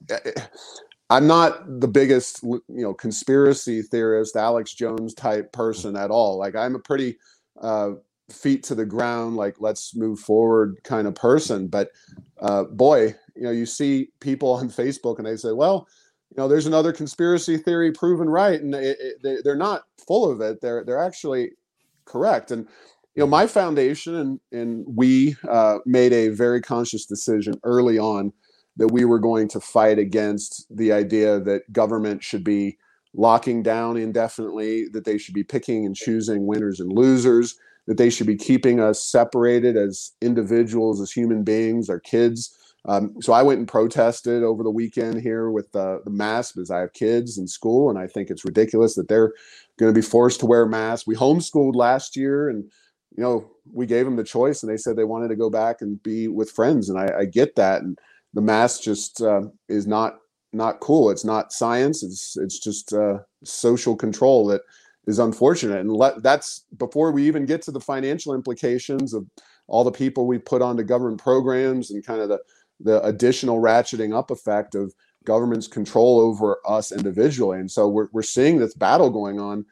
eh, 0.08 0.18
eh, 0.24 0.40
I'm 1.08 1.26
not 1.26 1.80
the 1.80 1.88
biggest, 1.88 2.42
you 2.42 2.62
know, 2.68 2.92
conspiracy 2.92 3.82
theorist, 3.82 4.34
Alex 4.34 4.74
Jones 4.74 5.14
type 5.14 5.52
person 5.52 5.96
at 5.96 6.10
all. 6.10 6.36
Like 6.38 6.56
I'm 6.56 6.74
a 6.74 6.80
pretty 6.80 7.16
uh, 7.60 7.92
feet 8.30 8.64
to 8.64 8.74
the 8.74 8.84
ground, 8.84 9.36
like 9.36 9.56
let's 9.60 9.94
move 9.94 10.18
forward 10.18 10.78
kind 10.82 11.06
of 11.06 11.14
person. 11.14 11.68
But 11.68 11.90
uh, 12.40 12.64
boy, 12.64 13.14
you 13.36 13.42
know, 13.42 13.52
you 13.52 13.66
see 13.66 14.08
people 14.20 14.52
on 14.52 14.68
Facebook 14.70 15.18
and 15.18 15.26
they 15.26 15.36
say, 15.36 15.52
well, 15.52 15.86
you 16.30 16.42
know, 16.42 16.48
there's 16.48 16.66
another 16.66 16.92
conspiracy 16.92 17.56
theory 17.56 17.92
proven 17.92 18.28
right, 18.28 18.60
and 18.60 18.74
it, 18.74 18.98
it, 19.00 19.42
they, 19.44 19.50
are 19.50 19.56
not 19.56 19.84
full 20.06 20.30
of 20.30 20.40
it. 20.40 20.60
They're 20.60 20.84
they're 20.84 21.02
actually 21.02 21.52
correct. 22.04 22.50
And 22.50 22.66
you 23.14 23.20
know, 23.20 23.26
my 23.28 23.46
foundation 23.46 24.16
and 24.16 24.40
and 24.50 24.84
we 24.88 25.36
uh, 25.48 25.78
made 25.86 26.12
a 26.12 26.28
very 26.28 26.60
conscious 26.60 27.06
decision 27.06 27.54
early 27.62 27.96
on 27.96 28.32
that 28.76 28.88
we 28.88 29.04
were 29.04 29.18
going 29.18 29.48
to 29.48 29.60
fight 29.60 29.98
against 29.98 30.66
the 30.70 30.92
idea 30.92 31.40
that 31.40 31.72
government 31.72 32.22
should 32.22 32.44
be 32.44 32.76
locking 33.14 33.62
down 33.62 33.96
indefinitely, 33.96 34.88
that 34.92 35.04
they 35.04 35.18
should 35.18 35.34
be 35.34 35.44
picking 35.44 35.86
and 35.86 35.96
choosing 35.96 36.46
winners 36.46 36.80
and 36.80 36.92
losers, 36.92 37.56
that 37.86 37.96
they 37.96 38.10
should 38.10 38.26
be 38.26 38.36
keeping 38.36 38.80
us 38.80 39.02
separated 39.02 39.76
as 39.76 40.12
individuals, 40.20 41.00
as 41.00 41.12
human 41.12 41.42
beings, 41.42 41.88
our 41.88 42.00
kids. 42.00 42.54
Um, 42.88 43.14
so 43.20 43.32
I 43.32 43.42
went 43.42 43.58
and 43.58 43.66
protested 43.66 44.42
over 44.42 44.62
the 44.62 44.70
weekend 44.70 45.20
here 45.20 45.50
with 45.50 45.72
the, 45.72 46.00
the 46.04 46.10
mask 46.10 46.54
because 46.54 46.70
I 46.70 46.80
have 46.80 46.92
kids 46.92 47.38
in 47.38 47.48
school, 47.48 47.90
and 47.90 47.98
I 47.98 48.06
think 48.06 48.30
it's 48.30 48.44
ridiculous 48.44 48.94
that 48.94 49.08
they're 49.08 49.32
going 49.78 49.92
to 49.92 49.98
be 49.98 50.06
forced 50.06 50.40
to 50.40 50.46
wear 50.46 50.66
masks. 50.66 51.06
We 51.06 51.16
homeschooled 51.16 51.74
last 51.74 52.16
year, 52.16 52.48
and 52.48 52.64
you 53.16 53.22
know 53.22 53.50
we 53.72 53.86
gave 53.86 54.04
them 54.04 54.16
the 54.16 54.24
choice, 54.24 54.62
and 54.62 54.70
they 54.70 54.76
said 54.76 54.96
they 54.96 55.04
wanted 55.04 55.28
to 55.28 55.36
go 55.36 55.50
back 55.50 55.80
and 55.80 56.00
be 56.02 56.28
with 56.28 56.50
friends, 56.50 56.88
and 56.88 56.98
I, 56.98 57.20
I 57.20 57.24
get 57.24 57.56
that. 57.56 57.82
And 57.82 57.98
the 58.36 58.42
mass 58.42 58.78
just 58.78 59.22
uh, 59.22 59.40
is 59.68 59.86
not 59.86 60.18
not 60.52 60.80
cool. 60.80 61.10
It's 61.10 61.24
not 61.24 61.52
science. 61.52 62.02
It's 62.02 62.36
it's 62.36 62.58
just 62.58 62.92
uh, 62.92 63.18
social 63.42 63.96
control 63.96 64.46
that 64.48 64.60
is 65.06 65.18
unfortunate. 65.18 65.80
And 65.80 65.90
let, 65.90 66.22
that's 66.22 66.64
before 66.76 67.12
we 67.12 67.26
even 67.26 67.46
get 67.46 67.62
to 67.62 67.70
the 67.70 67.80
financial 67.80 68.34
implications 68.34 69.14
of 69.14 69.26
all 69.68 69.84
the 69.84 69.90
people 69.90 70.26
we 70.26 70.38
put 70.38 70.60
onto 70.62 70.82
government 70.82 71.20
programs 71.20 71.90
and 71.90 72.04
kind 72.04 72.20
of 72.20 72.28
the 72.28 72.38
the 72.80 73.02
additional 73.04 73.58
ratcheting 73.58 74.14
up 74.14 74.30
effect 74.30 74.74
of 74.74 74.94
government's 75.24 75.66
control 75.66 76.20
over 76.20 76.58
us 76.66 76.92
individually. 76.92 77.58
And 77.58 77.70
so 77.70 77.88
we're 77.88 78.08
we're 78.12 78.22
seeing 78.22 78.58
this 78.58 78.74
battle 78.74 79.08
going 79.08 79.40
on 79.40 79.64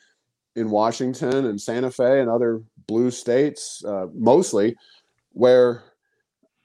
in 0.57 0.71
Washington 0.71 1.45
and 1.45 1.61
Santa 1.61 1.91
Fe 1.91 2.21
and 2.21 2.31
other 2.31 2.62
blue 2.87 3.11
states, 3.11 3.85
uh, 3.85 4.07
mostly, 4.15 4.75
where 5.33 5.83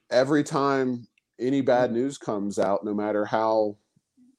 every 0.09 0.45
time 0.45 1.08
any 1.39 1.61
bad 1.61 1.91
news 1.91 2.17
comes 2.17 2.59
out, 2.59 2.83
no 2.83 2.93
matter 2.93 3.25
how 3.25 3.77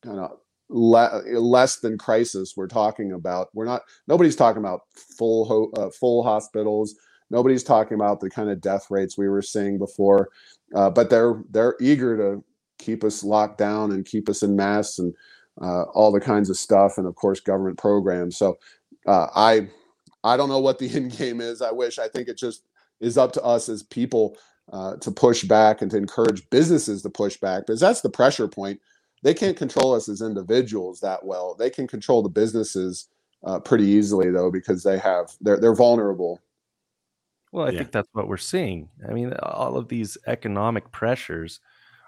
kind 0.03 0.19
of 0.19 0.39
le- 0.69 1.23
less 1.39 1.79
than 1.79 1.99
crisis 1.99 2.55
we're 2.57 2.69
talking 2.69 3.13
about, 3.13 3.49
we're 3.55 3.65
not. 3.65 3.83
Nobody's 4.07 4.37
talking 4.37 4.61
about 4.61 4.83
full 5.19 5.45
ho- 5.45 5.73
uh, 5.77 5.91
full 5.91 6.23
hospitals. 6.23 6.95
Nobody's 7.31 7.65
talking 7.65 7.95
about 7.95 8.21
the 8.21 8.31
kind 8.31 8.51
of 8.51 8.61
death 8.61 8.87
rates 8.91 9.17
we 9.17 9.29
were 9.29 9.43
seeing 9.43 9.79
before, 9.79 10.31
uh, 10.75 10.91
but 10.91 11.11
they're 11.11 11.43
they're 11.51 11.77
eager 11.81 12.17
to 12.17 12.45
keep 12.79 13.05
us 13.05 13.23
locked 13.23 13.59
down 13.59 13.93
and 13.93 14.05
keep 14.05 14.29
us 14.29 14.43
in 14.43 14.57
masks 14.57 14.99
and 14.99 15.15
uh, 15.63 15.83
all 15.95 16.11
the 16.13 16.21
kinds 16.21 16.51
of 16.51 16.57
stuff, 16.57 16.99
and 16.99 17.07
of 17.07 17.15
course 17.15 17.41
government 17.41 17.79
programs. 17.79 18.37
So 18.37 18.59
uh, 19.07 19.29
I 19.35 19.69
I 20.25 20.37
don't 20.37 20.49
know 20.49 20.61
what 20.61 20.79
the 20.79 20.91
end 20.95 21.17
game 21.17 21.41
is. 21.41 21.63
I 21.63 21.73
wish. 21.73 21.99
I 21.99 22.09
think 22.09 22.29
it 22.29 22.39
just 22.39 22.65
is 23.01 23.17
up 23.19 23.33
to 23.33 23.43
us 23.43 23.69
as 23.69 23.83
people 23.83 24.37
uh, 24.73 24.97
to 24.97 25.11
push 25.11 25.45
back 25.45 25.83
and 25.83 25.91
to 25.91 25.97
encourage 25.97 26.49
businesses 26.51 27.03
to 27.03 27.11
push 27.11 27.37
back 27.37 27.67
because 27.67 27.81
that's 27.81 28.01
the 28.01 28.11
pressure 28.11 28.49
point. 28.49 28.81
They 29.23 29.35
can't 29.35 29.57
control 29.57 29.95
us 29.95 30.09
as 30.09 30.23
individuals 30.23 31.01
that 31.01 31.25
well. 31.25 31.55
They 31.59 31.71
can 31.71 31.87
control 31.87 32.23
the 32.23 32.29
businesses 32.29 33.09
uh, 33.45 33.59
pretty 33.61 33.85
easily 33.85 34.31
though 34.31 34.51
because 34.51 34.83
they 34.83 34.99
have 34.99 35.33
they're 35.41 35.59
they're 35.59 35.75
vulnerable. 35.75 36.41
Well, 37.53 37.67
I 37.67 37.71
yeah. 37.71 37.79
think 37.79 37.93
that's 37.93 38.09
what 38.13 38.29
we're 38.29 38.37
seeing. 38.37 38.89
I 39.09 39.13
mean, 39.13 39.33
all 39.43 39.77
of 39.77 39.89
these 39.89 40.17
economic 40.27 40.93
pressures 40.93 41.59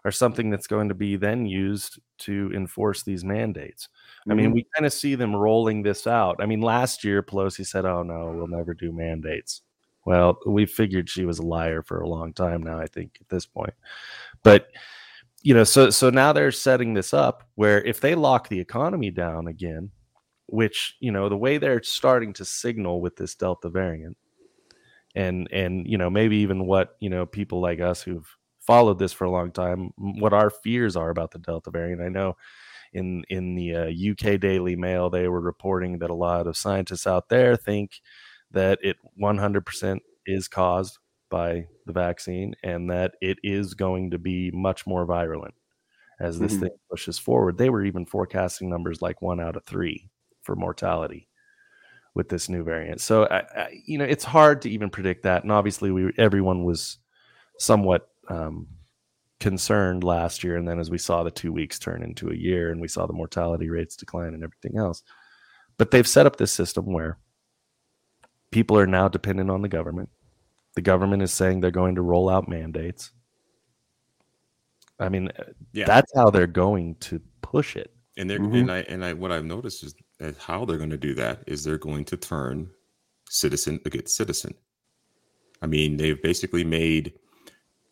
are 0.05 0.13
something 0.13 0.51
that's 0.51 0.67
going 0.67 0.89
to 0.89 0.95
be 0.95 1.17
then 1.17 1.47
used 1.47 2.01
to 2.19 2.53
enforce 2.55 3.03
these 3.03 3.25
mandates. 3.25 3.89
Mm-hmm. 4.21 4.33
I 4.33 4.35
mean, 4.35 4.47
mm-hmm. 4.47 4.55
we 4.55 4.67
kind 4.75 4.87
of 4.87 4.93
see 4.93 5.15
them 5.15 5.35
rolling 5.35 5.83
this 5.83 6.07
out. 6.07 6.37
I 6.41 6.47
mean, 6.47 6.61
last 6.61 7.03
year 7.03 7.23
Pelosi 7.23 7.67
said, 7.67 7.85
"Oh 7.85 8.03
no, 8.03 8.33
we'll 8.37 8.47
never 8.47 8.75
do 8.75 8.93
mandates." 8.93 9.63
Well, 10.05 10.39
we 10.47 10.67
figured 10.67 11.09
she 11.09 11.25
was 11.25 11.39
a 11.39 11.47
liar 11.47 11.83
for 11.83 12.01
a 12.01 12.09
long 12.09 12.33
time 12.33 12.63
now, 12.63 12.79
I 12.79 12.87
think, 12.87 13.19
at 13.21 13.29
this 13.29 13.47
point. 13.47 13.75
But 14.43 14.69
you 15.43 15.55
know, 15.55 15.65
so 15.65 15.91
so 15.91 16.11
now 16.11 16.33
they're 16.33 16.53
setting 16.53 16.95
this 16.95 17.13
up 17.13 17.45
where 17.57 17.83
if 17.83 18.01
they 18.01 18.15
lock 18.15 18.49
the 18.49 18.61
economy 18.61 19.11
down 19.11 19.49
again, 19.49 19.91
which, 20.47 20.97
you 21.01 21.11
know, 21.13 21.29
the 21.29 21.37
way 21.37 21.59
they're 21.59 21.83
starting 21.83 22.33
to 22.35 22.45
signal 22.45 23.01
with 23.01 23.17
this 23.17 23.35
Delta 23.35 23.69
variant, 23.69 24.17
and 25.15 25.49
and 25.53 25.87
you 25.87 25.99
know, 25.99 26.11
maybe 26.11 26.37
even 26.39 26.67
what, 26.67 26.97
you 27.01 27.11
know, 27.11 27.27
people 27.27 27.61
like 27.61 27.81
us 27.81 28.03
who've 28.03 28.27
followed 28.61 28.99
this 28.99 29.13
for 29.13 29.25
a 29.25 29.31
long 29.31 29.51
time, 29.51 29.91
what 29.97 30.33
our 30.33 30.51
fears 30.51 30.97
are 30.97 31.11
about 31.11 31.33
the 31.33 31.39
Delta 31.39 31.71
variant. 31.71 32.03
I 32.03 32.09
know 32.09 32.37
in 32.93 33.25
in 33.29 33.55
the 33.55 33.75
uh, 33.75 34.13
UK 34.13 34.39
Daily 34.41 34.77
Mail 34.77 35.11
they 35.11 35.29
were 35.29 35.41
reporting 35.41 35.99
that 35.99 36.11
a 36.11 36.15
lot 36.15 36.47
of 36.47 36.57
scientists 36.57 37.07
out 37.07 37.29
there 37.29 37.57
think 37.57 38.01
that 38.53 38.79
it 38.83 38.97
100% 39.21 39.99
is 40.27 40.49
caused 40.49 40.99
by 41.31 41.67
the 41.87 41.93
vaccine 41.93 42.55
and 42.63 42.91
that 42.91 43.15
it 43.21 43.39
is 43.43 43.75
going 43.75 44.11
to 44.11 44.19
be 44.19 44.51
much 44.53 44.87
more 44.87 45.05
virulent 45.05 45.55
as 46.21 46.39
this 46.39 46.53
mm-hmm. 46.53 46.63
thing 46.63 46.71
pushes 46.91 47.19
forward. 47.19 47.59
They 47.59 47.71
were 47.71 47.85
even 47.85 48.07
forecasting 48.07 48.69
numbers 48.69 49.03
like 49.03 49.23
one 49.23 49.41
out 49.41 49.57
of 49.57 49.65
three 49.65 50.09
for 50.43 50.55
mortality 50.55 51.29
with 52.15 52.29
this 52.29 52.49
new 52.49 52.63
variant. 52.63 53.01
So, 53.01 53.25
I, 53.25 53.39
I, 53.39 53.69
you 53.87 53.99
know, 53.99 54.05
it's 54.05 54.25
hard 54.25 54.63
to 54.63 54.71
even 54.71 54.91
predict 54.91 55.23
that. 55.23 55.43
And 55.43 55.51
obviously, 55.51 55.91
we 55.91 56.13
everyone 56.19 56.65
was 56.65 56.99
somewhat 57.59 58.09
um, 58.29 58.69
concerned 59.41 60.05
last 60.05 60.45
year, 60.45 60.57
and 60.57 60.69
then 60.69 60.79
as 60.79 60.91
we 60.91 60.99
saw 60.99 61.23
the 61.23 61.31
two 61.31 61.53
weeks 61.53 61.79
turn 61.79 62.03
into 62.03 62.31
a 62.31 62.35
year, 62.35 62.71
and 62.71 62.81
we 62.81 62.89
saw 62.89 63.07
the 63.07 63.13
mortality 63.13 63.71
rates 63.71 63.97
decline 63.97 64.35
and 64.35 64.45
everything 64.45 64.77
else. 64.79 65.03
But 65.79 65.91
they've 65.91 66.07
set 66.07 66.27
up 66.27 66.37
this 66.37 66.53
system 66.53 66.93
where 66.93 67.19
people 68.53 68.79
are 68.79 68.87
now 68.87 69.09
dependent 69.09 69.51
on 69.51 69.63
the 69.63 69.69
government. 69.69 70.09
The 70.75 70.83
government 70.83 71.23
is 71.23 71.33
saying 71.33 71.61
they're 71.61 71.71
going 71.73 71.97
to 71.97 72.03
roll 72.03 72.29
out 72.31 72.49
mandates. 72.49 73.11
I 75.01 75.09
mean, 75.09 75.31
Yeah. 75.73 75.87
that's 75.87 76.13
how 76.15 76.31
they're 76.31 76.47
going 76.47 76.95
to 76.97 77.21
push 77.41 77.75
it. 77.77 77.91
and 78.19 78.29
they're 78.29 78.39
Mhm. 78.39 78.61
and 78.61 78.71
I 78.71 78.79
and 78.81 79.03
I 79.03 79.15
what 79.15 79.33
I've 79.33 79.47
noticed 79.47 79.83
is 79.83 79.95
how 80.37 80.67
they're 80.67 80.77
going 80.77 80.91
to 80.91 80.99
do 80.99 81.15
that 81.15 81.43
is 81.47 81.65
they're 81.65 81.79
going 81.79 82.05
to 82.05 82.17
turn 82.19 82.71
citizen 83.31 83.81
against 83.87 84.15
citizen. 84.15 84.53
I 85.63 85.67
mean, 85.67 85.97
they've 85.97 86.21
basically 86.23 86.63
made 86.63 87.19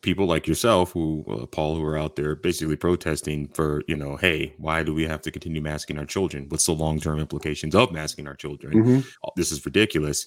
people 0.03 0.27
like 0.27 0.47
yourself, 0.47 0.93
who 0.93 1.25
uh, 1.29 1.47
Paul, 1.47 1.77
who 1.77 1.85
are 1.85 1.99
out 1.99 2.17
there 2.17 2.35
basically 2.37 2.77
protesting 2.77 3.49
for 3.49 3.83
you 3.89 3.97
know, 3.97 4.17
hey, 4.17 4.55
why 4.59 4.83
do 4.83 4.95
we 4.95 5.05
have 5.07 5.23
to 5.23 5.31
continue 5.31 5.61
masking 5.63 5.99
our 5.99 6.07
children? 6.07 6.47
What's 6.49 6.67
the 6.67 6.73
long 6.73 7.01
term 7.01 7.19
implications 7.19 7.75
of 7.75 7.93
masking 7.93 8.27
our 8.27 8.37
children? 8.37 8.73
Mhm. 8.75 9.05
"Oh, 9.25 9.31
this 9.37 9.53
is 9.53 9.65
ridiculous. 9.67 10.27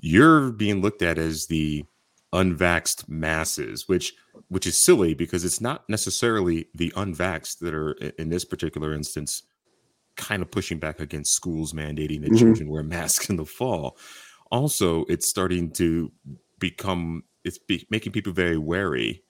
You're 0.00 0.52
being 0.52 0.80
looked 0.82 1.02
at 1.02 1.18
as 1.18 1.46
the 1.48 1.84
unvaxxed 2.32 3.08
masses, 3.08 3.88
which 3.88 4.14
which 4.48 4.66
is 4.66 4.76
silly 4.82 5.14
because 5.14 5.44
it's 5.44 5.60
not 5.60 5.88
necessarily 5.88 6.68
the 6.74 6.92
unvaxxed 6.96 7.58
that 7.60 7.74
are 7.74 7.92
in 8.18 8.28
this 8.30 8.44
particular 8.44 8.92
instance 8.94 9.42
kind 10.16 10.42
of 10.42 10.50
pushing 10.50 10.78
back 10.78 11.00
against 11.00 11.32
schools 11.34 11.72
mandating 11.72 12.22
that 12.22 12.32
Mhm. 12.32 12.38
children 12.38 12.68
wear 12.70 12.82
masks 12.82 13.30
in 13.30 13.36
the 13.36 13.46
fall. 13.46 13.98
Also, 14.50 15.04
it's 15.08 15.28
starting 15.28 15.72
to 15.72 16.12
become 16.58 17.24
it's 17.44 17.58
be, 17.58 17.86
making 17.90 18.12
people 18.12 18.32
very 18.32 18.58
wary 18.58 19.22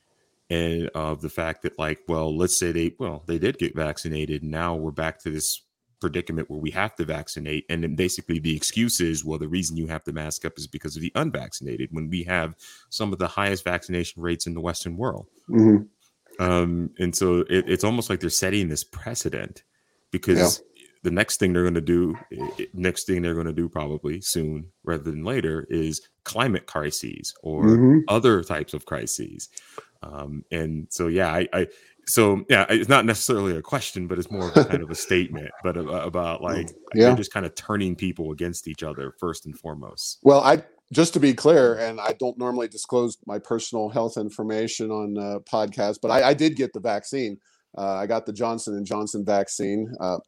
and 0.49 0.89
of 0.95 1.21
the 1.21 1.29
fact 1.29 1.63
that 1.63 1.79
like 1.79 2.01
well 2.09 2.37
let's 2.37 2.59
say 2.59 2.73
they 2.73 2.95
well 2.99 3.23
they 3.27 3.39
did 3.39 3.59
get 3.59 3.75
vaccinated. 3.75 4.43
Now 4.43 4.75
we're 4.75 4.91
back 4.91 5.21
to 5.21 5.31
this 5.31 5.63
predicament 6.01 6.51
where 6.51 6.59
we 6.59 6.71
have 6.71 6.97
to 6.97 7.05
vaccinate. 7.05 7.67
And 7.69 7.83
then 7.83 7.95
basically 7.95 8.39
the 8.39 8.57
excuse 8.57 9.01
is 9.01 9.25
well 9.25 9.39
the 9.39 9.49
reason 9.49 9.77
you 9.77 9.87
have 9.87 10.03
to 10.05 10.13
mask 10.13 10.45
up 10.45 10.55
is 10.57 10.67
because 10.67 10.97
of 10.97 11.03
the 11.03 11.13
unvaccinated 11.15 11.91
when 11.93 12.09
we 12.09 12.25
have 12.25 12.57
some 12.89 13.13
of 13.13 13.19
the 13.19 13.29
highest 13.29 13.65
vaccination 13.65 14.23
rates 14.23 14.47
in 14.47 14.55
the 14.55 14.61
western 14.61 14.97
world. 14.97 15.27
Mhm. 15.49 15.89
um 16.39 16.91
and 16.99 17.15
so 17.15 17.41
it, 17.51 17.69
it's 17.69 17.85
almost 17.85 18.11
like 18.11 18.21
they're 18.21 18.31
setting 18.31 18.69
this 18.69 18.85
precedent 18.85 19.63
because 20.11 20.63
the 21.03 21.11
next 21.11 21.39
thing 21.39 21.53
they're 21.53 21.63
going 21.63 21.75
to 21.75 21.81
do 21.81 22.17
next 22.75 23.05
thing 23.07 23.23
they're 23.23 23.35
going 23.35 23.47
to 23.47 23.53
do 23.53 23.69
probably 23.69 24.21
soon 24.21 24.67
rather 24.85 25.03
than 25.03 25.25
later 25.25 25.67
is 25.71 26.01
climate 26.25 26.67
crises 26.67 27.33
or 27.43 27.65
Mhm. 27.67 28.01
other 28.09 28.43
types 28.43 28.75
of 28.75 28.85
crises 28.85 29.49
um 30.03 30.45
and 30.51 30.87
so 30.91 31.07
yeah 31.09 31.33
i 31.33 31.49
i 31.53 31.67
so 32.07 32.45
yeah 32.49 32.67
it's 32.69 32.89
not 32.89 33.05
necessarily 33.05 33.57
a 33.57 33.63
question 33.63 34.07
but 34.07 34.19
it's 34.19 34.31
more 34.31 34.49
of 34.49 34.57
a 34.57 34.65
kind 34.65 34.83
of 34.83 34.91
a 34.91 34.95
statement 34.95 35.51
but 35.63 35.77
about 35.77 36.43
like 36.51 36.69
Yeah. 36.95 37.07
they're 37.09 37.17
just 37.17 37.33
kind 37.33 37.47
of 37.47 37.55
turning 37.55 37.95
people 37.97 38.33
against 38.33 38.69
each 38.69 38.83
other 38.83 39.15
first 39.19 39.47
and 39.47 39.59
foremost 39.59 40.19
Well, 40.23 40.41
I 40.41 40.63
just 40.93 41.13
to 41.15 41.21
be 41.21 41.33
clear, 41.33 41.77
and 41.77 42.01
I 42.01 42.15
don't 42.19 42.37
normally 42.37 42.67
disclose 42.67 43.17
my 43.25 43.39
personal 43.39 43.89
health 43.91 44.17
information 44.17 44.91
on 44.91 45.17
uh, 45.17 45.39
podcasts, 45.49 45.99
but 46.03 46.11
I, 46.11 46.31
I 46.31 46.35
did 46.35 46.57
get 46.57 46.73
the 46.73 46.81
vaccine. 46.81 47.39
Uh, 47.79 47.95
I 47.95 48.09
got 48.09 48.27
the 48.27 48.33
Johnson 48.33 48.75
and 48.77 48.85
Johnson 48.85 49.25
vaccine. 49.25 49.89
Uh, 50.01 50.19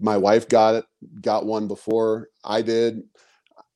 my 0.00 0.16
wife 0.16 0.48
got 0.48 0.74
it, 0.76 0.84
got 1.20 1.46
one 1.46 1.68
before 1.68 2.28
I 2.44 2.62
did. 2.62 3.02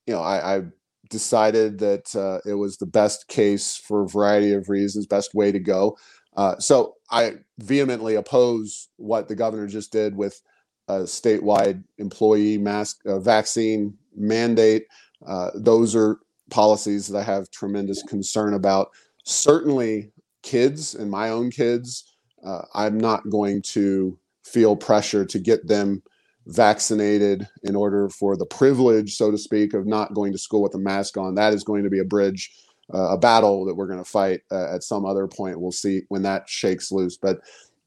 You 0.06 0.14
know, 0.14 0.20
I, 0.20 0.56
I 0.56 0.62
decided 1.10 1.78
that 1.78 2.14
uh, 2.16 2.40
it 2.48 2.54
was 2.54 2.76
the 2.76 2.86
best 2.86 3.28
case 3.28 3.76
for 3.76 4.02
a 4.02 4.08
variety 4.08 4.52
of 4.52 4.68
reasons, 4.68 5.06
best 5.06 5.34
way 5.34 5.52
to 5.52 5.58
go. 5.58 5.96
Uh, 6.36 6.58
so 6.58 6.94
I 7.10 7.34
vehemently 7.58 8.16
oppose 8.16 8.88
what 8.96 9.28
the 9.28 9.36
governor 9.36 9.66
just 9.66 9.92
did 9.92 10.16
with 10.16 10.40
a 10.88 11.00
statewide 11.00 11.84
employee 11.98 12.58
mask 12.58 13.00
uh, 13.06 13.18
vaccine 13.18 13.96
mandate. 14.16 14.86
Uh, 15.26 15.50
those 15.54 15.94
are 15.94 16.18
policies 16.50 17.06
that 17.08 17.18
I 17.18 17.22
have 17.22 17.50
tremendous 17.50 18.02
concern 18.02 18.54
about. 18.54 18.90
Certainly, 19.24 20.12
kids 20.42 20.94
and 20.94 21.10
my 21.10 21.30
own 21.30 21.50
kids, 21.50 22.16
uh, 22.44 22.62
I'm 22.74 22.98
not 22.98 23.30
going 23.30 23.62
to 23.62 24.18
feel 24.44 24.76
pressure 24.76 25.24
to 25.24 25.38
get 25.38 25.66
them 25.66 26.02
vaccinated 26.46 27.48
in 27.62 27.74
order 27.74 28.08
for 28.08 28.36
the 28.36 28.46
privilege, 28.46 29.16
so 29.16 29.30
to 29.30 29.38
speak, 29.38 29.74
of 29.74 29.86
not 29.86 30.14
going 30.14 30.32
to 30.32 30.38
school 30.38 30.62
with 30.62 30.74
a 30.74 30.78
mask 30.78 31.16
on. 31.16 31.34
That 31.34 31.54
is 31.54 31.64
going 31.64 31.84
to 31.84 31.90
be 31.90 32.00
a 32.00 32.04
bridge, 32.04 32.50
uh, 32.92 33.10
a 33.12 33.18
battle 33.18 33.64
that 33.64 33.74
we're 33.74 33.86
going 33.86 34.02
to 34.02 34.10
fight 34.10 34.40
uh, 34.50 34.74
at 34.74 34.82
some 34.82 35.04
other 35.06 35.26
point. 35.26 35.60
We'll 35.60 35.72
see 35.72 36.02
when 36.08 36.22
that 36.22 36.48
shakes 36.48 36.92
loose. 36.92 37.16
But 37.16 37.40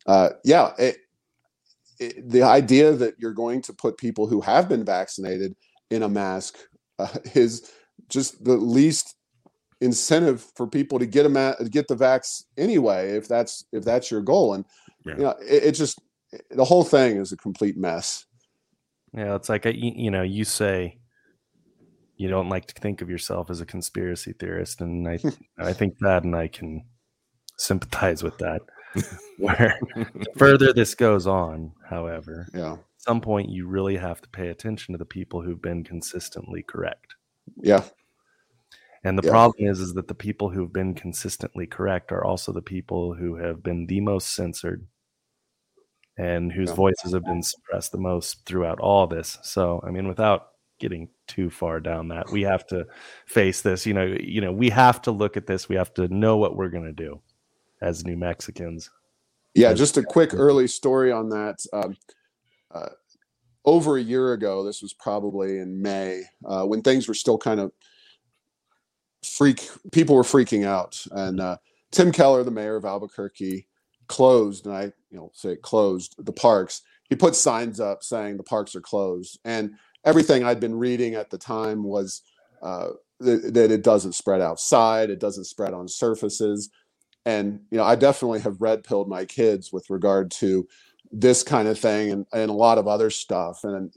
uh, 0.05 0.29
yeah, 0.43 0.71
it, 0.79 0.97
it, 1.99 2.29
the 2.29 2.43
idea 2.43 2.93
that 2.93 3.15
you're 3.19 3.33
going 3.33 3.61
to 3.63 3.73
put 3.73 3.97
people 3.97 4.27
who 4.27 4.41
have 4.41 4.67
been 4.69 4.85
vaccinated 4.85 5.55
in 5.89 6.03
a 6.03 6.09
mask 6.09 6.57
uh, 6.99 7.07
is 7.35 7.71
just 8.09 8.43
the 8.43 8.55
least 8.57 9.15
incentive 9.81 10.43
for 10.55 10.65
people 10.65 10.97
to 10.97 11.05
get 11.05 11.27
a 11.27 11.29
ma- 11.29 11.53
get 11.69 11.87
the 11.87 11.95
vax 11.95 12.45
anyway 12.57 13.11
if 13.11 13.27
that's 13.27 13.63
if 13.71 13.83
that's 13.83 14.09
your 14.09 14.21
goal 14.21 14.55
and 14.55 14.65
Yeah. 15.05 15.13
you 15.15 15.23
know 15.23 15.35
it, 15.39 15.63
it 15.65 15.71
just 15.73 15.99
the 16.49 16.65
whole 16.65 16.83
thing 16.83 17.17
is 17.17 17.31
a 17.31 17.37
complete 17.37 17.77
mess 17.77 18.25
Yeah, 19.17 19.35
it's 19.35 19.49
like 19.49 19.65
a, 19.65 19.75
you 19.75 20.11
know, 20.11 20.21
you 20.21 20.45
say 20.45 20.99
you 22.17 22.29
don't 22.29 22.49
like 22.49 22.67
to 22.67 22.79
think 22.79 23.01
of 23.01 23.09
yourself 23.09 23.49
as 23.49 23.61
a 23.61 23.65
conspiracy 23.65 24.33
theorist, 24.33 24.79
and 24.79 25.07
I 25.07 25.19
I 25.57 25.73
think 25.73 25.97
that, 25.99 26.23
and 26.23 26.35
I 26.35 26.47
can 26.47 26.85
sympathize 27.57 28.21
with 28.23 28.37
that. 28.37 28.61
Where 29.39 29.79
further 30.37 30.71
this 30.71 30.93
goes 30.95 31.25
on, 31.27 31.73
however, 31.89 32.47
yeah 32.53 32.73
at 32.73 33.01
some 33.01 33.21
point 33.21 33.49
you 33.49 33.67
really 33.67 33.95
have 33.97 34.21
to 34.21 34.29
pay 34.29 34.49
attention 34.49 34.93
to 34.93 34.97
the 34.97 35.05
people 35.05 35.41
who've 35.41 35.61
been 35.61 35.83
consistently 35.83 36.63
correct. 36.63 37.15
yeah 37.61 37.83
And 39.03 39.17
the 39.17 39.23
Yeah. 39.23 39.29
problem 39.31 39.67
is, 39.67 39.79
is 39.79 39.93
that 39.93 40.07
the 40.07 40.15
people 40.15 40.49
who've 40.49 40.73
been 40.73 40.93
consistently 40.93 41.65
correct 41.67 42.11
are 42.11 42.23
also 42.23 42.51
the 42.51 42.61
people 42.61 43.13
who 43.13 43.35
have 43.35 43.63
been 43.63 43.85
the 43.85 44.01
most 44.01 44.33
censored 44.35 44.85
and 46.17 46.51
whose 46.51 46.71
voices 46.71 47.13
have 47.13 47.23
been 47.23 47.43
suppressed 47.43 47.91
the 47.91 47.97
most 47.97 48.45
throughout 48.45 48.79
all 48.79 49.05
this. 49.05 49.37
So, 49.43 49.81
I 49.85 49.91
mean, 49.91 50.07
without 50.07 50.49
getting 50.79 51.09
too 51.27 51.49
far 51.49 51.79
down 51.79 52.07
that, 52.07 52.29
we 52.31 52.41
have 52.41 52.65
to 52.67 52.85
face 53.27 53.61
this. 53.61 53.85
You 53.85 53.93
know, 53.93 54.15
you 54.19 54.41
know, 54.41 54.51
we 54.51 54.69
have 54.71 55.01
to 55.03 55.11
look 55.11 55.37
at 55.37 55.45
this. 55.45 55.69
We 55.69 55.75
have 55.75 55.93
to 55.95 56.07
know 56.07 56.37
what 56.37 56.55
we're 56.55 56.69
going 56.69 56.85
to 56.85 56.91
do 56.91 57.21
as 57.81 58.03
New 58.03 58.17
Mexicans. 58.17 58.89
Yeah, 59.53 59.69
As- 59.69 59.79
just 59.79 59.97
a 59.97 60.03
quick 60.03 60.33
early 60.33 60.67
story 60.67 61.11
on 61.11 61.29
that. 61.29 61.63
Um, 61.71 61.97
uh, 62.71 62.89
over 63.65 63.97
a 63.97 64.01
year 64.01 64.33
ago, 64.33 64.63
this 64.63 64.81
was 64.81 64.93
probably 64.93 65.59
in 65.59 65.81
May, 65.81 66.23
uh, 66.45 66.63
when 66.63 66.81
things 66.81 67.07
were 67.07 67.13
still 67.13 67.37
kind 67.37 67.59
of 67.59 67.71
freak. 69.23 69.69
People 69.91 70.15
were 70.15 70.23
freaking 70.23 70.65
out, 70.65 71.03
and 71.11 71.39
uh, 71.39 71.57
Tim 71.91 72.11
Keller, 72.11 72.43
the 72.43 72.51
mayor 72.51 72.75
of 72.75 72.85
Albuquerque, 72.85 73.66
closed, 74.07 74.65
and 74.65 74.75
I, 74.75 74.83
you 75.11 75.17
know, 75.17 75.31
say 75.33 75.55
closed 75.57 76.15
the 76.19 76.33
parks. 76.33 76.81
He 77.09 77.15
put 77.15 77.35
signs 77.35 77.79
up 77.79 78.03
saying 78.03 78.37
the 78.37 78.43
parks 78.43 78.75
are 78.75 78.81
closed, 78.81 79.39
and 79.45 79.73
everything 80.05 80.43
I'd 80.43 80.59
been 80.59 80.75
reading 80.75 81.15
at 81.15 81.29
the 81.31 81.37
time 81.37 81.83
was 81.83 82.21
uh, 82.61 82.89
that, 83.21 83.53
that 83.53 83.71
it 83.71 83.83
doesn't 83.83 84.13
spread 84.13 84.41
outside, 84.41 85.09
it 85.09 85.19
doesn't 85.19 85.45
spread 85.45 85.73
on 85.73 85.87
surfaces 85.87 86.61
and 87.25 87.61
you 87.71 87.77
know 87.79 87.85
i 87.85 87.95
definitely 87.95 88.41
have 88.41 88.61
red 88.61 88.83
pilled 88.83 89.09
my 89.09 89.25
kids 89.25 89.73
with 89.73 89.89
regard 89.91 90.31
to 90.31 90.67
this 91.13 91.43
kind 91.43 91.69
of 91.69 91.79
thing 91.79 92.11
and, 92.11 92.27
and 92.33 92.51
a 92.51 92.55
lot 92.55 92.79
of 92.79 92.89
other 92.89 93.11
stuff 93.11 93.63
and 93.65 93.93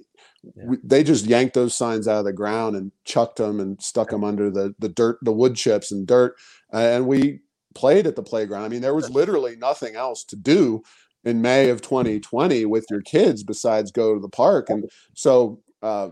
Yeah. 0.57 0.65
we, 0.69 0.79
they 0.85 1.05
just 1.05 1.27
yanked 1.27 1.55
those 1.55 1.75
signs 1.75 2.09
out 2.09 2.21
of 2.21 2.27
the 2.27 2.35
ground 2.35 2.77
and 2.77 2.93
chucked 3.05 3.39
them 3.39 3.61
and 3.61 3.83
stuck 3.83 4.11
them 4.11 4.25
under 4.25 4.51
the 4.51 4.75
the 4.81 4.91
dirt 4.91 5.19
the 5.23 5.33
wood 5.33 5.57
chips 5.57 5.93
and 5.93 6.07
dirt 6.07 6.37
and 6.73 7.07
we 7.09 7.41
played 7.75 8.07
at 8.07 8.16
the 8.16 8.23
playground. 8.23 8.64
I 8.64 8.68
mean 8.68 8.83
there 8.83 8.95
was 8.95 9.11
literally 9.11 9.57
nothing 9.57 9.97
else 9.97 10.25
to 10.25 10.37
do 10.37 10.83
in 11.25 11.43
may 11.43 11.68
of 11.68 11.83
2020 11.83 12.64
with 12.66 12.87
your 12.91 13.03
kids 13.03 13.43
besides 13.43 13.91
go 13.91 14.14
to 14.14 14.21
the 14.21 14.29
park. 14.29 14.71
And 14.71 14.91
so 15.14 15.61
uh, 15.83 16.11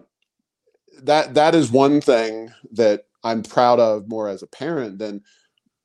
that 1.03 1.35
that 1.35 1.55
is 1.55 1.71
one 1.71 2.01
thing 2.01 2.53
that 2.73 3.05
i'm 3.23 3.43
proud 3.43 3.79
of 3.79 4.09
more 4.09 4.29
as 4.29 4.43
a 4.43 4.47
parent 4.49 4.99
than 4.99 5.23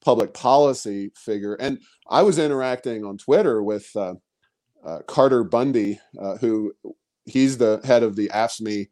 public 0.03 0.33
policy 0.33 1.11
figure. 1.15 1.55
And 1.55 1.79
I 2.09 2.21
was 2.23 2.37
interacting 2.37 3.05
on 3.05 3.17
Twitter 3.17 3.63
with 3.63 3.89
uh, 3.95 4.15
uh, 4.85 4.99
Carter 5.07 5.43
Bundy, 5.43 5.99
uh, 6.19 6.37
who 6.37 6.73
he's 7.25 7.57
the 7.57 7.79
head 7.83 8.03
of 8.03 8.15
the 8.15 8.29
AFSCME 8.29 8.89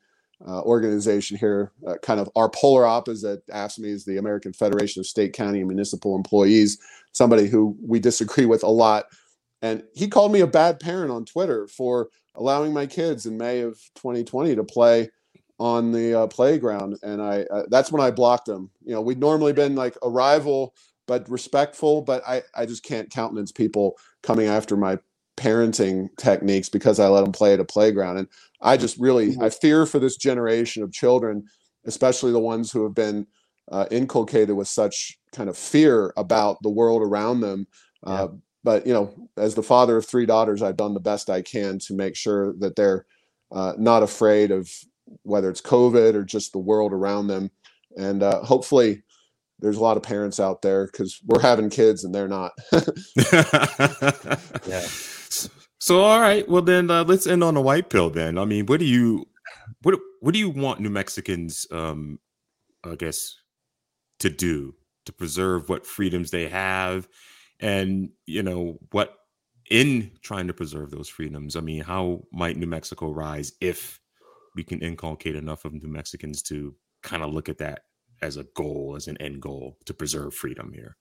uh, 0.47 0.61
organization 0.61 1.37
here, 1.37 1.71
uh, 1.87 1.95
kind 2.01 2.19
of 2.19 2.29
our 2.35 2.49
polar 2.49 2.85
opposite. 2.85 3.45
AFSCME 3.47 3.85
is 3.85 4.05
the 4.05 4.17
American 4.17 4.53
Federation 4.53 4.99
of 4.99 5.07
State, 5.07 5.33
County, 5.33 5.59
and 5.59 5.67
Municipal 5.67 6.15
Employees, 6.15 6.77
somebody 7.11 7.47
who 7.47 7.77
we 7.81 7.99
disagree 7.99 8.45
with 8.45 8.63
a 8.63 8.69
lot. 8.69 9.05
And 9.61 9.83
he 9.93 10.07
called 10.07 10.31
me 10.31 10.39
a 10.39 10.47
bad 10.47 10.79
parent 10.79 11.11
on 11.11 11.25
Twitter 11.25 11.67
for 11.67 12.09
allowing 12.35 12.73
my 12.73 12.87
kids 12.87 13.25
in 13.25 13.37
May 13.37 13.61
of 13.61 13.79
2020 13.95 14.55
to 14.55 14.63
play 14.63 15.09
on 15.59 15.91
the 15.91 16.21
uh, 16.21 16.25
playground 16.25 16.97
and 17.03 17.21
i 17.21 17.41
uh, 17.51 17.61
that's 17.69 17.91
when 17.91 18.01
i 18.01 18.09
blocked 18.09 18.49
him 18.49 18.71
you 18.83 18.95
know 18.95 18.99
we'd 18.99 19.19
normally 19.19 19.53
been 19.53 19.75
like 19.75 19.95
a 20.01 20.09
rival 20.09 20.73
but 21.11 21.29
respectful. 21.29 22.01
But 22.01 22.23
I, 22.25 22.41
I 22.55 22.65
just 22.65 22.83
can't 22.83 23.09
countenance 23.09 23.51
people 23.51 23.97
coming 24.23 24.47
after 24.47 24.77
my 24.77 24.97
parenting 25.41 26.07
techniques 26.17 26.69
because 26.69 26.99
I 26.99 27.07
let 27.07 27.23
them 27.23 27.31
play 27.31 27.53
at 27.53 27.59
a 27.59 27.65
playground. 27.65 28.17
And 28.17 28.27
I 28.61 28.77
just 28.77 28.97
really, 28.99 29.35
I 29.41 29.49
fear 29.49 29.85
for 29.87 29.97
this 29.97 30.15
generation 30.15 30.83
of 30.83 30.93
children, 30.93 31.45
especially 31.85 32.31
the 32.31 32.39
ones 32.39 32.71
who 32.71 32.83
have 32.83 32.93
been 32.93 33.25
uh, 33.71 33.85
inculcated 33.89 34.55
with 34.55 34.67
such 34.67 35.17
kind 35.33 35.49
of 35.49 35.57
fear 35.57 36.13
about 36.15 36.57
the 36.61 36.69
world 36.69 37.01
around 37.01 37.39
them. 37.39 37.65
Uh, 38.05 38.27
but 38.63 38.85
you 38.85 38.93
know, 38.93 39.13
as 39.37 39.55
the 39.55 39.63
father 39.63 39.97
of 39.97 40.05
three 40.05 40.27
daughters, 40.27 40.61
I've 40.61 40.77
done 40.77 40.93
the 40.93 40.99
best 40.99 41.29
I 41.29 41.41
can 41.41 41.79
to 41.79 41.95
make 41.95 42.15
sure 42.15 42.53
that 42.59 42.75
they're 42.75 43.07
uh, 43.51 43.73
not 43.77 44.03
afraid 44.03 44.51
of 44.51 44.69
whether 45.23 45.49
it's 45.49 45.61
COVID 45.61 46.13
or 46.13 46.23
just 46.23 46.51
the 46.51 46.59
world 46.59 46.93
around 46.93 47.27
them. 47.27 47.49
And 47.97 48.21
uh, 48.21 48.41
hopefully, 48.41 49.03
there's 49.59 49.77
a 49.77 49.81
lot 49.81 49.97
of 49.97 50.03
parents 50.03 50.39
out 50.39 50.61
there 50.61 50.85
because 50.85 51.19
we're 51.25 51.41
having 51.41 51.69
kids 51.69 52.03
and 52.03 52.13
they're 52.13 52.27
not. 52.27 52.51
yeah. 54.67 54.85
So 55.81 56.01
all 56.01 56.21
right, 56.21 56.47
well 56.47 56.61
then 56.61 56.91
uh, 56.91 57.03
let's 57.03 57.25
end 57.25 57.43
on 57.43 57.57
a 57.57 57.61
white 57.61 57.89
pill. 57.89 58.11
Then 58.11 58.37
I 58.37 58.45
mean, 58.45 58.67
what 58.67 58.79
do 58.79 58.85
you, 58.85 59.27
what 59.81 59.99
what 60.19 60.31
do 60.33 60.39
you 60.39 60.51
want 60.51 60.79
New 60.79 60.91
Mexicans, 60.91 61.65
um, 61.71 62.19
I 62.83 62.93
guess, 62.93 63.35
to 64.19 64.29
do 64.29 64.75
to 65.05 65.11
preserve 65.11 65.69
what 65.69 65.87
freedoms 65.87 66.29
they 66.29 66.47
have, 66.49 67.07
and 67.59 68.11
you 68.27 68.43
know 68.43 68.77
what 68.91 69.17
in 69.71 70.11
trying 70.21 70.45
to 70.47 70.53
preserve 70.53 70.91
those 70.91 71.09
freedoms. 71.09 71.55
I 71.55 71.61
mean, 71.61 71.81
how 71.81 72.25
might 72.31 72.57
New 72.57 72.67
Mexico 72.67 73.09
rise 73.09 73.53
if 73.59 73.99
we 74.55 74.63
can 74.63 74.81
inculcate 74.81 75.35
enough 75.35 75.65
of 75.65 75.73
New 75.73 75.89
Mexicans 75.89 76.43
to 76.43 76.75
kind 77.01 77.23
of 77.23 77.33
look 77.33 77.49
at 77.49 77.57
that 77.57 77.85
as 78.21 78.37
a 78.37 78.45
goal, 78.55 78.93
as 78.95 79.07
an 79.07 79.17
end 79.17 79.41
goal 79.41 79.77
to 79.85 79.95
preserve 79.95 80.35
freedom 80.35 80.71
here? 80.73 80.95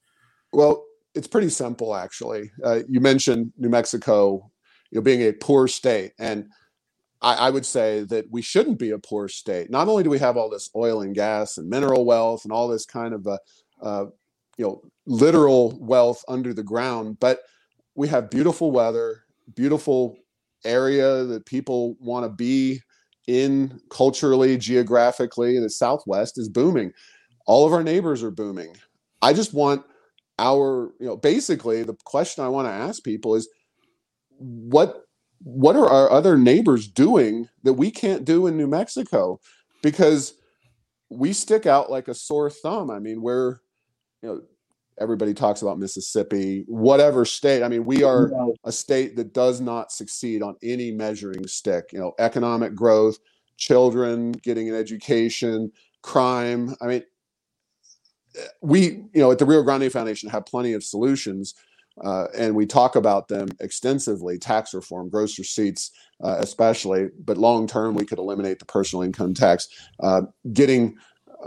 Well, 0.55 0.87
it's 1.15 1.27
pretty 1.27 1.51
simple, 1.51 1.95
actually. 1.95 2.51
Uh, 2.65 2.81
you 2.89 3.01
mentioned 3.01 3.53
New 3.59 3.69
Mexico, 3.69 4.51
you 4.91 4.99
know, 4.99 5.03
being 5.03 5.23
a 5.23 5.33
poor 5.33 5.69
state, 5.69 6.13
and 6.19 6.49
I, 7.23 7.35
I, 7.35 7.51
would 7.51 7.67
say 7.67 8.05
that 8.05 8.31
we 8.31 8.43
shouldn't 8.43 8.79
be 8.79 8.91
a 8.91 8.99
poor 8.99 9.29
state. 9.29 9.71
Not 9.71 9.89
only 9.89 10.03
do 10.03 10.11
we 10.11 10.19
have 10.19 10.37
all 10.37 10.51
this 10.51 10.71
oil 10.75 11.03
and 11.03 11.15
gas 11.15 11.59
and 11.59 11.69
mineral 11.69 12.05
wealth 12.05 12.45
and 12.45 12.53
all 12.53 12.69
this 12.69 12.87
kind 12.87 13.15
of, 13.15 13.27
uh, 13.27 13.39
uh, 13.83 14.07
you 14.57 14.65
know, 14.65 14.83
literal 15.07 15.79
wealth 15.81 16.25
under 16.29 16.55
the 16.55 16.63
ground, 16.63 17.19
but 17.21 17.41
we 17.95 18.09
have 18.09 18.31
beautiful 18.31 18.71
weather, 18.71 19.25
beautiful 19.55 20.17
area 20.65 21.25
that 21.25 21.47
people 21.47 21.97
want 22.01 22.25
to 22.25 22.31
be 22.31 22.81
in 23.27 23.81
culturally, 23.91 24.57
geographically. 24.57 25.59
The 25.59 25.71
Southwest 25.71 26.39
is 26.39 26.49
booming. 26.49 26.93
All 27.47 27.67
of 27.67 27.73
our 27.73 27.83
neighbors 27.83 28.23
are 28.23 28.31
booming. 28.31 28.77
I 29.23 29.33
just 29.33 29.53
want 29.53 29.85
our, 30.39 30.93
you 30.99 31.07
know, 31.07 31.17
basically 31.17 31.83
the 31.83 31.97
question 32.05 32.45
I 32.45 32.49
want 32.49 32.67
to 32.67 32.73
ask 32.73 33.05
people 33.05 33.35
is 33.35 33.49
what 34.41 35.05
what 35.43 35.77
are 35.77 35.89
our 35.89 36.11
other 36.11 36.37
neighbors 36.37 36.87
doing 36.87 37.49
that 37.63 37.75
we 37.75 37.91
can't 37.91 38.25
do 38.25 38.47
in 38.47 38.57
New 38.57 38.67
Mexico? 38.67 39.41
Because 39.83 40.35
we 41.09 41.33
stick 41.33 41.67
out 41.67 41.91
like 41.91 42.09
a 42.09 42.15
sore 42.15 42.51
thumb. 42.51 42.91
I 42.91 42.99
mean, 42.99 43.23
we're, 43.23 43.59
you 44.23 44.29
know, 44.29 44.43
everybody 44.99 45.33
talks 45.33 45.63
about 45.63 45.79
Mississippi, 45.79 46.65
whatever 46.69 47.25
state. 47.25 47.63
I 47.63 47.69
mean, 47.69 47.87
we 47.87 48.03
are 48.03 48.31
a 48.65 48.73
state 48.73 49.17
that 49.17 49.33
does 49.33 49.61
not 49.61 49.93
succeed 49.93 50.43
on 50.43 50.57
any 50.63 50.91
measuring 50.91 51.47
stick. 51.47 51.91
You 51.93 52.01
know, 52.01 52.13
economic 52.19 52.75
growth, 52.75 53.19
children 53.57 54.33
getting 54.33 54.69
an 54.69 54.75
education, 54.75 55.73
crime. 56.03 56.77
I 56.83 56.87
mean, 56.87 57.03
we, 58.61 58.83
you 58.83 59.11
know, 59.15 59.33
at 59.33 59.39
the 59.39 59.47
Rio 59.47 59.63
Grande 59.63 59.91
Foundation 59.91 60.29
have 60.29 60.45
plenty 60.47 60.75
of 60.75 60.85
solutions. 60.85 61.55
Uh, 62.05 62.27
and 62.37 62.55
we 62.55 62.67
talk 62.67 62.97
about 62.97 63.29
them 63.29 63.49
extensively 63.61 64.39
tax 64.39 64.75
reform 64.75 65.09
gross 65.09 65.39
receipts 65.39 65.91
uh, 66.25 66.37
especially 66.39 67.09
but 67.25 67.39
long 67.39 67.67
term 67.67 67.95
we 67.95 68.05
could 68.05 68.19
eliminate 68.19 68.59
the 68.59 68.67
personal 68.67 69.03
income 69.03 69.35
tax 69.35 69.69
uh, 70.03 70.23
getting 70.53 70.97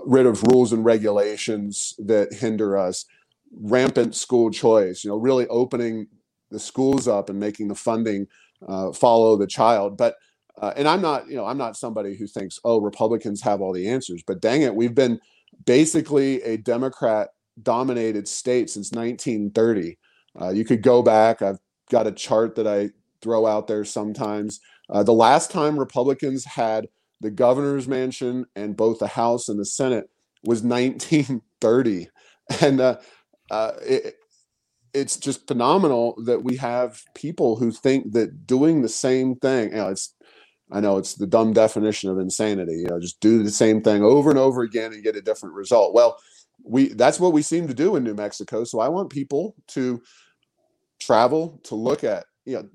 rid 0.05 0.25
of 0.25 0.43
rules 0.43 0.73
and 0.73 0.85
regulations 0.85 1.95
that 1.99 2.33
hinder 2.33 2.77
us 2.77 3.05
rampant 3.61 4.15
school 4.15 4.51
choice 4.51 5.03
you 5.03 5.09
know 5.09 5.17
really 5.17 5.47
opening 5.47 6.07
the 6.51 6.59
schools 6.59 7.07
up 7.07 7.29
and 7.29 7.39
making 7.39 7.67
the 7.67 7.75
funding 7.75 8.27
uh, 8.67 8.91
follow 8.93 9.35
the 9.37 9.47
child. 9.47 9.97
But 9.97 10.15
uh, 10.61 10.73
and 10.75 10.87
i'm 10.87 11.01
not 11.01 11.27
you 11.27 11.35
know 11.35 11.45
i'm 11.45 11.57
not 11.57 11.75
somebody 11.75 12.15
who 12.15 12.27
thinks 12.27 12.59
oh 12.63 12.79
republicans 12.79 13.41
have 13.41 13.61
all 13.61 13.73
the 13.73 13.87
answers 13.87 14.23
but 14.25 14.41
dang 14.41 14.61
it 14.61 14.75
we've 14.75 14.95
been 14.95 15.19
basically 15.65 16.41
a 16.43 16.57
democrat 16.57 17.29
dominated 17.61 18.27
state 18.27 18.69
since 18.69 18.91
1930 18.91 19.97
uh, 20.39 20.49
you 20.49 20.65
could 20.65 20.81
go 20.81 21.01
back. 21.01 21.41
I've 21.41 21.59
got 21.89 22.07
a 22.07 22.11
chart 22.11 22.55
that 22.55 22.67
I 22.67 22.89
throw 23.21 23.45
out 23.45 23.67
there 23.67 23.85
sometimes. 23.85 24.59
Uh, 24.89 25.03
the 25.03 25.13
last 25.13 25.51
time 25.51 25.79
Republicans 25.79 26.45
had 26.45 26.87
the 27.21 27.31
governor's 27.31 27.87
mansion 27.87 28.45
and 28.55 28.75
both 28.75 28.99
the 28.99 29.07
House 29.07 29.47
and 29.47 29.59
the 29.59 29.65
Senate 29.65 30.09
was 30.43 30.61
1930, 30.61 32.09
and 32.61 32.81
uh, 32.81 32.97
uh, 33.49 33.71
it, 33.81 34.15
it's 34.93 35.17
just 35.17 35.47
phenomenal 35.47 36.15
that 36.25 36.43
we 36.43 36.57
have 36.57 37.01
people 37.15 37.55
who 37.55 37.71
think 37.71 38.11
that 38.13 38.45
doing 38.45 38.81
the 38.81 38.89
same 38.89 39.35
thing. 39.35 39.69
You 39.69 39.75
know, 39.77 39.89
it's 39.89 40.13
I 40.71 40.79
know 40.79 40.97
it's 40.97 41.15
the 41.15 41.27
dumb 41.27 41.53
definition 41.53 42.09
of 42.09 42.19
insanity. 42.19 42.77
You 42.77 42.87
know, 42.87 42.99
just 42.99 43.19
do 43.19 43.43
the 43.43 43.51
same 43.51 43.81
thing 43.81 44.03
over 44.03 44.29
and 44.29 44.39
over 44.39 44.61
again 44.61 44.93
and 44.93 45.03
get 45.03 45.15
a 45.15 45.21
different 45.21 45.55
result. 45.55 45.93
Well, 45.93 46.17
we 46.63 46.89
that's 46.89 47.19
what 47.19 47.33
we 47.33 47.41
seem 47.41 47.67
to 47.67 47.73
do 47.73 47.95
in 47.95 48.03
New 48.03 48.13
Mexico. 48.15 48.63
So 48.63 48.79
I 48.79 48.89
want 48.89 49.09
people 49.09 49.55
to 49.69 50.01
travel 50.99 51.59
to 51.63 51.75
look 51.75 52.03
at 52.03 52.25
you 52.45 52.55
know 52.55 52.67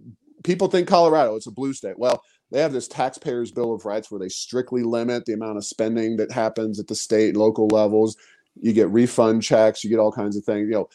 people 0.44 0.68
think 0.68 0.88
colorado 0.88 1.36
it's 1.36 1.46
a 1.46 1.52
blue 1.52 1.72
state. 1.72 1.98
Well 1.98 2.22
they 2.50 2.60
have 2.60 2.72
this 2.72 2.88
taxpayers 2.88 3.52
bill 3.52 3.74
of 3.74 3.84
rights 3.84 4.10
where 4.10 4.18
they 4.18 4.28
strictly 4.28 4.82
limit 4.82 5.24
the 5.26 5.34
amount 5.34 5.58
of 5.58 5.64
spending 5.64 6.16
that 6.16 6.32
happens 6.32 6.80
at 6.80 6.86
the 6.86 6.94
state 6.94 7.30
and 7.30 7.36
local 7.36 7.66
levels. 7.68 8.16
You 8.60 8.72
get 8.72 8.90
refund 8.90 9.42
checks 9.42 9.84
you 9.84 9.90
get 9.90 9.98
all 9.98 10.12
kinds 10.12 10.36
of 10.36 10.44
things. 10.44 10.68
You 10.68 10.74
know 10.74 10.88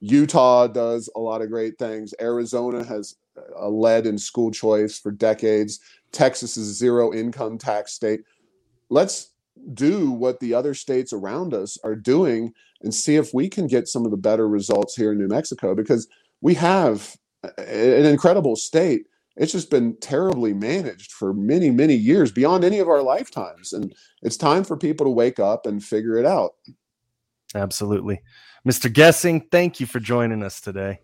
utah 0.00 0.66
does 0.66 1.08
a 1.14 1.20
lot 1.20 1.42
of 1.42 1.50
great 1.50 1.78
things. 1.78 2.14
Arizona 2.20 2.84
has 2.84 3.16
uh, 3.36 3.42
a 3.56 3.68
lead 3.68 4.06
in 4.06 4.18
school 4.18 4.50
choice 4.50 4.98
for 4.98 5.10
decades. 5.10 5.80
Texas 6.12 6.56
is 6.56 6.76
zero 6.76 7.12
income 7.12 7.58
tax 7.58 7.92
state. 7.92 8.20
Let's 8.88 9.30
do 9.74 10.10
what 10.10 10.40
the 10.40 10.54
other 10.54 10.74
states 10.74 11.12
around 11.12 11.54
us 11.54 11.78
are 11.84 11.94
doing 11.94 12.52
and 12.82 12.94
see 12.94 13.16
if 13.16 13.34
we 13.34 13.48
can 13.48 13.66
get 13.66 13.88
some 13.88 14.04
of 14.04 14.10
the 14.10 14.16
better 14.16 14.48
results 14.48 14.96
here 14.96 15.12
in 15.12 15.18
new 15.18 15.28
mexico 15.28 15.74
because 15.74 16.08
we 16.40 16.54
have 16.54 17.16
an 17.58 18.06
incredible 18.06 18.56
state. 18.56 19.06
It's 19.36 19.52
just 19.52 19.70
been 19.70 19.96
terribly 20.00 20.52
managed 20.52 21.12
for 21.12 21.32
many, 21.32 21.70
many 21.70 21.94
years 21.94 22.30
beyond 22.30 22.64
any 22.64 22.78
of 22.78 22.88
our 22.88 23.02
lifetimes. 23.02 23.72
And 23.72 23.94
it's 24.22 24.36
time 24.36 24.64
for 24.64 24.76
people 24.76 25.06
to 25.06 25.10
wake 25.10 25.38
up 25.38 25.66
and 25.66 25.82
figure 25.82 26.16
it 26.16 26.26
out. 26.26 26.52
Absolutely. 27.54 28.20
Mr. 28.68 28.92
Gessing, 28.92 29.48
thank 29.50 29.80
you 29.80 29.86
for 29.86 30.00
joining 30.00 30.42
us 30.42 30.60
today. 30.60 31.00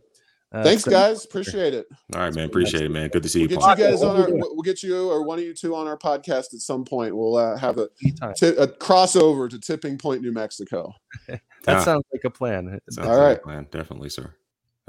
Uh, 0.53 0.63
Thanks, 0.63 0.85
guys. 0.85 1.25
Appreciate 1.25 1.75
it. 1.75 1.87
All 2.15 2.21
right, 2.21 2.35
man. 2.35 2.47
Appreciate 2.47 2.85
it, 2.85 2.91
man. 2.91 3.09
Good 3.09 3.25
to 3.25 3.29
see 3.29 3.41
we'll 3.41 3.51
you. 3.51 3.57
Get 3.59 3.79
you 3.79 3.85
guys 3.85 4.03
on 4.03 4.17
our, 4.17 4.29
we'll 4.31 4.63
get 4.63 4.83
you 4.83 5.11
or 5.11 5.25
one 5.25 5.39
of 5.39 5.45
you 5.45 5.53
two 5.53 5.75
on 5.75 5.87
our 5.89 5.99
podcast 5.99 6.55
at 6.55 6.61
some 6.61 6.85
point. 6.85 7.17
We'll 7.17 7.37
uh, 7.37 7.57
have 7.57 7.79
a, 7.79 7.89
t- 8.35 8.47
a 8.47 8.67
crossover 8.67 9.51
to 9.51 9.59
Tipping 9.59 9.99
Point, 9.99 10.23
New 10.23 10.33
Mexico. 10.33 10.93
that 11.29 11.41
yeah. 11.67 11.83
sounds 11.83 12.05
like 12.13 12.23
a 12.25 12.31
plan. 12.31 12.79
Sounds 12.91 13.09
All 13.09 13.19
right, 13.19 13.31
like 13.31 13.43
plan. 13.43 13.67
definitely, 13.71 14.09
sir. 14.09 14.33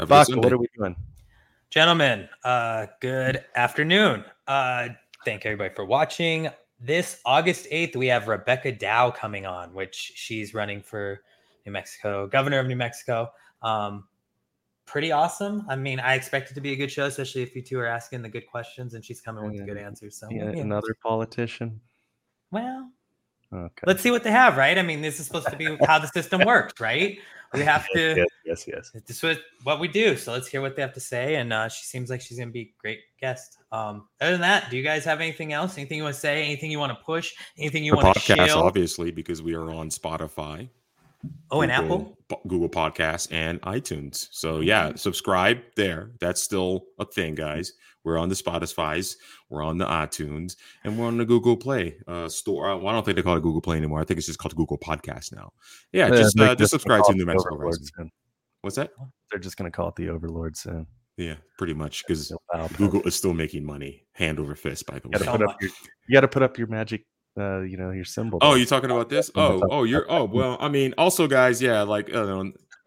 Vaca, 0.06 0.38
what 0.38 0.54
are 0.54 0.58
we 0.58 0.68
doing? 0.78 0.96
Gentlemen, 1.72 2.30
uh, 2.44 2.86
good 3.02 3.44
afternoon. 3.56 4.24
Uh, 4.48 4.90
thank 5.26 5.46
everybody 5.46 5.74
for 5.74 5.86
watching. 5.86 6.50
This 6.80 7.20
August 7.26 7.68
8th, 7.72 7.96
we 7.96 8.06
have 8.08 8.28
Rebecca 8.28 8.72
Dow 8.72 9.10
coming 9.10 9.48
on, 9.48 9.74
which 9.74 10.12
she's 10.16 10.54
running 10.54 10.82
for 10.84 11.22
New 11.66 11.72
Mexico, 11.72 12.28
governor 12.28 12.60
of 12.60 12.68
New 12.68 12.76
Mexico. 12.76 13.32
Um, 13.64 14.08
pretty 14.86 15.12
awesome. 15.12 15.66
I 15.68 15.76
mean, 15.76 16.00
I 16.00 16.14
expect 16.14 16.52
it 16.52 16.54
to 16.54 16.62
be 16.62 16.74
a 16.74 16.76
good 16.76 16.92
show, 16.92 17.06
especially 17.06 17.42
if 17.42 17.56
you 17.56 17.64
two 17.64 17.80
are 17.80 17.88
asking 17.88 18.22
the 18.22 18.30
good 18.30 18.46
questions 18.46 18.94
and 18.94 19.04
she's 19.04 19.20
coming 19.20 19.44
with 19.46 19.58
the 19.58 19.64
good 19.64 19.78
answers. 19.78 20.16
So 20.16 20.28
yeah, 20.30 20.50
another 20.50 20.96
politician. 21.02 21.82
Well, 22.52 22.92
okay. 23.52 23.84
let's 23.88 24.04
see 24.04 24.12
what 24.12 24.24
they 24.24 24.32
have, 24.32 24.58
right? 24.58 24.78
I 24.78 24.84
mean, 24.84 25.02
this 25.02 25.20
is 25.20 25.26
supposed 25.26 25.50
to 25.50 25.58
be 25.58 25.76
how 25.88 25.98
the 25.98 26.08
system 26.08 26.46
works, 26.46 26.80
right? 26.80 27.18
We 27.54 27.62
have 27.62 27.88
to. 27.94 28.16
yes, 28.18 28.28
yes, 28.46 28.66
yes. 28.68 29.04
This 29.06 29.24
is 29.24 29.38
what 29.64 29.80
we 29.80 29.88
do. 29.88 30.18
So 30.18 30.32
let's 30.32 30.48
hear 30.48 30.62
what 30.62 30.76
they 30.76 30.82
have 30.82 30.94
to 30.94 31.00
say. 31.00 31.36
And 31.36 31.54
uh, 31.54 31.70
she 31.70 31.86
seems 31.86 32.10
like 32.10 32.22
she's 32.22 32.38
gonna 32.40 32.52
be 32.52 32.62
a 32.62 32.74
great 32.80 33.00
guest. 33.20 33.58
Um, 33.72 34.08
other 34.22 34.32
than 34.32 34.42
that, 34.42 34.70
do 34.70 34.78
you 34.78 34.84
guys 34.84 35.04
have 35.06 35.22
anything 35.22 35.54
else? 35.54 35.78
Anything 35.78 35.98
you 35.98 36.04
want 36.04 36.16
to 36.16 36.22
say? 36.22 36.44
Anything 36.44 36.72
you 36.72 36.80
want 36.80 36.98
to 36.98 37.04
push? 37.04 37.34
Anything 37.58 37.84
you 37.84 37.96
want 37.96 38.14
to 38.14 38.20
podcast? 38.20 38.56
Obviously, 38.56 39.12
because 39.12 39.42
we 39.42 39.54
are 39.56 39.72
on 39.72 39.90
Spotify. 39.90 40.70
Oh, 41.50 41.62
and 41.62 41.72
Apple, 41.72 42.18
Google 42.48 42.70
Podcasts, 42.70 43.28
and 43.32 43.62
iTunes. 43.62 44.28
So 44.32 44.60
yeah, 44.60 44.94
subscribe 44.96 45.60
there. 45.76 46.12
That's 46.20 46.44
still 46.44 46.86
a 47.00 47.06
thing, 47.06 47.36
guys. 47.36 47.74
We're 48.04 48.18
on 48.18 48.30
the 48.30 48.36
Spotify's, 48.36 49.18
we're 49.50 49.64
on 49.64 49.78
the 49.78 49.86
iTunes, 49.86 50.56
and 50.84 50.98
we're 50.98 51.08
on 51.08 51.18
the 51.18 51.26
Google 51.26 51.58
Play 51.58 51.98
uh, 52.08 52.30
store. 52.30 52.78
Well, 52.78 52.88
I 52.88 52.94
don't 52.94 53.04
think 53.04 53.18
they 53.18 53.22
call 53.22 53.36
it 53.36 53.44
Google 53.44 53.62
Play 53.62 53.78
anymore. 53.78 54.00
I 54.00 54.06
think 54.06 54.18
it's 54.18 54.28
just 54.28 54.40
called 54.40 54.56
Google 54.56 54.78
Podcast 54.78 55.36
now. 55.36 55.52
Yeah, 55.92 56.08
yeah 56.08 56.16
just 56.16 56.40
uh, 56.40 56.56
just 56.56 56.72
subscribe 56.72 57.04
to 57.06 57.14
New 57.14 57.26
Mexico 57.26 57.58
Rising. 57.58 58.12
What's 58.62 58.78
that? 58.78 58.92
They're 59.30 59.40
just 59.40 59.58
going 59.58 59.70
to 59.70 59.76
call 59.76 59.90
it 59.90 59.96
the 59.96 60.10
Overlord 60.10 60.56
soon. 60.56 60.88
Yeah, 61.18 61.36
pretty 61.58 61.74
much 61.74 62.06
because 62.06 62.32
Google 62.78 63.02
is 63.02 63.16
still 63.16 63.34
making 63.34 63.66
money 63.66 64.06
hand 64.14 64.40
over 64.40 64.56
fist. 64.56 64.86
By 64.86 65.00
the 65.00 65.10
You 65.12 65.20
got 65.20 65.26
to 65.26 65.32
way. 65.32 65.38
put 65.38 65.50
up 65.50 65.62
your 65.62 65.72
you 66.08 66.14
got 66.14 66.22
to 66.22 66.28
put 66.28 66.44
up 66.44 66.58
your 66.58 66.68
magic, 66.68 67.06
uh, 67.38 67.62
you 67.62 67.78
know, 67.78 67.92
your 67.92 68.06
symbol. 68.06 68.40
Oh, 68.42 68.56
you're 68.56 68.66
talking 68.66 68.92
about 68.92 69.10
this? 69.10 69.30
Oh, 69.36 69.62
oh, 69.70 69.84
you're. 69.84 70.06
Oh, 70.10 70.24
well. 70.26 70.58
I 70.60 70.70
mean, 70.70 70.94
also, 70.98 71.28
guys. 71.28 71.62
Yeah, 71.62 71.84
like 71.84 72.14
uh, 72.14 72.44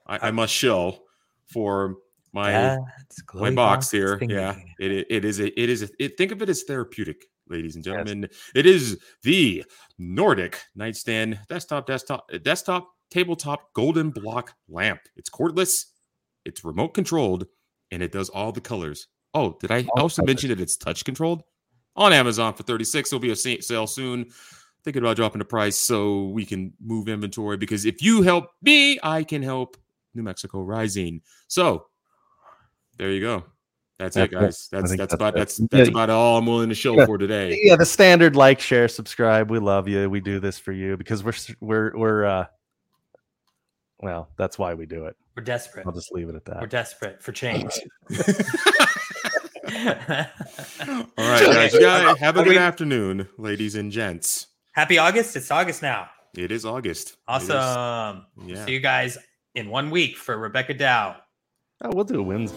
I, 0.07 0.28
I 0.28 0.30
must 0.30 0.53
show 0.53 0.98
for 1.46 1.96
my 2.32 2.53
That's 2.53 3.22
my 3.34 3.51
box 3.53 3.90
here. 3.90 4.18
thingy. 4.18 4.32
Yeah, 4.32 4.57
it 4.78 5.07
it 5.11 5.24
is 5.24 5.40
a 5.40 5.61
it 5.61 5.68
is 5.70 5.82
a, 5.82 5.88
it. 5.98 6.16
Think 6.16 6.32
of 6.32 6.42
it 6.42 6.48
as 6.48 6.62
therapeutic, 6.62 7.26
ladies 7.48 7.74
and 7.74 7.84
gentlemen. 7.84 8.28
It 8.55 8.66
is 8.66 8.98
the 9.22 9.64
Nordic 9.98 10.61
nightstand 10.74 11.38
desktop 11.48 11.86
desktop 11.86 12.30
desktop 12.42 12.88
tabletop 13.11 13.72
golden 13.74 14.11
block 14.11 14.55
lamp. 14.68 15.01
It's 15.16 15.28
cordless, 15.30 15.86
it's 16.44 16.64
remote 16.64 16.94
controlled, 16.94 17.46
and 17.90 18.03
it 18.03 18.12
does 18.12 18.28
all 18.28 18.53
the 18.53 18.61
colors. 18.61 19.09
Oh, 19.34 19.57
did 19.61 19.70
I 19.70 19.86
All 19.96 20.03
also 20.03 20.22
colors. 20.22 20.26
mention 20.26 20.51
that 20.51 20.61
it's 20.61 20.76
touch 20.76 21.05
controlled 21.05 21.42
on 21.97 22.12
Amazon 22.12 22.55
for 22.55 22.62
36? 22.62 23.11
There'll 23.11 23.20
be 23.20 23.30
a 23.32 23.36
sale 23.36 23.86
soon. 23.86 24.26
Thinking 24.82 25.03
about 25.03 25.16
dropping 25.16 25.41
the 25.41 25.45
price 25.45 25.76
so 25.78 26.28
we 26.28 26.47
can 26.47 26.72
move 26.80 27.09
inventory 27.09 27.59
because 27.59 27.84
if 27.84 28.03
you 28.03 28.22
help 28.22 28.47
me, 28.62 28.99
I 29.03 29.24
can 29.24 29.43
help 29.43 29.76
New 30.14 30.22
Mexico 30.22 30.62
Rising. 30.62 31.20
So 31.49 31.86
there 32.97 33.11
you 33.11 33.20
go. 33.20 33.45
That's 33.99 34.16
it, 34.16 34.30
That's 34.30 34.32
it. 34.32 34.34
guys. 34.34 34.68
I 34.72 34.76
That's 34.76 34.91
that's 34.91 34.97
that's 34.97 35.14
about 35.14 35.34
it. 35.34 35.38
that's 35.38 35.57
that's 35.70 35.88
Yeah. 35.88 35.93
about 35.93 36.09
all 36.09 36.38
I'm 36.38 36.47
willing 36.47 36.70
to 36.70 36.74
show 36.74 36.97
Yeah. 36.97 37.05
for 37.05 37.18
today. 37.18 37.61
yeah, 37.62 37.76
the 37.76 37.84
standard 37.84 38.34
like, 38.36 38.59
share, 38.59 38.88
subscribe. 38.88 39.51
We 39.51 39.59
love 39.59 39.86
you. 39.86 40.09
We 40.09 40.20
do 40.20 40.41
this 40.41 40.59
for 40.59 40.72
you 40.72 40.97
because 40.97 41.22
we're 41.22 41.34
we're 41.61 41.95
we're 41.99 42.24
uh, 42.24 42.47
well, 43.99 44.30
that's 44.38 44.59
why 44.59 44.72
we 44.72 44.86
do 44.86 45.05
it. 45.05 45.16
We're 45.36 45.45
desperate. 45.45 45.86
I'll 45.86 45.93
just 45.93 46.11
leave 46.12 46.30
it 46.30 46.34
at 46.34 46.47
that. 46.47 46.62
We're 46.62 46.66
desperate 46.68 47.22
for 47.22 47.32
change. 47.32 47.78
all 49.74 51.28
right, 51.28 51.46
guys. 51.46 51.72
You 51.74 51.80
guys 51.80 52.18
have 52.18 52.36
a 52.36 52.42
good 52.42 52.48
we- 52.50 52.58
afternoon, 52.58 53.28
ladies 53.38 53.74
and 53.74 53.90
gents. 53.92 54.46
Happy 54.72 54.98
August. 54.98 55.36
It's 55.36 55.50
August 55.50 55.82
now. 55.82 56.08
It 56.36 56.50
is 56.52 56.64
August. 56.64 57.08
It 57.28 57.42
is- 57.42 57.50
Awesome. 57.50 58.26
yeah. 58.46 58.64
See 58.66 58.72
you 58.72 58.80
guys 58.80 59.18
in 59.54 59.68
one 59.68 59.90
week 59.90 60.16
for 60.16 60.36
Rebecca 60.38 60.74
Dow. 60.74 61.16
Oh, 61.82 61.90
we'll 61.94 62.04
do 62.04 62.20
a 62.20 62.22
Wednesday. 62.22 62.56